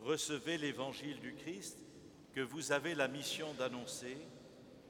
Recevez 0.04 0.58
l'évangile 0.58 1.18
du 1.20 1.34
Christ 1.34 1.78
que 2.34 2.42
vous 2.42 2.72
avez 2.72 2.94
la 2.94 3.08
mission 3.08 3.54
d'annoncer. 3.54 4.18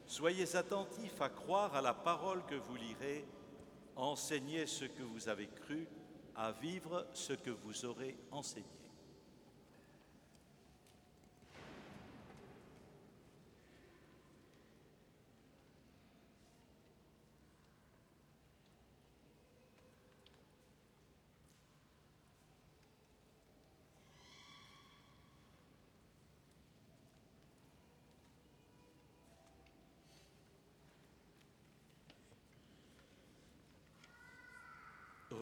Soyez 0.06 0.56
attentifs 0.56 1.20
à 1.20 1.28
croire 1.28 1.76
à 1.76 1.80
la 1.80 1.94
parole 1.94 2.44
que 2.46 2.56
vous 2.56 2.74
lirez. 2.74 3.24
Enseignez 3.94 4.66
ce 4.66 4.84
que 4.86 5.04
vous 5.04 5.28
avez 5.28 5.46
cru, 5.46 5.86
à 6.34 6.50
vivre 6.50 7.06
ce 7.12 7.32
que 7.32 7.50
vous 7.50 7.84
aurez 7.84 8.16
enseigné. 8.32 8.66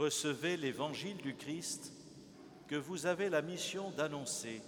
Recevez 0.02 0.56
l'évangile 0.56 1.18
du 1.18 1.36
Christ 1.36 1.92
que 2.66 2.74
vous 2.74 3.06
avez 3.06 3.30
la 3.30 3.40
mission 3.40 3.92
d'annoncer. 3.92 4.60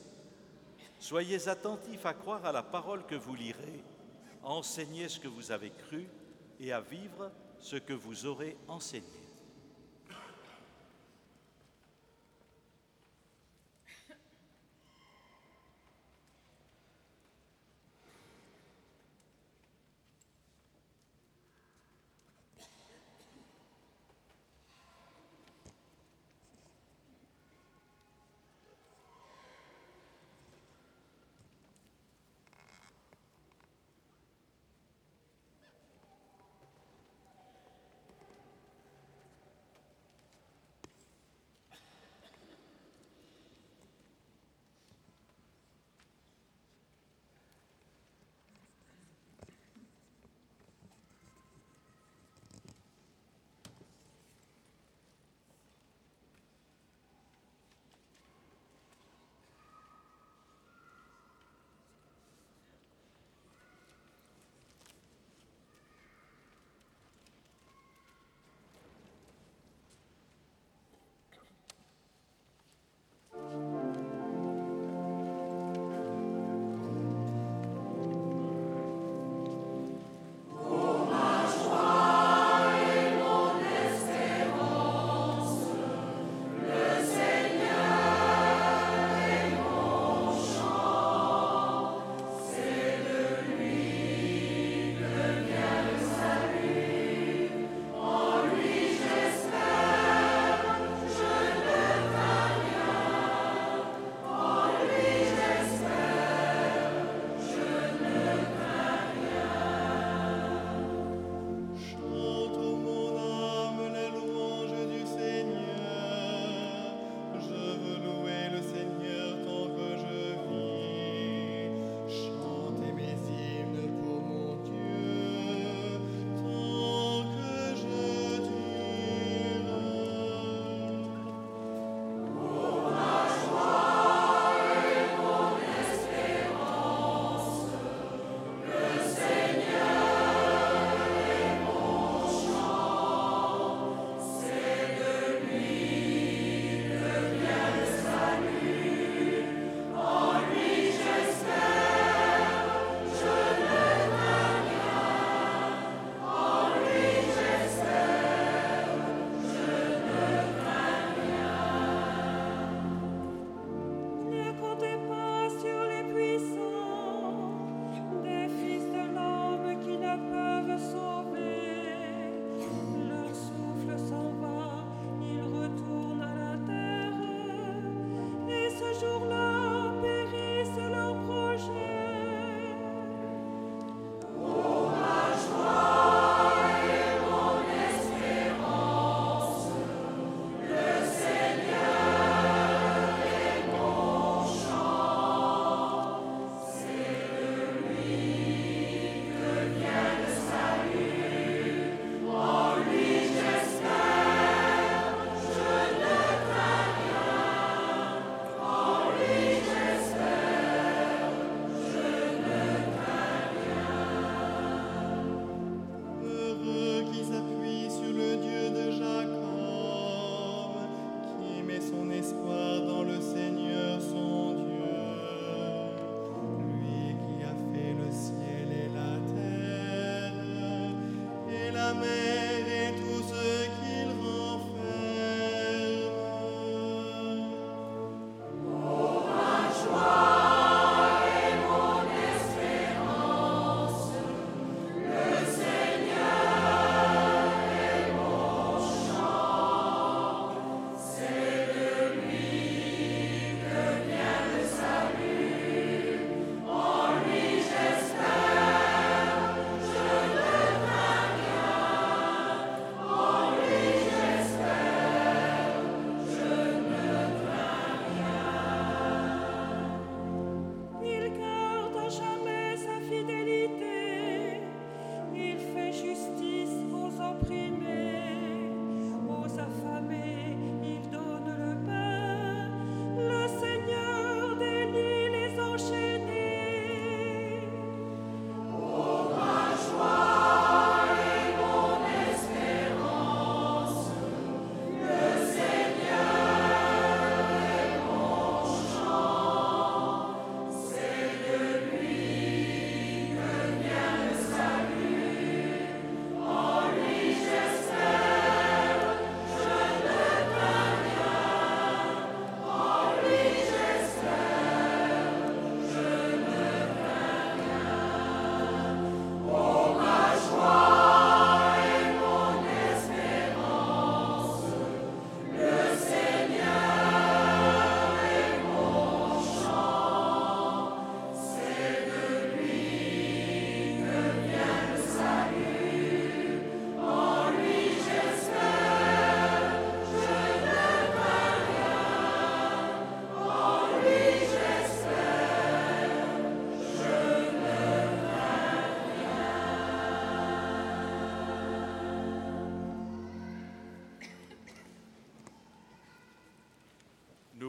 Soyez 1.01 1.48
attentifs 1.48 2.06
à 2.06 2.15
croire 2.15 2.44
à 2.44 2.52
la 2.52 2.62
parole 2.62 3.05
que 3.05 3.16
vous 3.16 3.35
lirez, 3.35 3.82
enseignez 4.44 5.09
ce 5.09 5.19
que 5.19 5.27
vous 5.27 5.51
avez 5.51 5.70
cru 5.70 6.06
et 6.61 6.70
à 6.70 6.81
vivre 6.81 7.32
ce 7.59 7.74
que 7.74 7.93
vous 7.93 8.27
aurez 8.27 8.56
enseigné. 8.69 9.23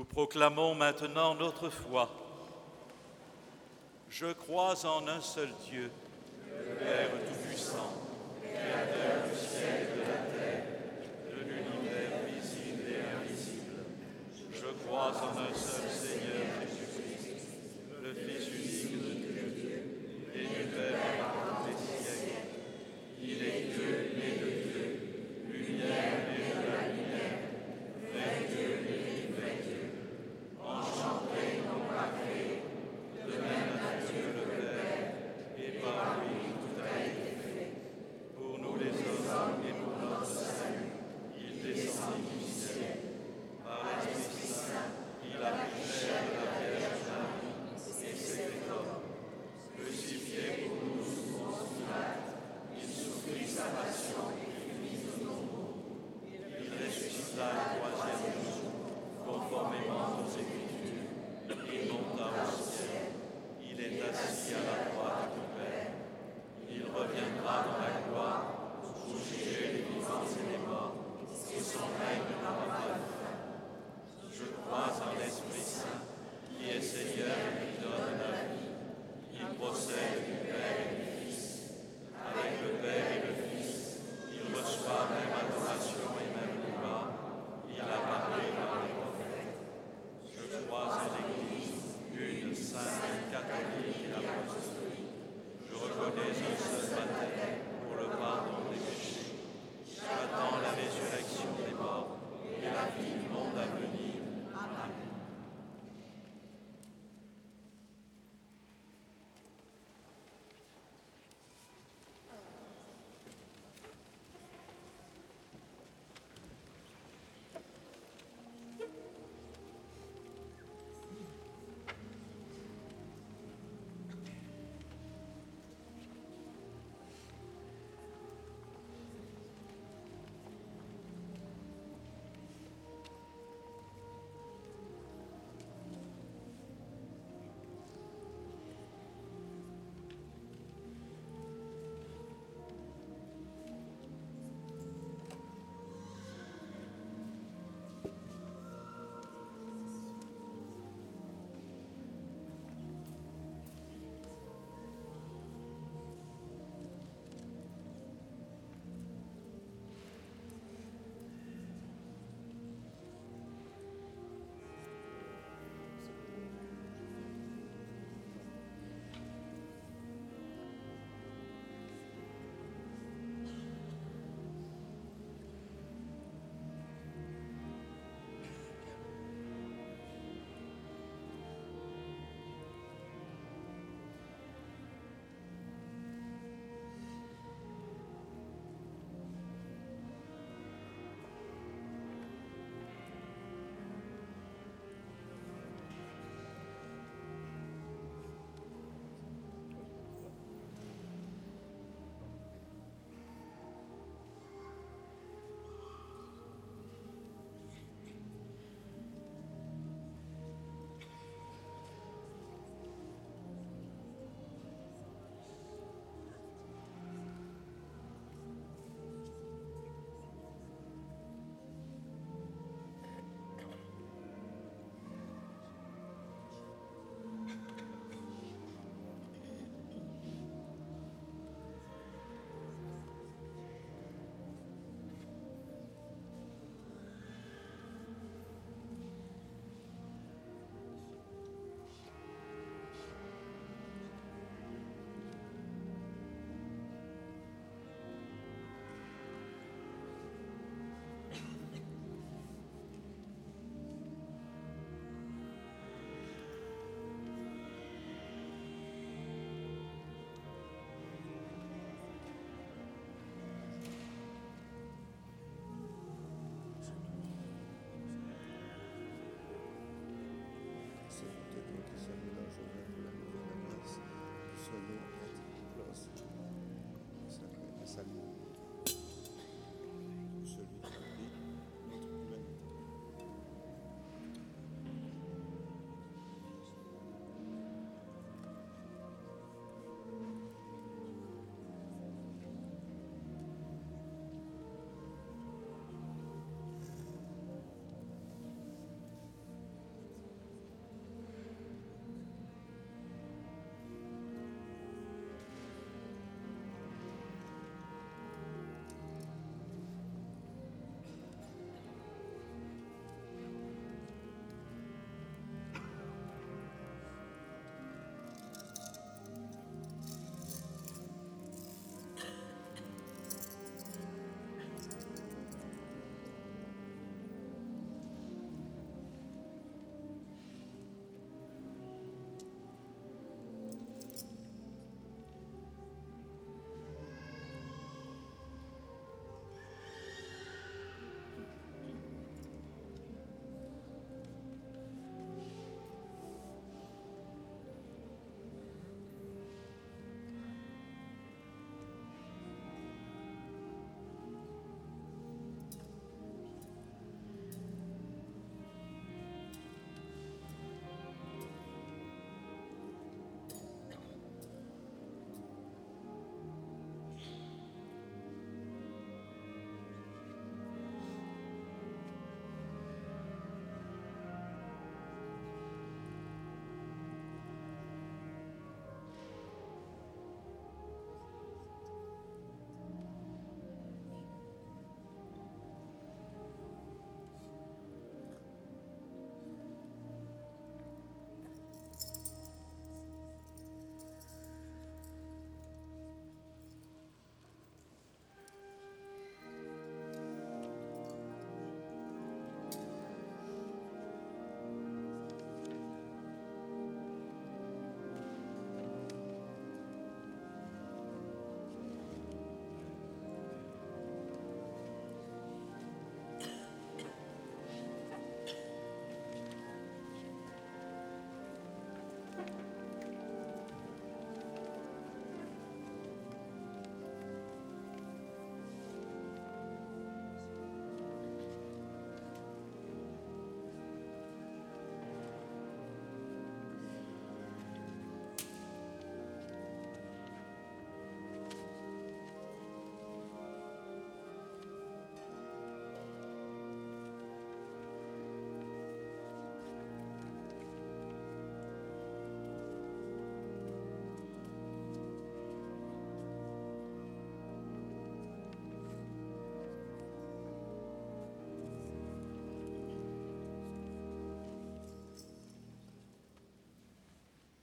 Nous 0.05 0.13
proclamons 0.13 0.75
maintenant 0.75 1.33
notre 1.33 1.69
foi. 1.69 2.09
Je 4.07 4.27
crois 4.33 4.85
en 4.85 5.07
un 5.07 5.19
seul 5.19 5.49
Dieu, 5.67 5.89
Père 6.77 7.09
Tout-Puissant. 7.27 8.04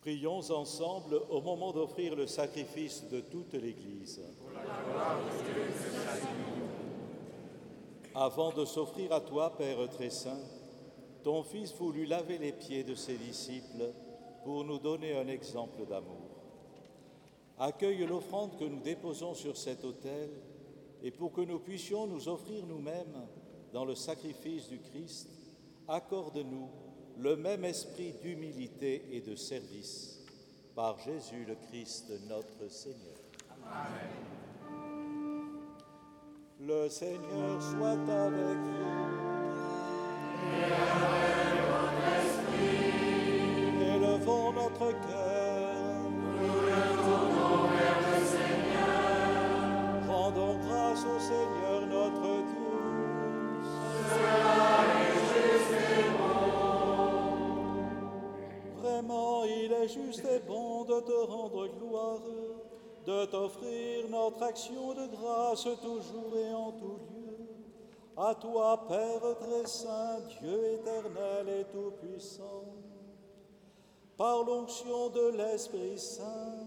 Prions 0.02 0.50
ensemble 0.50 1.22
au 1.30 1.40
moment 1.40 1.70
d'offrir 1.70 2.16
le 2.16 2.26
sacrifice 2.26 3.08
de 3.08 3.20
toute 3.20 3.54
l'Église. 3.54 4.20
Avant 8.12 8.52
de 8.52 8.64
s'offrir 8.64 9.12
à 9.12 9.20
toi, 9.20 9.56
Père 9.56 9.88
très 9.88 10.10
saint, 10.10 10.40
ton 11.22 11.44
Fils 11.44 11.72
voulut 11.74 12.04
laver 12.04 12.38
les 12.38 12.50
pieds 12.50 12.82
de 12.82 12.96
ses 12.96 13.16
disciples 13.16 13.94
pour 14.42 14.64
nous 14.64 14.80
donner 14.80 15.16
un 15.16 15.28
exemple 15.28 15.86
d'amour. 15.86 16.32
Accueille 17.60 18.04
l'offrande 18.04 18.58
que 18.58 18.64
nous 18.64 18.80
déposons 18.80 19.34
sur 19.34 19.56
cet 19.56 19.84
autel 19.84 20.30
et 21.04 21.12
pour 21.12 21.32
que 21.32 21.42
nous 21.42 21.60
puissions 21.60 22.08
nous 22.08 22.28
offrir 22.28 22.66
nous-mêmes 22.66 23.28
dans 23.72 23.84
le 23.84 23.94
sacrifice 23.94 24.68
du 24.68 24.80
Christ, 24.80 25.30
accorde-nous 25.86 26.68
le 27.18 27.36
même 27.36 27.64
esprit 27.64 28.14
d'humilité 28.22 29.02
et 29.12 29.20
de 29.20 29.34
service. 29.36 30.20
Par 30.74 30.98
Jésus 30.98 31.44
le 31.46 31.54
Christ, 31.68 32.12
notre 32.28 32.70
Seigneur. 32.70 33.18
Amen. 33.66 34.32
Le 36.60 36.88
Seigneur 36.88 37.60
soit 37.60 37.90
avec 37.90 38.58
vous. 38.58 38.92
Et 40.56 40.64
avec 40.64 41.58
votre 41.68 42.06
esprit. 42.20 42.82
Élevons 43.96 44.52
notre 44.52 44.92
cœur. 45.06 45.21
De 63.06 63.24
t'offrir 63.26 64.08
notre 64.08 64.42
action 64.42 64.94
de 64.94 65.06
grâce 65.08 65.68
toujours 65.82 66.36
et 66.36 66.54
en 66.54 66.72
tout 66.72 66.98
lieu. 67.10 67.22
À 68.16 68.34
toi, 68.34 68.84
Père 68.88 69.38
très 69.40 69.66
saint, 69.66 70.20
Dieu 70.40 70.74
éternel 70.74 71.48
et 71.48 71.64
tout-puissant, 71.64 72.64
par 74.16 74.44
l'onction 74.44 75.08
de 75.08 75.36
l'Esprit 75.36 75.98
Saint, 75.98 76.66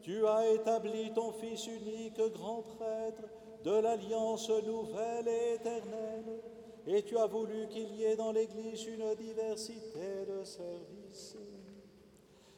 tu 0.00 0.26
as 0.26 0.50
établi 0.52 1.12
ton 1.12 1.32
Fils 1.32 1.66
unique, 1.66 2.20
grand 2.34 2.62
prêtre 2.62 3.28
de 3.62 3.78
l'alliance 3.78 4.48
nouvelle 4.48 5.28
et 5.28 5.54
éternelle, 5.54 6.40
et 6.86 7.02
tu 7.02 7.18
as 7.18 7.26
voulu 7.26 7.68
qu'il 7.68 7.94
y 7.94 8.04
ait 8.04 8.16
dans 8.16 8.32
l'Église 8.32 8.86
une 8.86 9.14
diversité 9.14 10.24
de 10.26 10.42
services. 10.42 11.36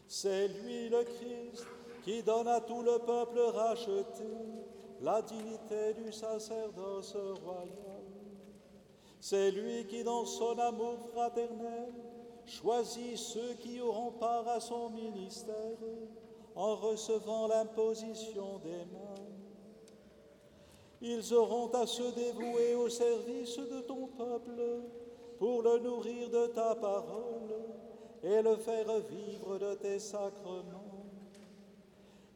C'est 0.07 0.49
lui 0.49 0.89
le 0.89 1.03
Christ 1.03 1.67
qui 2.02 2.22
donne 2.22 2.48
à 2.48 2.60
tout 2.60 2.82
le 2.82 2.98
peuple 2.98 3.40
racheté 3.40 4.24
la 5.01 5.22
dignité 5.22 5.94
du 5.94 6.12
sacerdoce 6.12 7.16
royal. 7.44 8.05
C'est 9.20 9.51
lui 9.51 9.86
qui, 9.86 10.02
dans 10.02 10.24
son 10.24 10.59
amour 10.59 10.97
fraternel, 11.12 11.93
choisit 12.47 13.16
ceux 13.16 13.55
qui 13.55 13.81
auront 13.81 14.12
part 14.12 14.48
à 14.48 14.60
son 14.60 14.90
ministère 14.90 15.78
en 16.55 16.77
recevant 16.77 17.47
l'imposition 17.47 18.59
des 18.59 18.85
mains. 18.93 19.27
Ils 21.02 21.32
auront 21.32 21.68
à 21.68 21.86
se 21.86 22.14
dévouer 22.14 22.74
au 22.74 22.89
service 22.89 23.56
de 23.56 23.81
ton 23.81 24.06
peuple 24.09 24.82
pour 25.39 25.62
le 25.62 25.78
nourrir 25.78 26.28
de 26.28 26.47
ta 26.48 26.74
parole 26.74 27.55
et 28.22 28.43
le 28.43 28.56
faire 28.56 29.01
vivre 29.01 29.59
de 29.59 29.74
tes 29.74 29.98
sacrements. 29.98 30.90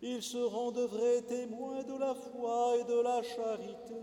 Ils 0.07 0.23
seront 0.23 0.71
de 0.71 0.83
vrais 0.83 1.23
témoins 1.23 1.83
de 1.83 1.99
la 1.99 2.15
foi 2.15 2.77
et 2.79 2.85
de 2.85 3.01
la 3.01 3.23
charité, 3.23 3.95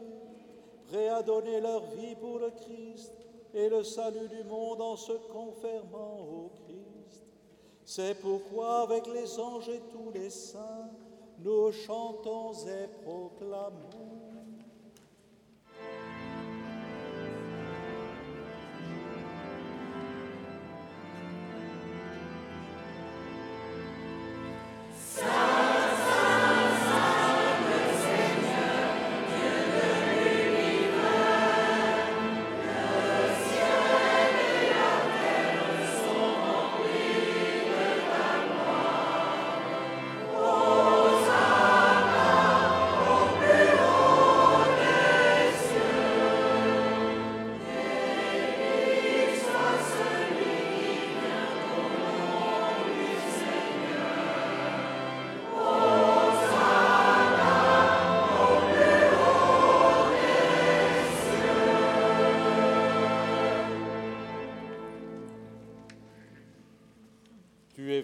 prêts 0.87 1.09
à 1.09 1.21
donner 1.21 1.61
leur 1.61 1.83
vie 1.91 2.15
pour 2.15 2.39
le 2.39 2.49
Christ 2.49 3.13
et 3.53 3.69
le 3.69 3.83
salut 3.83 4.27
du 4.27 4.43
monde 4.45 4.81
en 4.81 4.95
se 4.95 5.11
confirmant 5.31 6.17
au 6.21 6.49
Christ. 6.65 7.23
C'est 7.85 8.19
pourquoi, 8.19 8.81
avec 8.81 9.05
les 9.13 9.39
anges 9.39 9.69
et 9.69 9.81
tous 9.91 10.09
les 10.11 10.31
saints, 10.31 10.89
nous 11.37 11.71
chantons 11.71 12.53
et 12.53 12.87
proclamons. 13.03 14.00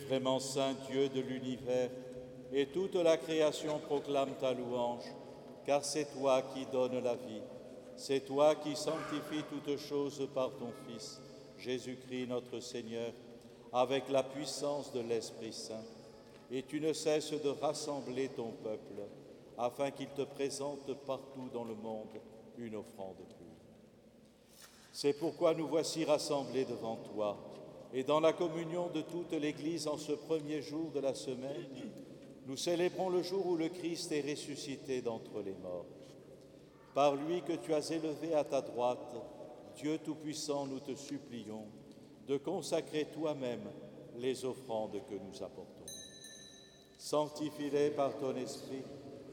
Vraiment 0.08 0.40
Saint 0.40 0.74
Dieu 0.90 1.10
de 1.10 1.22
l'univers, 1.22 1.90
et 2.52 2.68
toute 2.68 2.96
la 2.96 3.18
création 3.18 3.80
proclame 3.80 4.36
ta 4.40 4.54
louange, 4.54 5.04
car 5.66 5.84
c'est 5.84 6.14
toi 6.14 6.42
qui 6.54 6.66
donnes 6.66 7.04
la 7.04 7.16
vie, 7.16 7.42
c'est 7.96 8.22
toi 8.22 8.56
qui 8.56 8.76
sanctifies 8.76 9.44
toutes 9.50 9.78
choses 9.78 10.28
par 10.34 10.52
ton 10.52 10.72
Fils, 10.88 11.22
Jésus-Christ 11.58 12.28
notre 12.28 12.60
Seigneur, 12.60 13.12
avec 13.74 14.10
la 14.10 14.24
puissance 14.24 14.94
de 14.94 15.02
l'Esprit 15.02 15.54
Saint. 15.54 15.84
Et 16.50 16.64
tu 16.64 16.80
ne 16.80 16.94
cesses 16.94 17.32
de 17.32 17.50
rassembler 17.50 18.30
ton 18.30 18.52
peuple, 18.64 19.02
afin 19.58 19.92
qu'il 19.92 20.08
te 20.10 20.22
présente 20.22 20.94
partout 21.06 21.50
dans 21.52 21.66
le 21.66 21.76
monde 21.76 22.08
une 22.58 22.76
offrande 22.76 23.18
pure. 23.18 23.48
C'est 24.94 25.14
pourquoi 25.14 25.54
nous 25.54 25.68
voici 25.68 26.06
rassemblés 26.06 26.66
devant 26.66 26.96
toi 26.96 27.38
et 27.94 28.04
dans 28.04 28.20
la 28.20 28.34
communion 28.34 28.90
de 28.90 29.02
toute 29.02 29.34
l'Église 29.34 29.88
en 29.88 29.98
ce 29.98 30.12
premier 30.12 30.62
jour 30.62 30.92
de 30.92 31.00
la 31.00 31.14
semaine, 31.14 31.66
nous 32.46 32.58
célébrons 32.58 33.10
le 33.10 33.22
jour 33.22 33.46
où 33.46 33.58
le 33.58 33.70
Christ 33.70 34.12
est 34.12 34.30
ressuscité 34.30 35.02
d'entre 35.02 35.42
les 35.42 35.54
morts. 35.54 35.86
Par 36.94 37.16
lui 37.16 37.42
que 37.42 37.54
tu 37.54 37.74
as 37.74 37.92
élevé 37.92 38.34
à 38.34 38.44
ta 38.44 38.62
droite, 38.62 39.16
Dieu 39.78 40.00
Tout-Puissant, 40.04 40.66
nous 40.66 40.80
te 40.80 40.96
supplions 40.96 41.66
de 42.28 42.38
consacrer 42.38 43.06
toi-même 43.14 43.70
les 44.18 44.46
offrandes 44.46 45.00
que 45.10 45.16
nous 45.16 45.44
apportons. 45.44 45.86
Sanctifie-les 46.98 47.92
par 47.92 48.18
ton 48.18 48.36
esprit 48.36 48.84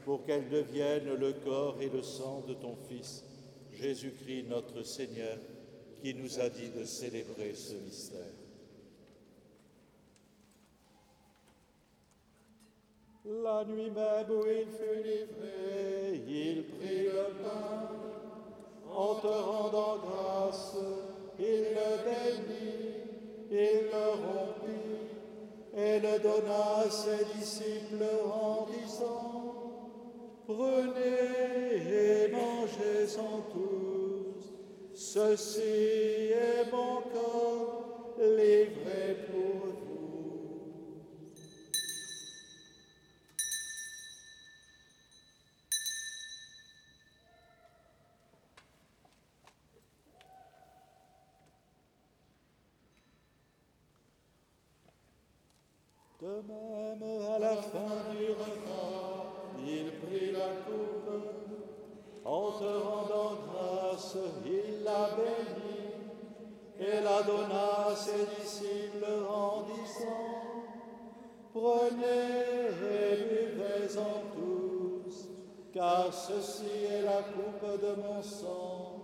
pour 0.05 0.23
qu'elles 0.23 0.49
deviennent 0.49 1.15
le 1.15 1.33
corps 1.33 1.81
et 1.81 1.89
le 1.89 2.03
sang 2.03 2.43
de 2.47 2.53
ton 2.53 2.75
Fils, 2.87 3.23
Jésus-Christ 3.73 4.47
notre 4.47 4.83
Seigneur, 4.83 5.37
qui 6.01 6.13
nous 6.13 6.39
a 6.39 6.49
dit 6.49 6.69
de 6.69 6.85
célébrer 6.85 7.55
ce 7.55 7.73
mystère. 7.73 8.44
La 13.27 13.65
nuit 13.65 13.89
même 13.89 14.29
où 14.29 14.43
il 14.45 14.67
fut 14.67 15.01
livré, 15.03 16.21
il 16.27 16.63
prit 16.63 17.05
le 17.05 17.33
pain. 17.41 17.89
En 18.87 19.15
te 19.15 19.25
rendant 19.25 19.97
grâce, 19.97 20.77
il 21.39 21.73
le 21.73 21.89
bénit, 22.05 22.85
il 23.49 23.89
le 23.91 24.07
rompit 24.21 24.75
et 25.75 25.99
le 25.99 26.19
donna 26.19 26.83
à 26.85 26.89
ses 26.89 27.25
disciples 27.35 28.05
en 28.31 28.67
disant, 28.71 29.45
Prenez 30.45 31.77
et 31.77 32.31
mangez-en 32.31 33.41
tous, 33.51 34.53
ceci 34.93 36.29
est 36.31 36.71
mon 36.71 37.01
corps 37.11 38.13
livré 38.19 39.17
pour 39.31 39.74
Même, 56.35 57.21
à 57.33 57.39
la 57.39 57.55
fin 57.55 58.11
du 58.11 58.27
repas, 58.27 59.25
il 59.57 59.89
prit 60.01 60.33
la 60.33 60.49
coupe. 60.65 61.09
En 62.25 62.51
te 62.51 62.63
rendant 62.63 63.37
grâce, 63.47 64.17
il 64.45 64.83
la 64.83 65.11
bénit 65.15 65.95
et 66.77 67.01
la 67.01 67.21
donna 67.23 67.87
à 67.87 67.95
ses 67.95 68.25
disciples 68.37 69.05
en 69.29 69.61
disant 69.61 70.35
Prenez 71.53 72.67
et 72.83 73.15
buvez-en 73.29 74.35
tous, 74.35 75.29
car 75.73 76.13
ceci 76.13 76.83
est 76.91 77.03
la 77.03 77.21
coupe 77.31 77.81
de 77.81 78.01
mon 78.01 78.21
sang, 78.21 78.97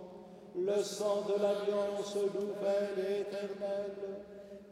le 0.54 0.82
sang 0.82 1.22
de 1.28 1.40
l'alliance 1.40 2.14
nouvelle 2.14 3.20
éternelle, 3.20 4.20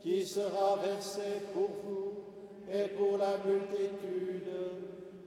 qui 0.03 0.27
sera 0.27 0.77
versé 0.77 1.41
pour 1.55 1.71
vous 1.85 2.10
et 2.73 2.89
pour 2.89 3.19
la 3.19 3.37
multitude 3.45 4.49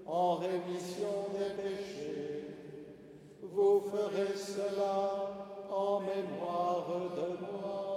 en 0.06 0.36
rémission 0.36 1.28
des 1.34 1.62
péchés. 1.62 2.46
Vous 3.42 3.82
ferez 3.92 4.36
cela 4.36 5.66
en 5.70 6.00
mémoire 6.00 6.88
de 7.16 7.46
moi. 7.46 7.93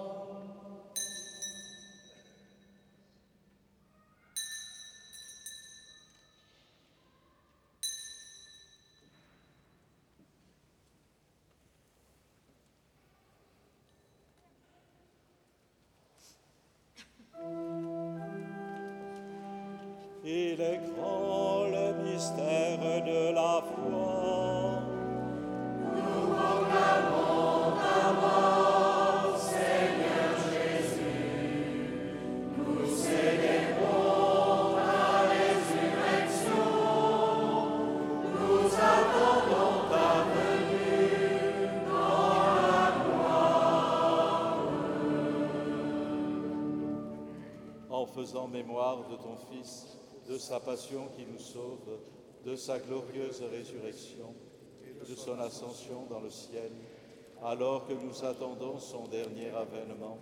Il 20.58 20.62
est 20.62 20.80
grand 20.96 21.66
mystère 22.02 22.78
de 23.04 23.34
la 23.34 23.60
foi. 23.60 24.82
Nous 25.94 26.28
proclamons 26.32 27.76
ta 27.76 28.00
mort, 28.14 29.36
Seigneur 29.36 30.32
Jésus. 30.48 31.92
Nous 32.56 32.86
célébrons 32.86 34.76
ta 34.76 35.28
résurrection. 35.28 36.68
Nous 38.24 38.66
attendons 38.96 39.76
ta 39.90 40.10
venue 40.32 41.68
dans 41.86 42.32
la 42.62 42.84
gloire. 43.04 44.56
en 47.90 48.06
faisant 48.06 48.48
mémoire 48.48 49.04
de 49.10 49.16
ton 49.16 49.36
Fils, 49.50 49.95
de 50.28 50.38
sa 50.38 50.60
passion 50.60 51.08
qui 51.16 51.24
nous 51.30 51.38
sauve, 51.38 51.98
de 52.44 52.56
sa 52.56 52.78
glorieuse 52.78 53.42
résurrection, 53.50 54.34
de 55.08 55.14
son 55.14 55.38
ascension 55.38 56.06
dans 56.10 56.20
le 56.20 56.30
ciel, 56.30 56.70
alors 57.42 57.86
que 57.86 57.92
nous 57.92 58.24
attendons 58.24 58.78
son 58.78 59.06
dernier 59.08 59.50
avènement, 59.50 60.18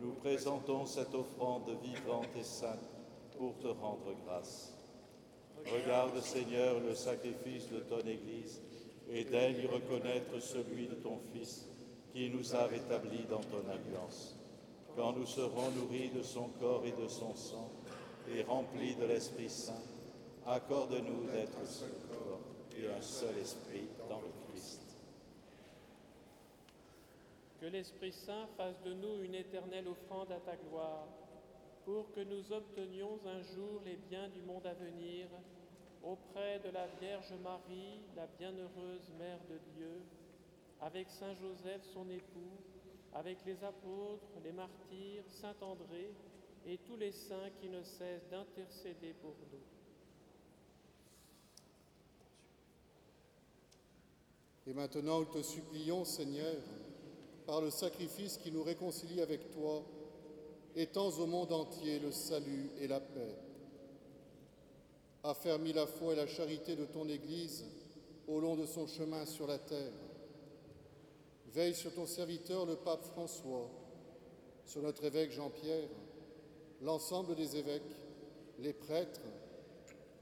nous 0.00 0.12
présentons 0.12 0.86
cette 0.86 1.14
offrande 1.14 1.70
vivante 1.82 2.28
et 2.38 2.42
sainte 2.42 2.90
pour 3.38 3.56
te 3.58 3.68
rendre 3.68 4.14
grâce. 4.26 4.72
Regarde, 5.72 6.20
Seigneur, 6.20 6.80
le 6.80 6.94
sacrifice 6.94 7.70
de 7.70 7.80
ton 7.80 8.00
Église 8.00 8.60
et 9.10 9.24
daigne 9.24 9.66
reconnaître 9.72 10.40
celui 10.40 10.88
de 10.88 10.94
ton 10.94 11.18
Fils 11.32 11.66
qui 12.12 12.30
nous 12.30 12.54
a 12.54 12.64
rétablis 12.66 13.24
dans 13.30 13.40
ton 13.40 13.68
alliance. 13.70 14.36
Quand 14.96 15.12
nous 15.12 15.26
serons 15.26 15.70
nourris 15.72 16.10
de 16.10 16.22
son 16.22 16.48
corps 16.60 16.82
et 16.84 17.02
de 17.02 17.08
son 17.08 17.34
sang 17.34 17.70
et 18.32 18.42
remplis 18.42 18.94
de 18.94 19.04
l'Esprit 19.04 19.50
Saint, 19.50 19.82
accorde-nous 20.46 21.30
d'être 21.30 21.58
un 21.60 21.66
seul 21.66 21.92
corps 22.10 22.40
et 22.76 22.88
un 22.88 23.00
seul 23.00 23.36
esprit 23.38 23.88
dans 24.08 24.20
le 24.20 24.28
Christ. 24.48 24.80
Que 27.60 27.66
l'Esprit 27.66 28.12
Saint 28.12 28.46
fasse 28.56 28.82
de 28.82 28.94
nous 28.94 29.22
une 29.22 29.34
éternelle 29.34 29.88
offrande 29.88 30.32
à 30.32 30.40
ta 30.40 30.56
gloire, 30.56 31.06
pour 31.84 32.10
que 32.12 32.20
nous 32.20 32.52
obtenions 32.52 33.18
un 33.26 33.42
jour 33.42 33.82
les 33.84 33.96
biens 34.08 34.28
du 34.28 34.40
monde 34.42 34.66
à 34.66 34.74
venir, 34.74 35.28
auprès 36.02 36.58
de 36.60 36.70
la 36.70 36.86
Vierge 37.00 37.32
Marie, 37.42 38.00
la 38.16 38.26
bienheureuse 38.38 39.10
Mère 39.18 39.40
de 39.50 39.58
Dieu, 39.76 40.02
avec 40.80 41.08
Saint 41.10 41.34
Joseph, 41.34 41.82
son 41.92 42.08
époux, 42.10 42.56
avec 43.14 43.38
les 43.46 43.62
apôtres, 43.64 44.26
les 44.42 44.52
martyrs, 44.52 45.24
Saint 45.28 45.54
André 45.60 46.10
et 46.66 46.78
tous 46.78 46.96
les 46.96 47.12
saints 47.12 47.50
qui 47.60 47.68
ne 47.68 47.82
cessent 47.82 48.28
d'intercéder 48.30 49.14
pour 49.20 49.34
nous. 49.52 49.58
Et 54.66 54.72
maintenant, 54.72 55.20
nous 55.20 55.26
te 55.26 55.42
supplions, 55.42 56.04
Seigneur, 56.04 56.56
par 57.46 57.60
le 57.60 57.70
sacrifice 57.70 58.38
qui 58.38 58.50
nous 58.50 58.62
réconcilie 58.62 59.20
avec 59.20 59.50
toi, 59.50 59.84
étends 60.74 61.10
au 61.18 61.26
monde 61.26 61.52
entier 61.52 61.98
le 61.98 62.10
salut 62.10 62.70
et 62.80 62.88
la 62.88 63.00
paix. 63.00 63.36
Affermis 65.22 65.74
la 65.74 65.86
foi 65.86 66.14
et 66.14 66.16
la 66.16 66.26
charité 66.26 66.76
de 66.76 66.86
ton 66.86 67.08
Église 67.08 67.64
au 68.26 68.40
long 68.40 68.56
de 68.56 68.64
son 68.64 68.86
chemin 68.86 69.26
sur 69.26 69.46
la 69.46 69.58
terre. 69.58 69.92
Veille 71.48 71.74
sur 71.74 71.92
ton 71.92 72.06
serviteur, 72.06 72.64
le 72.64 72.76
pape 72.76 73.04
François, 73.04 73.68
sur 74.64 74.82
notre 74.82 75.04
évêque 75.04 75.30
Jean-Pierre, 75.30 75.88
l'ensemble 76.84 77.34
des 77.34 77.56
évêques, 77.56 77.82
les 78.58 78.72
prêtres, 78.72 79.20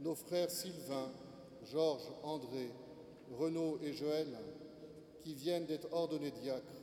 nos 0.01 0.15
frères 0.15 0.51
Sylvain, 0.51 1.11
Georges, 1.65 2.11
André, 2.23 2.71
Renaud 3.39 3.79
et 3.83 3.93
Joël, 3.93 4.29
qui 5.23 5.35
viennent 5.35 5.67
d'être 5.67 5.93
ordonnés 5.93 6.31
diacres, 6.31 6.83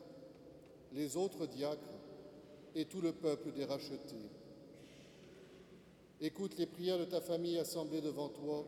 les 0.93 1.17
autres 1.17 1.45
diacres 1.45 1.93
et 2.75 2.85
tout 2.85 3.01
le 3.01 3.13
peuple 3.13 3.51
des 3.51 3.65
rachetés. 3.65 4.29
Écoute 6.21 6.57
les 6.57 6.67
prières 6.67 6.99
de 6.99 7.05
ta 7.05 7.21
famille 7.21 7.57
assemblée 7.57 8.01
devant 8.01 8.29
toi 8.29 8.65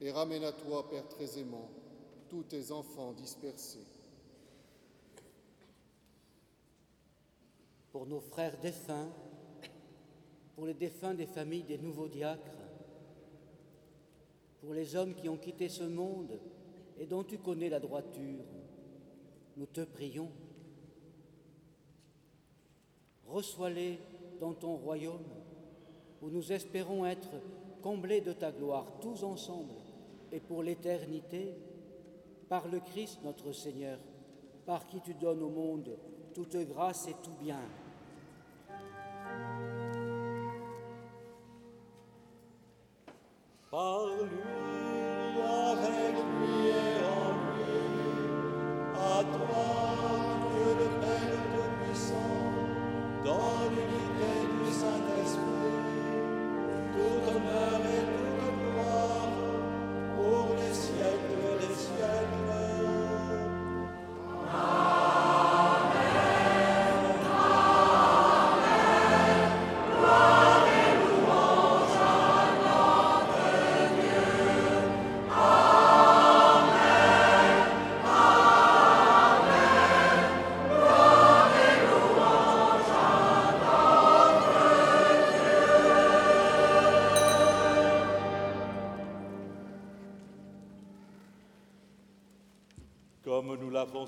et 0.00 0.10
ramène 0.10 0.44
à 0.44 0.52
toi, 0.52 0.88
Père 0.88 1.08
très 1.08 1.26
tous 2.28 2.42
tes 2.44 2.70
enfants 2.70 3.12
dispersés. 3.12 3.86
pour 7.98 8.06
nos 8.06 8.20
frères 8.20 8.56
défunts, 8.58 9.08
pour 10.58 10.66
les 10.66 10.74
défunts 10.74 11.14
des 11.14 11.26
familles 11.26 11.62
des 11.62 11.78
nouveaux 11.78 12.08
diacres, 12.08 12.58
pour 14.60 14.74
les 14.74 14.96
hommes 14.96 15.14
qui 15.14 15.28
ont 15.28 15.36
quitté 15.36 15.68
ce 15.68 15.84
monde 15.84 16.36
et 16.98 17.06
dont 17.06 17.22
tu 17.22 17.38
connais 17.38 17.68
la 17.68 17.78
droiture, 17.78 18.42
nous 19.56 19.66
te 19.66 19.82
prions. 19.82 20.32
Reçois-les 23.28 24.00
dans 24.40 24.52
ton 24.52 24.74
royaume, 24.74 25.28
où 26.22 26.28
nous 26.28 26.50
espérons 26.50 27.06
être 27.06 27.40
comblés 27.80 28.20
de 28.20 28.32
ta 28.32 28.50
gloire 28.50 28.98
tous 29.00 29.22
ensemble 29.22 29.74
et 30.32 30.40
pour 30.40 30.64
l'éternité, 30.64 31.54
par 32.48 32.66
le 32.66 32.80
Christ 32.80 33.20
notre 33.22 33.52
Seigneur, 33.52 34.00
par 34.66 34.88
qui 34.88 35.00
tu 35.02 35.14
donnes 35.14 35.42
au 35.42 35.50
monde 35.50 35.96
toute 36.34 36.56
grâce 36.56 37.06
et 37.06 37.14
tout 37.22 37.36
bien. 37.40 37.60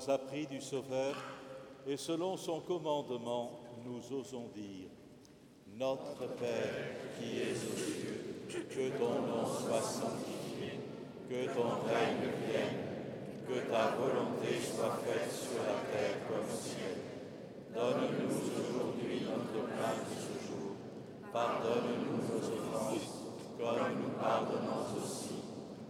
Nous 0.01 0.07
l'avons 0.07 0.23
appris 0.23 0.47
du 0.47 0.61
Sauveur, 0.61 1.15
et 1.87 1.97
selon 1.97 2.37
son 2.37 2.59
commandement, 2.61 3.51
nous 3.85 4.17
osons 4.17 4.49
dire, 4.55 4.89
Notre 5.77 6.27
Père 6.35 7.19
qui 7.19 7.39
es 7.39 7.51
aux 7.51 7.77
cieux, 7.77 8.47
que 8.49 8.97
ton 8.97 9.21
nom 9.21 9.45
soit 9.45 9.81
sanctifié, 9.81 10.79
que 11.29 11.45
ton 11.53 11.85
règne 11.87 12.29
vienne, 12.47 12.77
que 13.47 13.71
ta 13.71 13.95
volonté 13.95 14.59
soit 14.61 14.99
faite 15.05 15.31
sur 15.31 15.61
la 15.63 15.91
terre 15.91 16.17
comme 16.27 16.45
au 16.45 16.57
ciel. 16.57 16.97
Donne-nous 17.73 18.35
aujourd'hui 18.35 19.21
notre 19.25 19.67
pain 19.67 19.95
de 19.97 20.15
ce 20.19 20.47
jour. 20.47 20.75
Pardonne-nous 21.31 22.17
nos 22.27 22.43
offenses, 22.57 23.23
comme 23.57 24.01
nous 24.01 24.19
pardonnons 24.19 24.97
aussi 24.97 25.35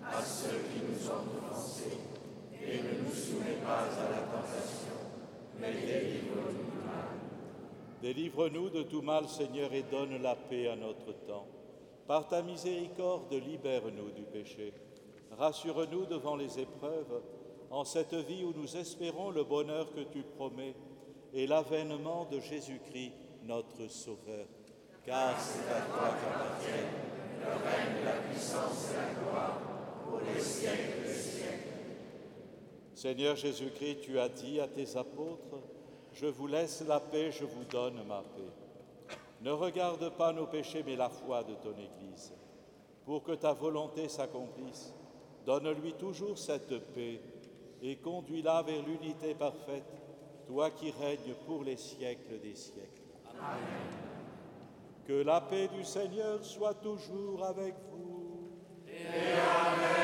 à 0.06 0.22
ceux 0.22 0.62
qui 0.70 0.82
nous 0.86 1.10
ont 1.10 1.50
offensés. 1.50 2.01
Et 2.64 2.78
ne 2.78 3.04
nous 3.04 3.14
soumets 3.14 3.60
pas 3.64 3.84
à 3.84 4.10
la 4.12 4.22
tentation, 4.28 4.98
mais 5.60 5.74
délivre-nous 5.74 6.52
du 6.52 6.86
mal. 6.86 7.10
Délivre-nous 8.02 8.70
de 8.70 8.84
tout 8.84 9.02
mal, 9.02 9.28
Seigneur, 9.28 9.74
et 9.74 9.84
donne 9.84 10.22
la 10.22 10.36
paix 10.36 10.68
à 10.68 10.76
notre 10.76 11.12
temps. 11.26 11.48
Par 12.08 12.28
ta 12.28 12.42
miséricorde, 12.42 13.34
libère-nous 13.34 14.12
du 14.12 14.24
péché. 14.24 14.74
Rassure-nous 15.38 16.06
devant 16.06 16.36
les 16.36 16.60
épreuves, 16.60 17.22
en 17.70 17.86
cette 17.86 18.14
vie 18.14 18.44
où 18.44 18.54
nous 18.56 18.78
espérons 18.78 19.32
le 19.32 19.44
bonheur 19.44 19.94
que 19.94 20.02
tu 20.02 20.22
promets 20.22 20.76
et 21.34 21.48
l'avènement 21.48 22.26
de 22.26 22.40
Jésus-Christ, 22.40 23.14
notre 23.44 23.88
Sauveur. 23.88 24.46
Car 25.06 25.40
c'est 25.40 25.72
à 25.72 25.82
toi 25.82 26.10
qu'appartiennent 26.22 26.92
le 27.40 27.48
règne, 27.48 28.06
la 28.06 28.30
puissance 28.30 28.92
et 28.92 28.98
la 28.98 29.14
gloire 29.20 29.60
pour 30.06 30.20
les 30.20 30.40
siècles 30.40 31.08
siècles. 31.08 31.41
Seigneur 33.02 33.36
Jésus-Christ, 33.36 34.02
tu 34.02 34.20
as 34.20 34.30
dit 34.30 34.60
à 34.60 34.68
tes 34.68 34.96
apôtres, 34.96 35.58
je 36.14 36.28
vous 36.28 36.46
laisse 36.46 36.84
la 36.88 37.00
paix, 37.00 37.32
je 37.32 37.46
vous 37.46 37.64
donne 37.64 37.96
ma 38.08 38.22
paix. 38.22 39.18
Ne 39.42 39.50
regarde 39.50 40.08
pas 40.10 40.32
nos 40.32 40.46
péchés, 40.46 40.84
mais 40.86 40.96
la 40.96 41.10
foi 41.10 41.44
de 41.44 41.56
ton 41.56 41.72
Église. 41.72 42.32
Pour 43.04 43.24
que 43.24 43.32
ta 43.32 43.54
volonté 43.54 44.08
s'accomplisse, 44.08 44.94
donne-lui 45.48 45.94
toujours 45.94 46.38
cette 46.38 46.78
paix 46.94 47.20
et 47.82 47.96
conduis-la 47.96 48.62
vers 48.62 48.84
l'unité 48.84 49.34
parfaite, 49.34 50.00
toi 50.46 50.70
qui 50.70 50.92
règnes 50.92 51.34
pour 51.48 51.64
les 51.64 51.78
siècles 51.78 52.40
des 52.40 52.54
siècles. 52.54 53.02
Amen. 53.40 53.58
Que 55.08 55.24
la 55.24 55.42
paix 55.42 55.70
du 55.70 55.84
Seigneur 55.84 56.46
soit 56.46 56.76
toujours 56.76 57.44
avec 57.46 57.74
vous. 57.92 58.52
Et 58.86 60.01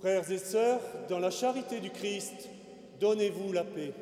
Frères 0.00 0.30
et 0.30 0.38
sœurs, 0.38 0.80
dans 1.08 1.18
la 1.18 1.30
charité 1.30 1.80
du 1.80 1.90
Christ, 1.90 2.48
donnez-vous 3.00 3.52
la 3.52 3.64
paix. 3.64 3.92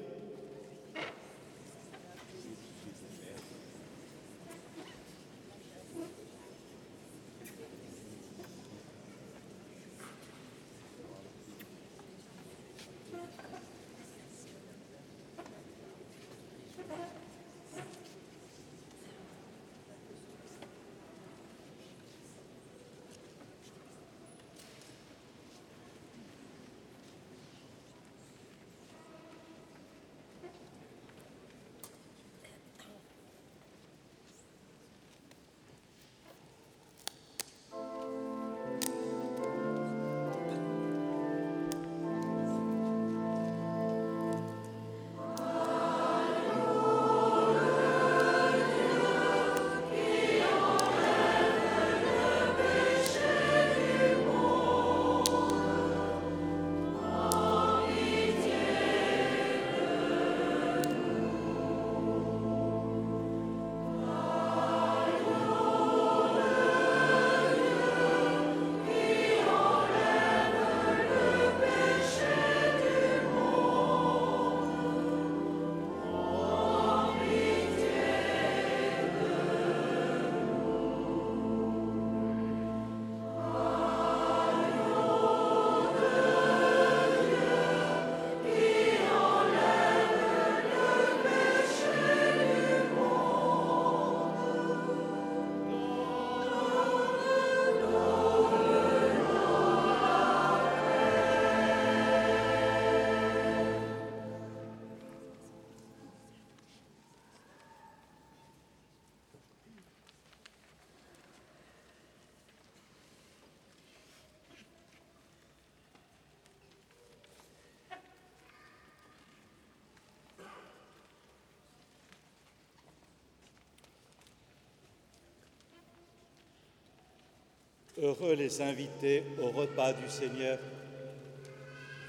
Heureux 128.02 128.34
les 128.34 128.60
invités 128.60 129.22
au 129.40 129.50
repas 129.50 129.92
du 129.92 130.08
Seigneur. 130.08 130.58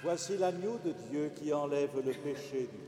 Voici 0.02 0.36
l'agneau 0.36 0.80
de 0.84 0.94
Dieu 1.12 1.32
qui 1.36 1.54
enlève 1.54 1.92
le 2.04 2.12
péché 2.12 2.68
du 2.72 2.85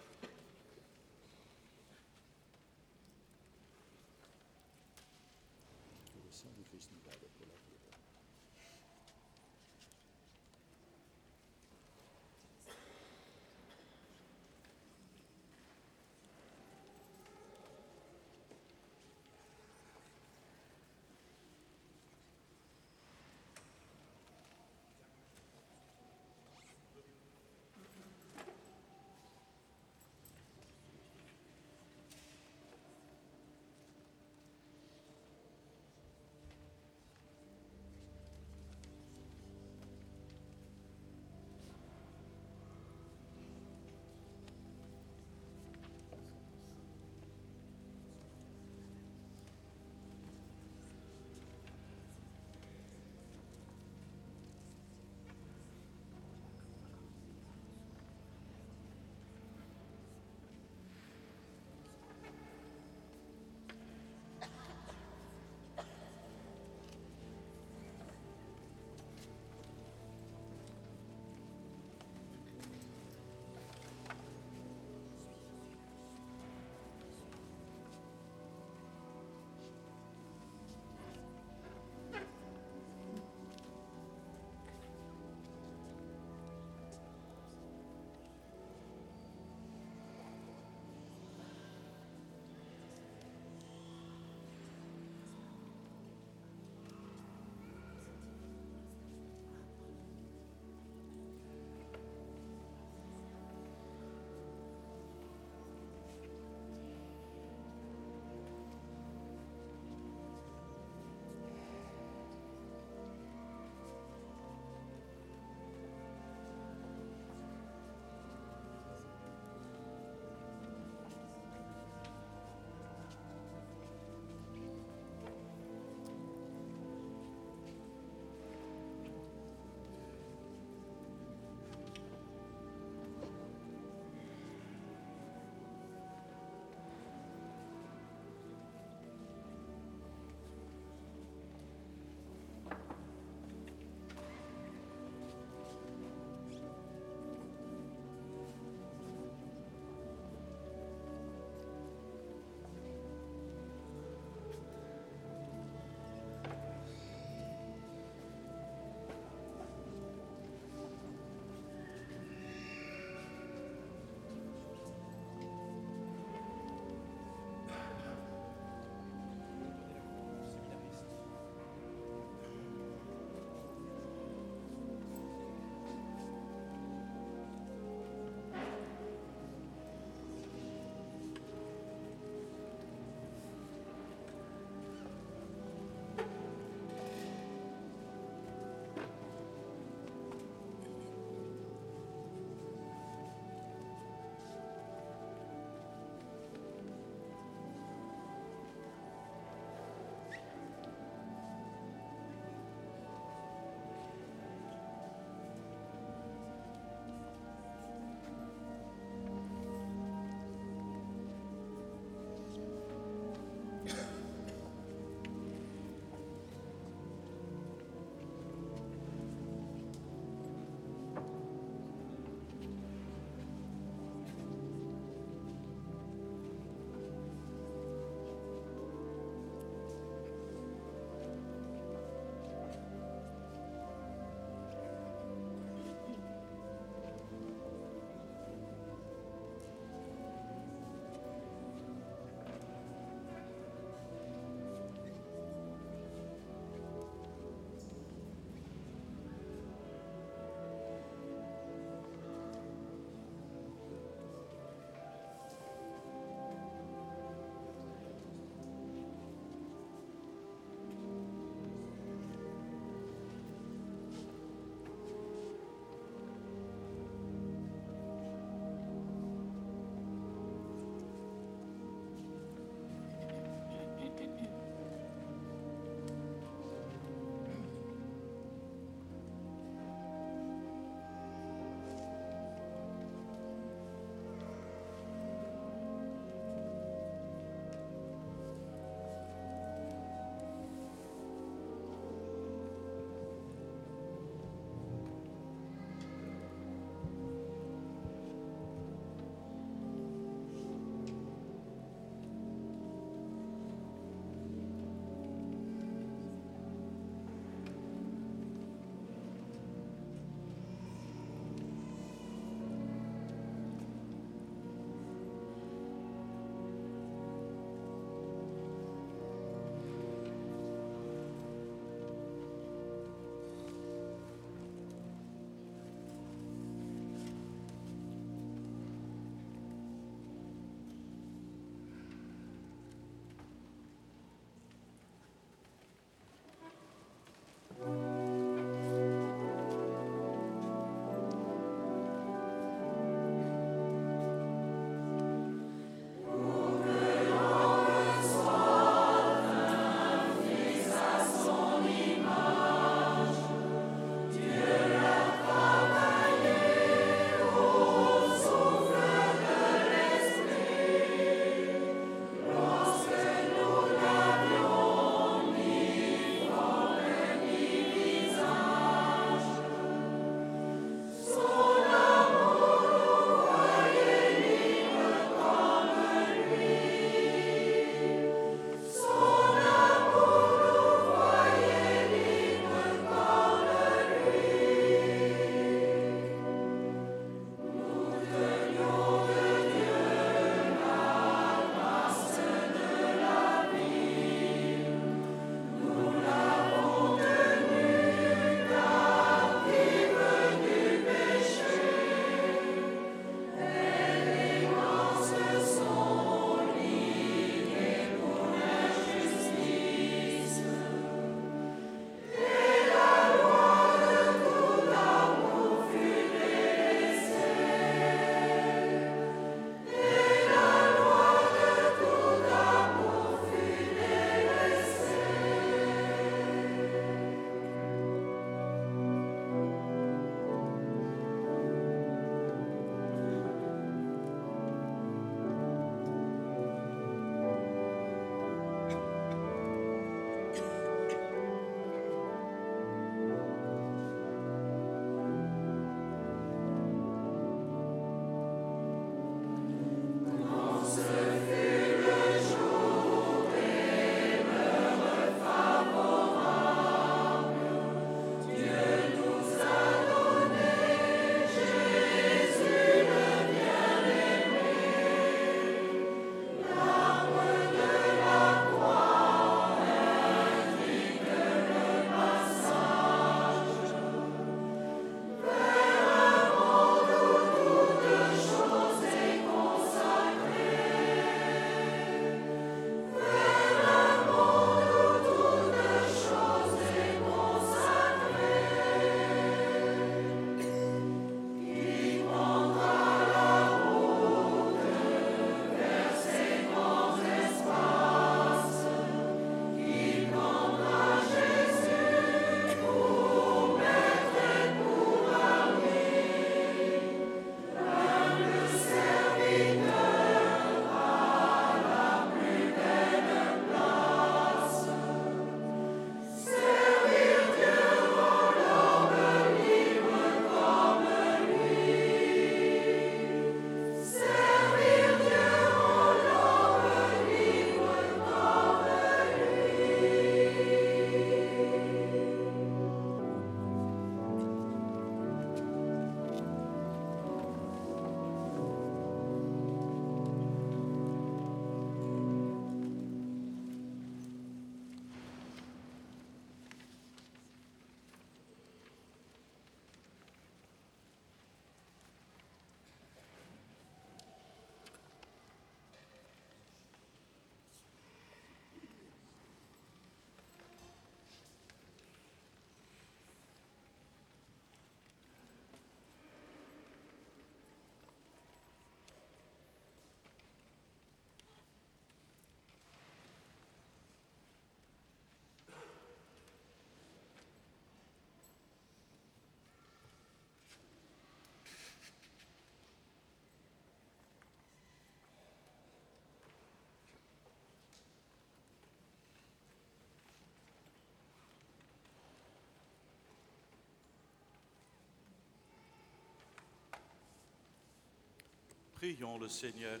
Prions 598.98 599.38
le 599.38 599.48
Seigneur. 599.48 600.00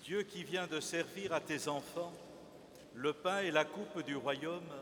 Dieu 0.00 0.24
qui 0.24 0.42
vient 0.42 0.66
de 0.66 0.80
servir 0.80 1.32
à 1.32 1.40
tes 1.40 1.68
enfants 1.68 2.12
le 2.94 3.12
pain 3.12 3.42
et 3.42 3.52
la 3.52 3.64
coupe 3.64 4.04
du 4.04 4.16
royaume, 4.16 4.72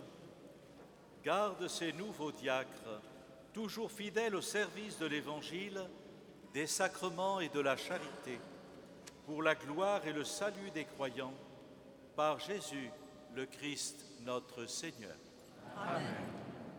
garde 1.23 1.69
ces 1.69 1.93
nouveaux 1.93 2.33
diacres, 2.33 3.03
toujours 3.53 3.93
fidèles 3.93 4.35
au 4.35 4.41
service 4.41 4.99
de 4.99 5.05
l'Évangile, 5.05 5.83
des 6.55 6.67
sacrements 6.67 7.41
et 7.41 7.51
de 7.51 7.61
la 7.61 7.77
charité, 7.77 8.41
pour 9.27 9.43
la 9.43 9.55
gloire 9.55 10.07
et 10.07 10.15
le 10.15 10.25
salut 10.25 10.71
des 10.71 10.87
croyants, 10.87 11.35
par 12.17 12.39
Jésus 12.39 12.91
le 13.35 13.45
Christ 13.45 14.03
notre 14.23 14.65
Seigneur. 14.65 15.17
Amen. 15.77 16.07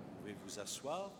Vous 0.09 0.17
pouvez 0.17 0.35
vous 0.43 0.59
asseoir. 0.59 1.11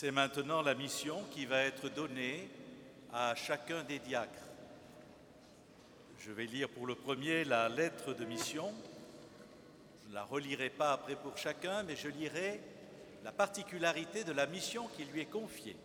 C'est 0.00 0.12
maintenant 0.12 0.62
la 0.62 0.74
mission 0.74 1.22
qui 1.30 1.44
va 1.44 1.62
être 1.64 1.90
donnée 1.90 2.48
à 3.12 3.34
chacun 3.34 3.82
des 3.82 3.98
diacres. 3.98 4.46
Je 6.18 6.32
vais 6.32 6.46
lire 6.46 6.70
pour 6.70 6.86
le 6.86 6.94
premier 6.94 7.44
la 7.44 7.68
lettre 7.68 8.14
de 8.14 8.24
mission. 8.24 8.72
Je 10.02 10.08
ne 10.08 10.14
la 10.14 10.24
relirai 10.24 10.70
pas 10.70 10.94
après 10.94 11.16
pour 11.16 11.36
chacun, 11.36 11.82
mais 11.82 11.96
je 11.96 12.08
lirai 12.08 12.62
la 13.24 13.30
particularité 13.30 14.24
de 14.24 14.32
la 14.32 14.46
mission 14.46 14.88
qui 14.96 15.04
lui 15.04 15.20
est 15.20 15.26
confiée. 15.26 15.76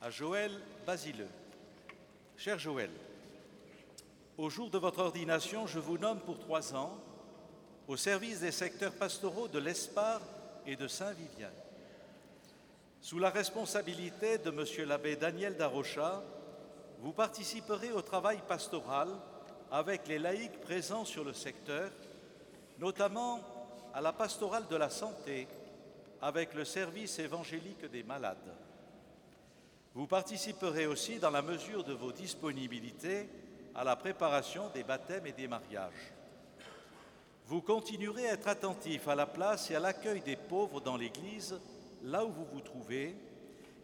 À 0.00 0.10
Joël 0.10 0.52
Basileux. 0.86 1.28
Cher 2.36 2.58
Joël, 2.58 2.90
au 4.36 4.50
jour 4.50 4.68
de 4.68 4.76
votre 4.76 4.98
ordination, 4.98 5.66
je 5.66 5.78
vous 5.78 5.96
nomme 5.96 6.20
pour 6.20 6.38
trois 6.38 6.74
ans 6.74 6.98
au 7.88 7.96
service 7.96 8.40
des 8.40 8.52
secteurs 8.52 8.92
pastoraux 8.92 9.48
de 9.48 9.58
l'Espar 9.58 10.20
et 10.66 10.76
de 10.76 10.86
Saint-Vivien. 10.86 11.50
Sous 13.00 13.18
la 13.18 13.30
responsabilité 13.30 14.36
de 14.36 14.50
Monsieur 14.50 14.84
l'abbé 14.84 15.16
Daniel 15.16 15.56
Darocha, 15.56 16.22
vous 17.00 17.12
participerez 17.12 17.92
au 17.92 18.02
travail 18.02 18.40
pastoral 18.46 19.08
avec 19.70 20.06
les 20.08 20.18
laïcs 20.18 20.60
présents 20.60 21.06
sur 21.06 21.24
le 21.24 21.32
secteur, 21.32 21.90
notamment 22.78 23.40
à 23.94 24.02
la 24.02 24.12
pastorale 24.12 24.66
de 24.68 24.76
la 24.76 24.90
santé 24.90 25.48
avec 26.20 26.52
le 26.52 26.66
service 26.66 27.18
évangélique 27.18 27.90
des 27.90 28.02
malades. 28.02 28.52
Vous 29.96 30.06
participerez 30.06 30.86
aussi, 30.86 31.18
dans 31.18 31.30
la 31.30 31.40
mesure 31.40 31.82
de 31.82 31.94
vos 31.94 32.12
disponibilités, 32.12 33.30
à 33.74 33.82
la 33.82 33.96
préparation 33.96 34.68
des 34.74 34.82
baptêmes 34.84 35.24
et 35.24 35.32
des 35.32 35.48
mariages. 35.48 36.12
Vous 37.46 37.62
continuerez 37.62 38.28
à 38.28 38.34
être 38.34 38.46
attentif 38.46 39.08
à 39.08 39.14
la 39.14 39.24
place 39.24 39.70
et 39.70 39.74
à 39.74 39.80
l'accueil 39.80 40.20
des 40.20 40.36
pauvres 40.36 40.82
dans 40.82 40.98
l'Église, 40.98 41.58
là 42.02 42.26
où 42.26 42.30
vous 42.30 42.44
vous 42.44 42.60
trouvez, 42.60 43.16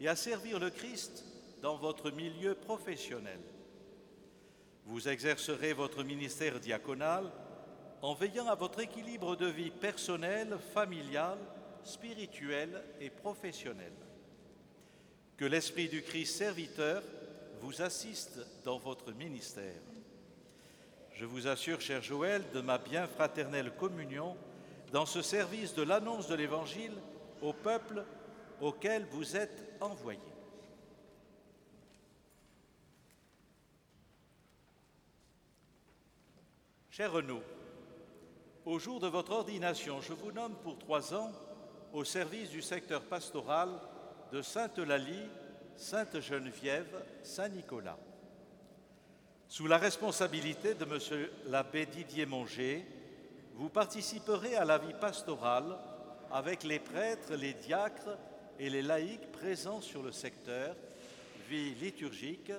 et 0.01 0.07
à 0.07 0.15
servir 0.15 0.59
le 0.59 0.69
Christ 0.69 1.25
dans 1.63 1.77
votre 1.77 2.11
milieu 2.11 2.57
professionnel. 2.57 3.41
Vous 4.85 5.09
exercerez 5.09 5.73
votre 5.73 6.05
ministère 6.05 6.61
diaconal 6.61 7.33
en 8.03 8.13
veillant 8.13 8.49
à 8.49 8.55
votre 8.55 8.81
équilibre 8.81 9.35
de 9.35 9.47
vie 9.47 9.71
personnelle, 9.71 10.59
familiale, 10.75 11.39
spirituelle 11.85 12.83
et 13.01 13.09
professionnelle. 13.09 14.02
Que 15.43 15.49
l'Esprit 15.49 15.89
du 15.89 16.03
Christ 16.03 16.37
serviteur 16.37 17.03
vous 17.63 17.83
assiste 17.83 18.39
dans 18.63 18.79
votre 18.79 19.11
ministère. 19.13 19.83
Je 21.15 21.25
vous 21.25 21.49
assure, 21.49 21.81
cher 21.81 22.01
Joël, 22.01 22.45
de 22.55 22.61
ma 22.61 22.79
bien 22.79 23.09
fraternelle 23.09 23.73
communion 23.73 24.37
dans 24.93 25.05
ce 25.05 25.21
service 25.21 25.75
de 25.75 25.83
l'annonce 25.83 26.29
de 26.29 26.37
l'Évangile 26.37 26.93
au 27.41 27.53
peuple 27.53 28.05
auquel 28.61 29.05
vous 29.11 29.37
êtes 29.37 29.75
envoyé. 29.81 30.21
Cher 36.89 37.11
Renaud, 37.11 37.43
au 38.65 38.79
jour 38.79 39.01
de 39.01 39.09
votre 39.09 39.33
ordination, 39.33 40.01
je 40.03 40.13
vous 40.13 40.31
nomme 40.31 40.55
pour 40.63 40.79
trois 40.79 41.13
ans 41.13 41.33
au 41.93 42.05
service 42.05 42.51
du 42.51 42.63
secteur 42.63 43.03
pastoral 43.03 43.71
de 44.33 44.41
Sainte-Eulalie, 44.41 45.29
Sainte-Geneviève, 45.77 47.05
Saint-Nicolas. 47.23 47.99
Sous 49.47 49.67
la 49.67 49.77
responsabilité 49.77 50.73
de 50.73 50.85
M. 50.85 51.29
l'abbé 51.49 51.85
Didier 51.85 52.25
Monger, 52.25 52.87
vous 53.55 53.69
participerez 53.69 54.57
à 54.57 54.65
la 54.65 54.79
vie 54.79 54.95
pastorale 54.99 55.79
avec 56.31 56.65
les 56.65 56.79
prêtres, 56.79 57.35
les 57.35 57.53
diacres 57.53 58.17
et 58.59 58.71
les 58.71 58.81
laïcs 58.81 59.31
présents 59.33 59.83
sur 59.83 60.03
le 60.03 60.13
secteur, 60.13 60.75
vie 61.51 61.75
liturgique, 61.75 62.53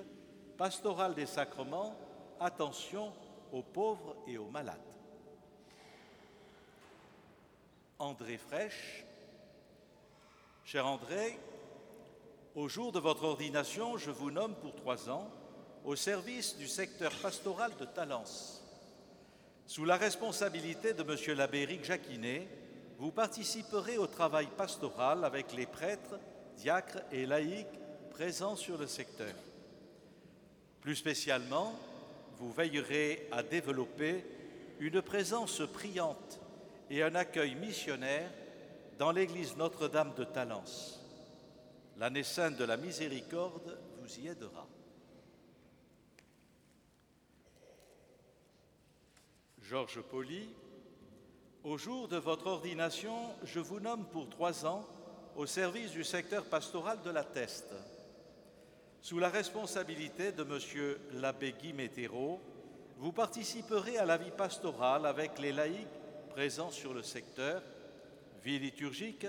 pastorale 0.56 1.14
des 1.14 1.26
sacrements, 1.26 1.98
attention 2.38 3.12
aux 3.50 3.62
pauvres 3.62 4.16
et 4.28 4.38
aux 4.38 4.48
malades. 4.48 4.78
André 7.98 8.38
Fraîche. 8.38 9.04
Cher 10.64 10.86
André, 10.86 11.38
au 12.54 12.68
jour 12.68 12.92
de 12.92 13.00
votre 13.00 13.24
ordination, 13.24 13.98
je 13.98 14.10
vous 14.10 14.30
nomme 14.30 14.54
pour 14.54 14.74
trois 14.76 15.10
ans 15.10 15.28
au 15.84 15.96
service 15.96 16.56
du 16.56 16.68
secteur 16.68 17.12
pastoral 17.20 17.72
de 17.78 17.84
Talence. 17.84 18.62
Sous 19.66 19.84
la 19.84 19.96
responsabilité 19.96 20.92
de 20.92 21.02
M. 21.02 21.36
l'abbé 21.36 21.62
Éric 21.62 21.84
Jacquinet, 21.84 22.46
vous 22.98 23.10
participerez 23.10 23.98
au 23.98 24.06
travail 24.06 24.46
pastoral 24.56 25.24
avec 25.24 25.52
les 25.52 25.66
prêtres, 25.66 26.18
diacres 26.56 27.02
et 27.10 27.26
laïcs 27.26 27.66
présents 28.10 28.56
sur 28.56 28.78
le 28.78 28.86
secteur. 28.86 29.34
Plus 30.80 30.96
spécialement, 30.96 31.74
vous 32.38 32.52
veillerez 32.52 33.28
à 33.32 33.42
développer 33.42 34.24
une 34.78 35.02
présence 35.02 35.62
priante 35.72 36.38
et 36.88 37.02
un 37.02 37.14
accueil 37.14 37.56
missionnaire 37.56 38.30
dans 38.98 39.10
l'église 39.10 39.56
Notre-Dame 39.56 40.12
de 40.16 40.24
Talence. 40.24 41.03
L'année 41.96 42.24
sainte 42.24 42.56
de 42.56 42.64
la 42.64 42.76
miséricorde 42.76 43.78
vous 44.00 44.18
y 44.18 44.28
aidera. 44.28 44.66
Georges 49.62 50.02
Poli, 50.02 50.48
au 51.62 51.78
jour 51.78 52.08
de 52.08 52.16
votre 52.16 52.48
ordination, 52.48 53.30
je 53.44 53.60
vous 53.60 53.80
nomme 53.80 54.04
pour 54.06 54.28
trois 54.28 54.66
ans 54.66 54.86
au 55.36 55.46
service 55.46 55.92
du 55.92 56.04
secteur 56.04 56.44
pastoral 56.44 57.00
de 57.02 57.10
la 57.10 57.24
Teste. 57.24 57.72
Sous 59.00 59.18
la 59.18 59.28
responsabilité 59.28 60.32
de 60.32 60.42
M. 60.42 61.20
l'abbé 61.20 61.54
Guy 61.60 61.72
Météro, 61.72 62.40
vous 62.98 63.12
participerez 63.12 63.98
à 63.98 64.04
la 64.04 64.16
vie 64.16 64.30
pastorale 64.30 65.06
avec 65.06 65.38
les 65.38 65.52
laïcs 65.52 65.88
présents 66.30 66.70
sur 66.70 66.92
le 66.92 67.02
secteur, 67.02 67.62
vie 68.42 68.58
liturgique, 68.58 69.26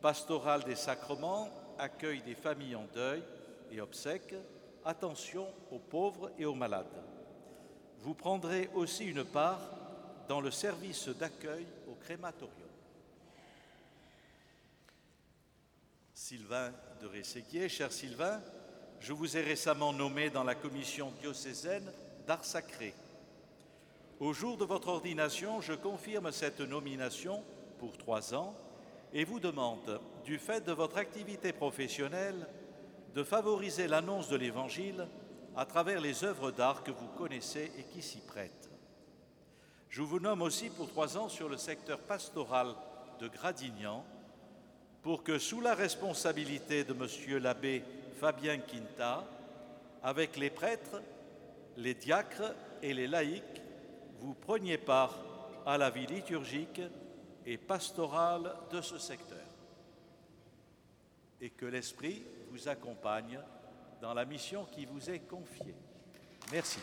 pastorale 0.00 0.64
des 0.64 0.76
sacrements, 0.76 1.50
accueil 1.78 2.22
des 2.22 2.34
familles 2.34 2.76
en 2.76 2.86
deuil 2.94 3.22
et 3.70 3.80
obsèques, 3.80 4.34
attention 4.84 5.46
aux 5.70 5.78
pauvres 5.78 6.30
et 6.38 6.44
aux 6.44 6.54
malades. 6.54 6.86
Vous 8.00 8.14
prendrez 8.14 8.70
aussi 8.74 9.06
une 9.06 9.24
part 9.24 9.60
dans 10.28 10.40
le 10.40 10.50
service 10.50 11.08
d'accueil 11.08 11.66
au 11.88 11.94
crématorium. 11.94 12.68
Sylvain 16.14 16.72
de 17.00 17.06
Rességuier, 17.06 17.68
cher 17.68 17.92
Sylvain, 17.92 18.40
je 19.00 19.12
vous 19.12 19.36
ai 19.36 19.40
récemment 19.40 19.92
nommé 19.92 20.30
dans 20.30 20.44
la 20.44 20.54
commission 20.54 21.12
diocésaine 21.20 21.90
d'art 22.26 22.44
sacré. 22.44 22.94
Au 24.20 24.32
jour 24.32 24.56
de 24.56 24.64
votre 24.64 24.88
ordination, 24.88 25.60
je 25.60 25.72
confirme 25.72 26.32
cette 26.32 26.60
nomination 26.60 27.44
pour 27.78 27.96
trois 27.96 28.34
ans 28.34 28.54
et 29.12 29.24
vous 29.24 29.40
demande, 29.40 30.00
du 30.24 30.38
fait 30.38 30.64
de 30.64 30.72
votre 30.72 30.98
activité 30.98 31.52
professionnelle, 31.52 32.46
de 33.14 33.22
favoriser 33.22 33.88
l'annonce 33.88 34.28
de 34.28 34.36
l'Évangile 34.36 35.06
à 35.56 35.64
travers 35.64 36.00
les 36.00 36.24
œuvres 36.24 36.50
d'art 36.50 36.82
que 36.84 36.90
vous 36.90 37.08
connaissez 37.16 37.72
et 37.78 37.82
qui 37.84 38.02
s'y 38.02 38.20
prêtent. 38.20 38.70
Je 39.88 40.02
vous 40.02 40.20
nomme 40.20 40.42
aussi 40.42 40.68
pour 40.68 40.88
trois 40.88 41.16
ans 41.16 41.28
sur 41.28 41.48
le 41.48 41.56
secteur 41.56 41.98
pastoral 41.98 42.74
de 43.20 43.28
Gradignan 43.28 44.04
pour 45.02 45.22
que, 45.22 45.38
sous 45.38 45.60
la 45.60 45.74
responsabilité 45.74 46.84
de 46.84 46.92
Monsieur 46.92 47.38
l'abbé 47.38 47.82
Fabien 48.20 48.58
Quinta, 48.58 49.24
avec 50.02 50.36
les 50.36 50.50
prêtres, 50.50 51.02
les 51.76 51.94
diacres 51.94 52.54
et 52.82 52.92
les 52.92 53.06
laïcs, 53.06 53.62
vous 54.20 54.34
preniez 54.34 54.78
part 54.78 55.16
à 55.64 55.78
la 55.78 55.90
vie 55.90 56.06
liturgique 56.06 56.82
et 57.48 57.56
pastorale 57.56 58.54
de 58.70 58.82
ce 58.82 58.98
secteur. 58.98 59.38
Et 61.40 61.48
que 61.48 61.64
l'Esprit 61.64 62.22
vous 62.50 62.68
accompagne 62.68 63.40
dans 64.02 64.12
la 64.12 64.26
mission 64.26 64.66
qui 64.66 64.84
vous 64.84 65.08
est 65.08 65.20
confiée. 65.20 65.74
Merci. 66.52 66.80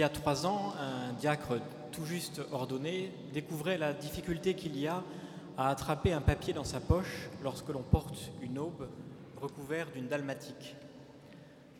Y 0.00 0.02
a 0.02 0.08
trois 0.08 0.46
ans, 0.46 0.72
un 0.80 1.12
diacre 1.12 1.60
tout 1.92 2.06
juste 2.06 2.40
ordonné 2.52 3.12
découvrait 3.34 3.76
la 3.76 3.92
difficulté 3.92 4.54
qu'il 4.54 4.78
y 4.78 4.86
a 4.86 5.04
à 5.58 5.68
attraper 5.68 6.14
un 6.14 6.22
papier 6.22 6.54
dans 6.54 6.64
sa 6.64 6.80
poche 6.80 7.28
lorsque 7.42 7.68
l'on 7.68 7.82
porte 7.82 8.30
une 8.40 8.58
aube 8.58 8.88
recouverte 9.42 9.92
d'une 9.92 10.08
dalmatique. 10.08 10.74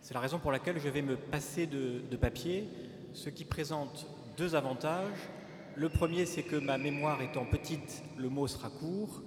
C'est 0.03 0.13
la 0.13 0.21
raison 0.21 0.39
pour 0.39 0.53
laquelle 0.53 0.79
je 0.79 0.91
vais 0.91 1.01
me 1.01 1.17
passer 1.17 1.67
de, 1.67 2.03
de 2.11 2.17
papier, 2.19 2.69
ce 3.15 3.31
qui 3.31 3.47
présente 3.47 4.07
deux 4.37 4.55
avantages. 4.55 5.31
Le 5.75 5.89
premier, 5.89 6.27
c'est 6.27 6.43
que 6.43 6.57
ma 6.57 6.77
mémoire 6.77 7.23
étant 7.23 7.47
petite, 7.47 8.03
le 8.19 8.29
mot 8.29 8.47
sera 8.47 8.69
court. 8.69 9.23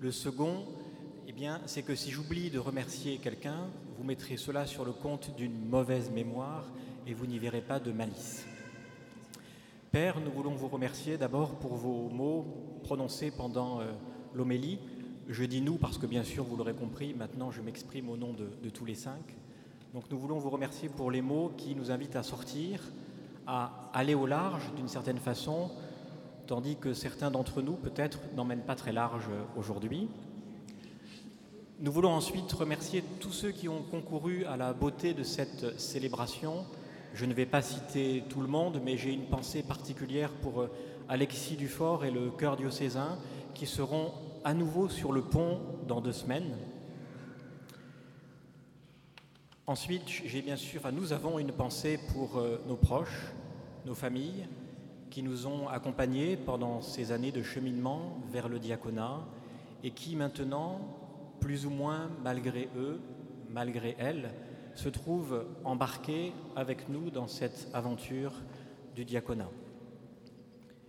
Le 0.00 0.10
second, 0.10 0.64
eh 1.28 1.32
bien, 1.32 1.60
c'est 1.66 1.82
que 1.82 1.94
si 1.94 2.10
j'oublie 2.10 2.48
de 2.48 2.58
remercier 2.58 3.18
quelqu'un, 3.18 3.68
vous 3.98 4.04
mettrez 4.04 4.38
cela 4.38 4.64
sur 4.64 4.86
le 4.86 4.92
compte 4.92 5.36
d'une 5.36 5.68
mauvaise 5.68 6.10
mémoire 6.10 6.64
et 7.06 7.14
vous 7.14 7.26
n'y 7.26 7.38
verrez 7.38 7.60
pas 7.60 7.80
de 7.80 7.92
malice. 7.92 8.46
Père, 9.92 10.20
nous 10.20 10.30
voulons 10.30 10.54
vous 10.54 10.68
remercier 10.68 11.16
d'abord 11.16 11.56
pour 11.56 11.74
vos 11.74 12.08
mots 12.08 12.44
prononcés 12.82 13.30
pendant 13.30 13.80
euh, 13.80 13.92
l'homélie. 14.34 14.78
Je 15.28 15.44
dis 15.44 15.60
nous 15.60 15.76
parce 15.76 15.98
que 15.98 16.06
bien 16.06 16.24
sûr, 16.24 16.44
vous 16.44 16.56
l'aurez 16.56 16.74
compris, 16.74 17.14
maintenant 17.14 17.50
je 17.50 17.60
m'exprime 17.60 18.08
au 18.08 18.16
nom 18.16 18.32
de, 18.32 18.48
de 18.62 18.70
tous 18.70 18.84
les 18.84 18.94
cinq. 18.94 19.36
Donc 19.92 20.04
nous 20.10 20.18
voulons 20.18 20.38
vous 20.38 20.50
remercier 20.50 20.88
pour 20.88 21.10
les 21.10 21.22
mots 21.22 21.52
qui 21.56 21.74
nous 21.74 21.90
invitent 21.90 22.16
à 22.16 22.22
sortir, 22.22 22.80
à 23.46 23.90
aller 23.92 24.14
au 24.14 24.26
large 24.26 24.72
d'une 24.74 24.88
certaine 24.88 25.18
façon, 25.18 25.70
tandis 26.46 26.76
que 26.76 26.94
certains 26.94 27.30
d'entre 27.30 27.62
nous 27.62 27.74
peut-être 27.74 28.18
n'emmènent 28.34 28.64
pas 28.64 28.74
très 28.74 28.92
large 28.92 29.28
aujourd'hui. 29.56 30.08
Nous 31.80 31.92
voulons 31.92 32.10
ensuite 32.10 32.50
remercier 32.52 33.04
tous 33.20 33.32
ceux 33.32 33.50
qui 33.50 33.68
ont 33.68 33.82
concouru 33.82 34.44
à 34.44 34.56
la 34.56 34.72
beauté 34.72 35.12
de 35.12 35.22
cette 35.22 35.78
célébration. 35.78 36.64
Je 37.14 37.26
ne 37.26 37.32
vais 37.32 37.46
pas 37.46 37.62
citer 37.62 38.24
tout 38.28 38.40
le 38.40 38.48
monde, 38.48 38.80
mais 38.84 38.96
j'ai 38.96 39.12
une 39.12 39.26
pensée 39.26 39.62
particulière 39.62 40.30
pour 40.42 40.62
euh, 40.62 40.70
Alexis 41.08 41.54
Dufort 41.54 42.04
et 42.04 42.10
le 42.10 42.32
chœur 42.32 42.56
diocésain 42.56 43.18
qui 43.54 43.66
seront 43.66 44.10
à 44.42 44.52
nouveau 44.52 44.88
sur 44.88 45.12
le 45.12 45.22
pont 45.22 45.60
dans 45.86 46.00
deux 46.00 46.12
semaines. 46.12 46.56
Ensuite, 49.68 50.24
bien 50.44 50.56
sûr, 50.56 50.80
nous 50.92 51.12
avons 51.12 51.38
une 51.38 51.52
pensée 51.52 52.00
pour 52.12 52.36
euh, 52.36 52.60
nos 52.66 52.74
proches, 52.74 53.32
nos 53.86 53.94
familles, 53.94 54.48
qui 55.08 55.22
nous 55.22 55.46
ont 55.46 55.68
accompagnés 55.68 56.36
pendant 56.36 56.82
ces 56.82 57.12
années 57.12 57.30
de 57.30 57.44
cheminement 57.44 58.18
vers 58.32 58.48
le 58.48 58.58
diaconat 58.58 59.24
et 59.84 59.92
qui 59.92 60.16
maintenant, 60.16 60.80
plus 61.38 61.64
ou 61.64 61.70
moins 61.70 62.10
malgré 62.24 62.68
eux, 62.76 63.00
malgré 63.50 63.94
elles, 64.00 64.32
se 64.74 64.88
trouvent 64.88 65.44
embarqués 65.64 66.32
avec 66.56 66.88
nous 66.88 67.10
dans 67.10 67.28
cette 67.28 67.68
aventure 67.72 68.32
du 68.94 69.04
diaconat. 69.04 69.50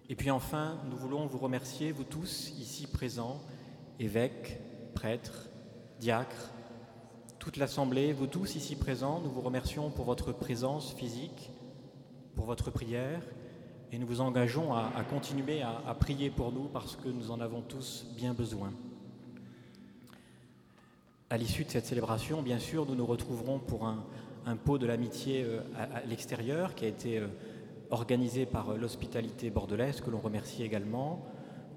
Et 0.09 0.15
puis 0.15 0.29
enfin, 0.31 0.77
nous 0.89 0.97
voulons 0.97 1.25
vous 1.25 1.39
remercier, 1.39 1.91
vous 1.91 2.03
tous 2.03 2.53
ici 2.59 2.87
présents, 2.87 3.41
évêques, 3.99 4.59
prêtres, 4.93 5.49
diacres, 5.99 6.51
toute 7.39 7.57
l'Assemblée, 7.57 8.13
vous 8.13 8.27
tous 8.27 8.55
ici 8.55 8.75
présents, 8.75 9.21
nous 9.23 9.29
vous 9.29 9.41
remercions 9.41 9.89
pour 9.89 10.05
votre 10.05 10.31
présence 10.31 10.93
physique, 10.93 11.51
pour 12.35 12.45
votre 12.45 12.71
prière, 12.71 13.21
et 13.91 13.97
nous 13.97 14.07
vous 14.07 14.21
engageons 14.21 14.73
à, 14.73 15.03
continuer 15.09 15.61
à 15.61 15.93
prier 15.99 16.29
pour 16.29 16.51
nous 16.51 16.65
parce 16.65 16.95
que 16.95 17.07
nous 17.07 17.31
en 17.31 17.39
avons 17.39 17.61
tous 17.61 18.05
bien 18.17 18.33
besoin. 18.33 18.71
À 21.31 21.37
l'issue 21.37 21.63
de 21.63 21.71
cette 21.71 21.87
célébration, 21.87 22.43
bien 22.43 22.59
sûr, 22.59 22.85
nous 22.85 22.93
nous 22.93 23.05
retrouverons 23.05 23.57
pour 23.57 23.87
un, 23.87 24.55
pot 24.57 24.77
de 24.77 24.85
l'amitié 24.85 25.43
euh, 25.43 25.59
à, 25.75 26.05
l'extérieur 26.05 26.75
qui 26.75 26.85
a 26.85 26.87
été 26.87 27.17
euh, 27.17 27.25
organisé 27.89 28.45
par 28.45 28.69
euh, 28.69 28.77
l'hospitalité 28.77 29.49
bordelaise, 29.49 30.01
que 30.01 30.11
l'on 30.11 30.19
remercie 30.19 30.61
également. 30.61 31.25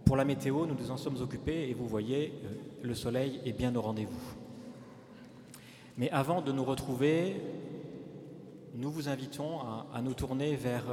Pour 0.05 0.19
la 0.19 0.27
météo, 0.27 0.67
nous 0.67 0.75
nous 0.75 0.91
en 0.91 0.99
sommes 0.99 1.23
occupés 1.23 1.71
et 1.71 1.73
vous 1.73 1.89
voyez, 1.89 2.35
le 2.83 2.95
soleil 2.95 3.41
est 3.47 3.55
bien 3.55 3.75
au 3.75 3.81
rendez-vous. 3.81 4.21
Mais 5.97 6.11
avant 6.11 6.43
de 6.43 6.53
nous 6.53 6.65
retrouver, 6.65 7.41
nous 8.75 8.91
vous 8.91 9.09
invitons 9.09 9.61
à, 9.61 9.87
à 9.95 10.03
nous 10.03 10.13
tourner 10.13 10.57
vers 10.57 10.85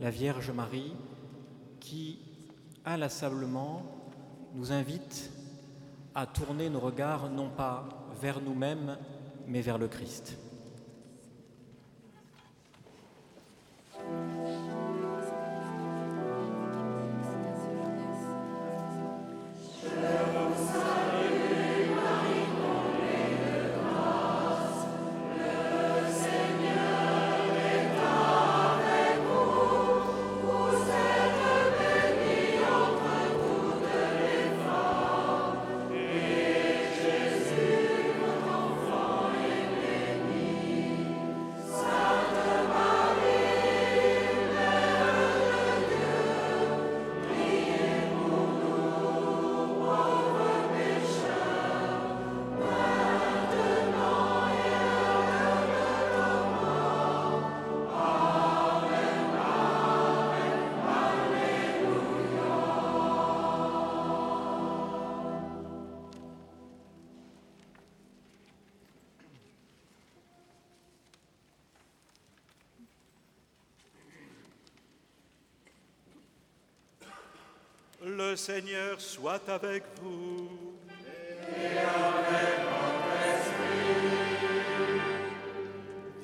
la 0.00 0.08
Vierge 0.08 0.50
Marie 0.52 0.94
qui, 1.80 2.18
inlassablement, 2.86 3.82
nous 4.54 4.72
invite 4.72 5.30
à 6.14 6.26
tourner 6.26 6.68
nos 6.68 6.80
regards 6.80 7.30
non 7.30 7.48
pas 7.50 7.88
vers 8.20 8.40
nous-mêmes, 8.40 8.96
mais 9.46 9.60
vers 9.60 9.78
le 9.78 9.88
Christ. 9.88 10.36
Seigneur 78.36 79.00
soit 79.00 79.48
avec 79.48 79.82
vous. 80.02 80.48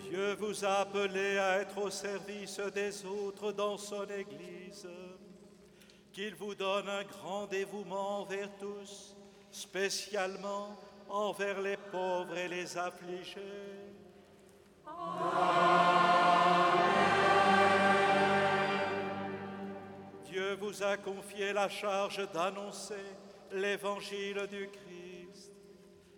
Dieu 0.09 0.35
vous 0.39 0.65
a 0.65 0.81
appelé 0.81 1.39
à 1.39 1.61
être 1.61 1.79
au 1.79 1.91
service 1.91 2.61
des 2.75 3.05
autres 3.05 3.53
dans 3.53 3.77
son 3.77 4.05
Église. 4.05 4.89
Qu'il 6.13 6.35
vous 6.35 6.55
donne 6.55 6.89
un 6.89 7.05
grand 7.05 7.47
dévouement 7.47 8.21
envers 8.21 8.51
tous, 8.59 9.15
spécialement 9.51 10.77
envers 11.09 11.61
les 11.61 11.77
pauvres 11.77 12.37
et 12.37 12.49
les 12.49 12.79
affligés. 12.79 13.76
A 20.83 20.97
confié 20.97 21.53
la 21.53 21.69
charge 21.69 22.29
d'annoncer 22.33 22.95
l'évangile 23.53 24.47
du 24.51 24.69
Christ, 24.69 25.53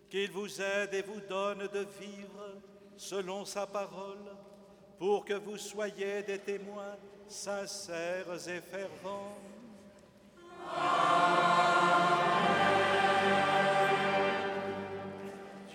qu'il 0.09 0.31
vous 0.31 0.61
aide 0.61 0.93
et 0.93 1.01
vous 1.01 1.21
donne 1.21 1.67
de 1.67 1.85
vivre 1.99 2.61
selon 2.97 3.45
sa 3.45 3.67
parole, 3.67 4.35
pour 4.97 5.23
que 5.23 5.33
vous 5.33 5.57
soyez 5.57 6.23
des 6.23 6.39
témoins 6.39 6.97
sincères 7.27 8.47
et 8.47 8.61
fervents. 8.61 9.37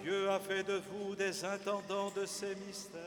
Dieu 0.03 0.31
a 0.31 0.39
fait 0.39 0.65
de 0.65 0.83
vous 0.91 1.15
des 1.15 1.45
intendants 1.45 2.11
de 2.11 2.27
ces 2.27 2.55
mystères, 2.57 3.01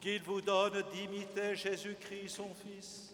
qu'il 0.00 0.22
vous 0.22 0.40
donne 0.40 0.82
d'imiter 0.92 1.54
Jésus-Christ, 1.54 2.36
son 2.36 2.54
Fils 2.54 3.13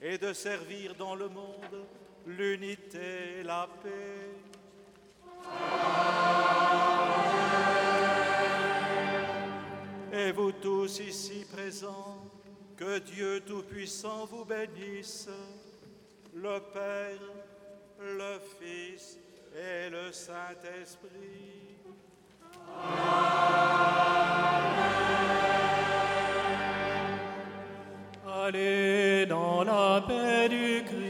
et 0.00 0.18
de 0.18 0.32
servir 0.32 0.94
dans 0.94 1.14
le 1.14 1.28
monde 1.28 1.86
l'unité 2.26 3.40
et 3.40 3.42
la 3.42 3.68
paix. 3.82 4.30
Et 10.12 10.32
vous 10.32 10.52
tous 10.52 11.00
ici 11.00 11.44
présents, 11.52 12.24
que 12.76 12.98
Dieu 12.98 13.40
Tout-Puissant 13.46 14.26
vous 14.26 14.44
bénisse, 14.44 15.28
le 16.34 16.60
Père, 16.72 17.20
le 18.00 18.38
Fils 18.58 19.18
et 19.54 19.88
le 19.90 20.12
Saint-Esprit. 20.12 21.66
Allez 28.48 29.26
dans 29.26 29.64
la 29.64 30.00
paix 30.06 30.48
du 30.48 30.84
Christ. 30.84 31.05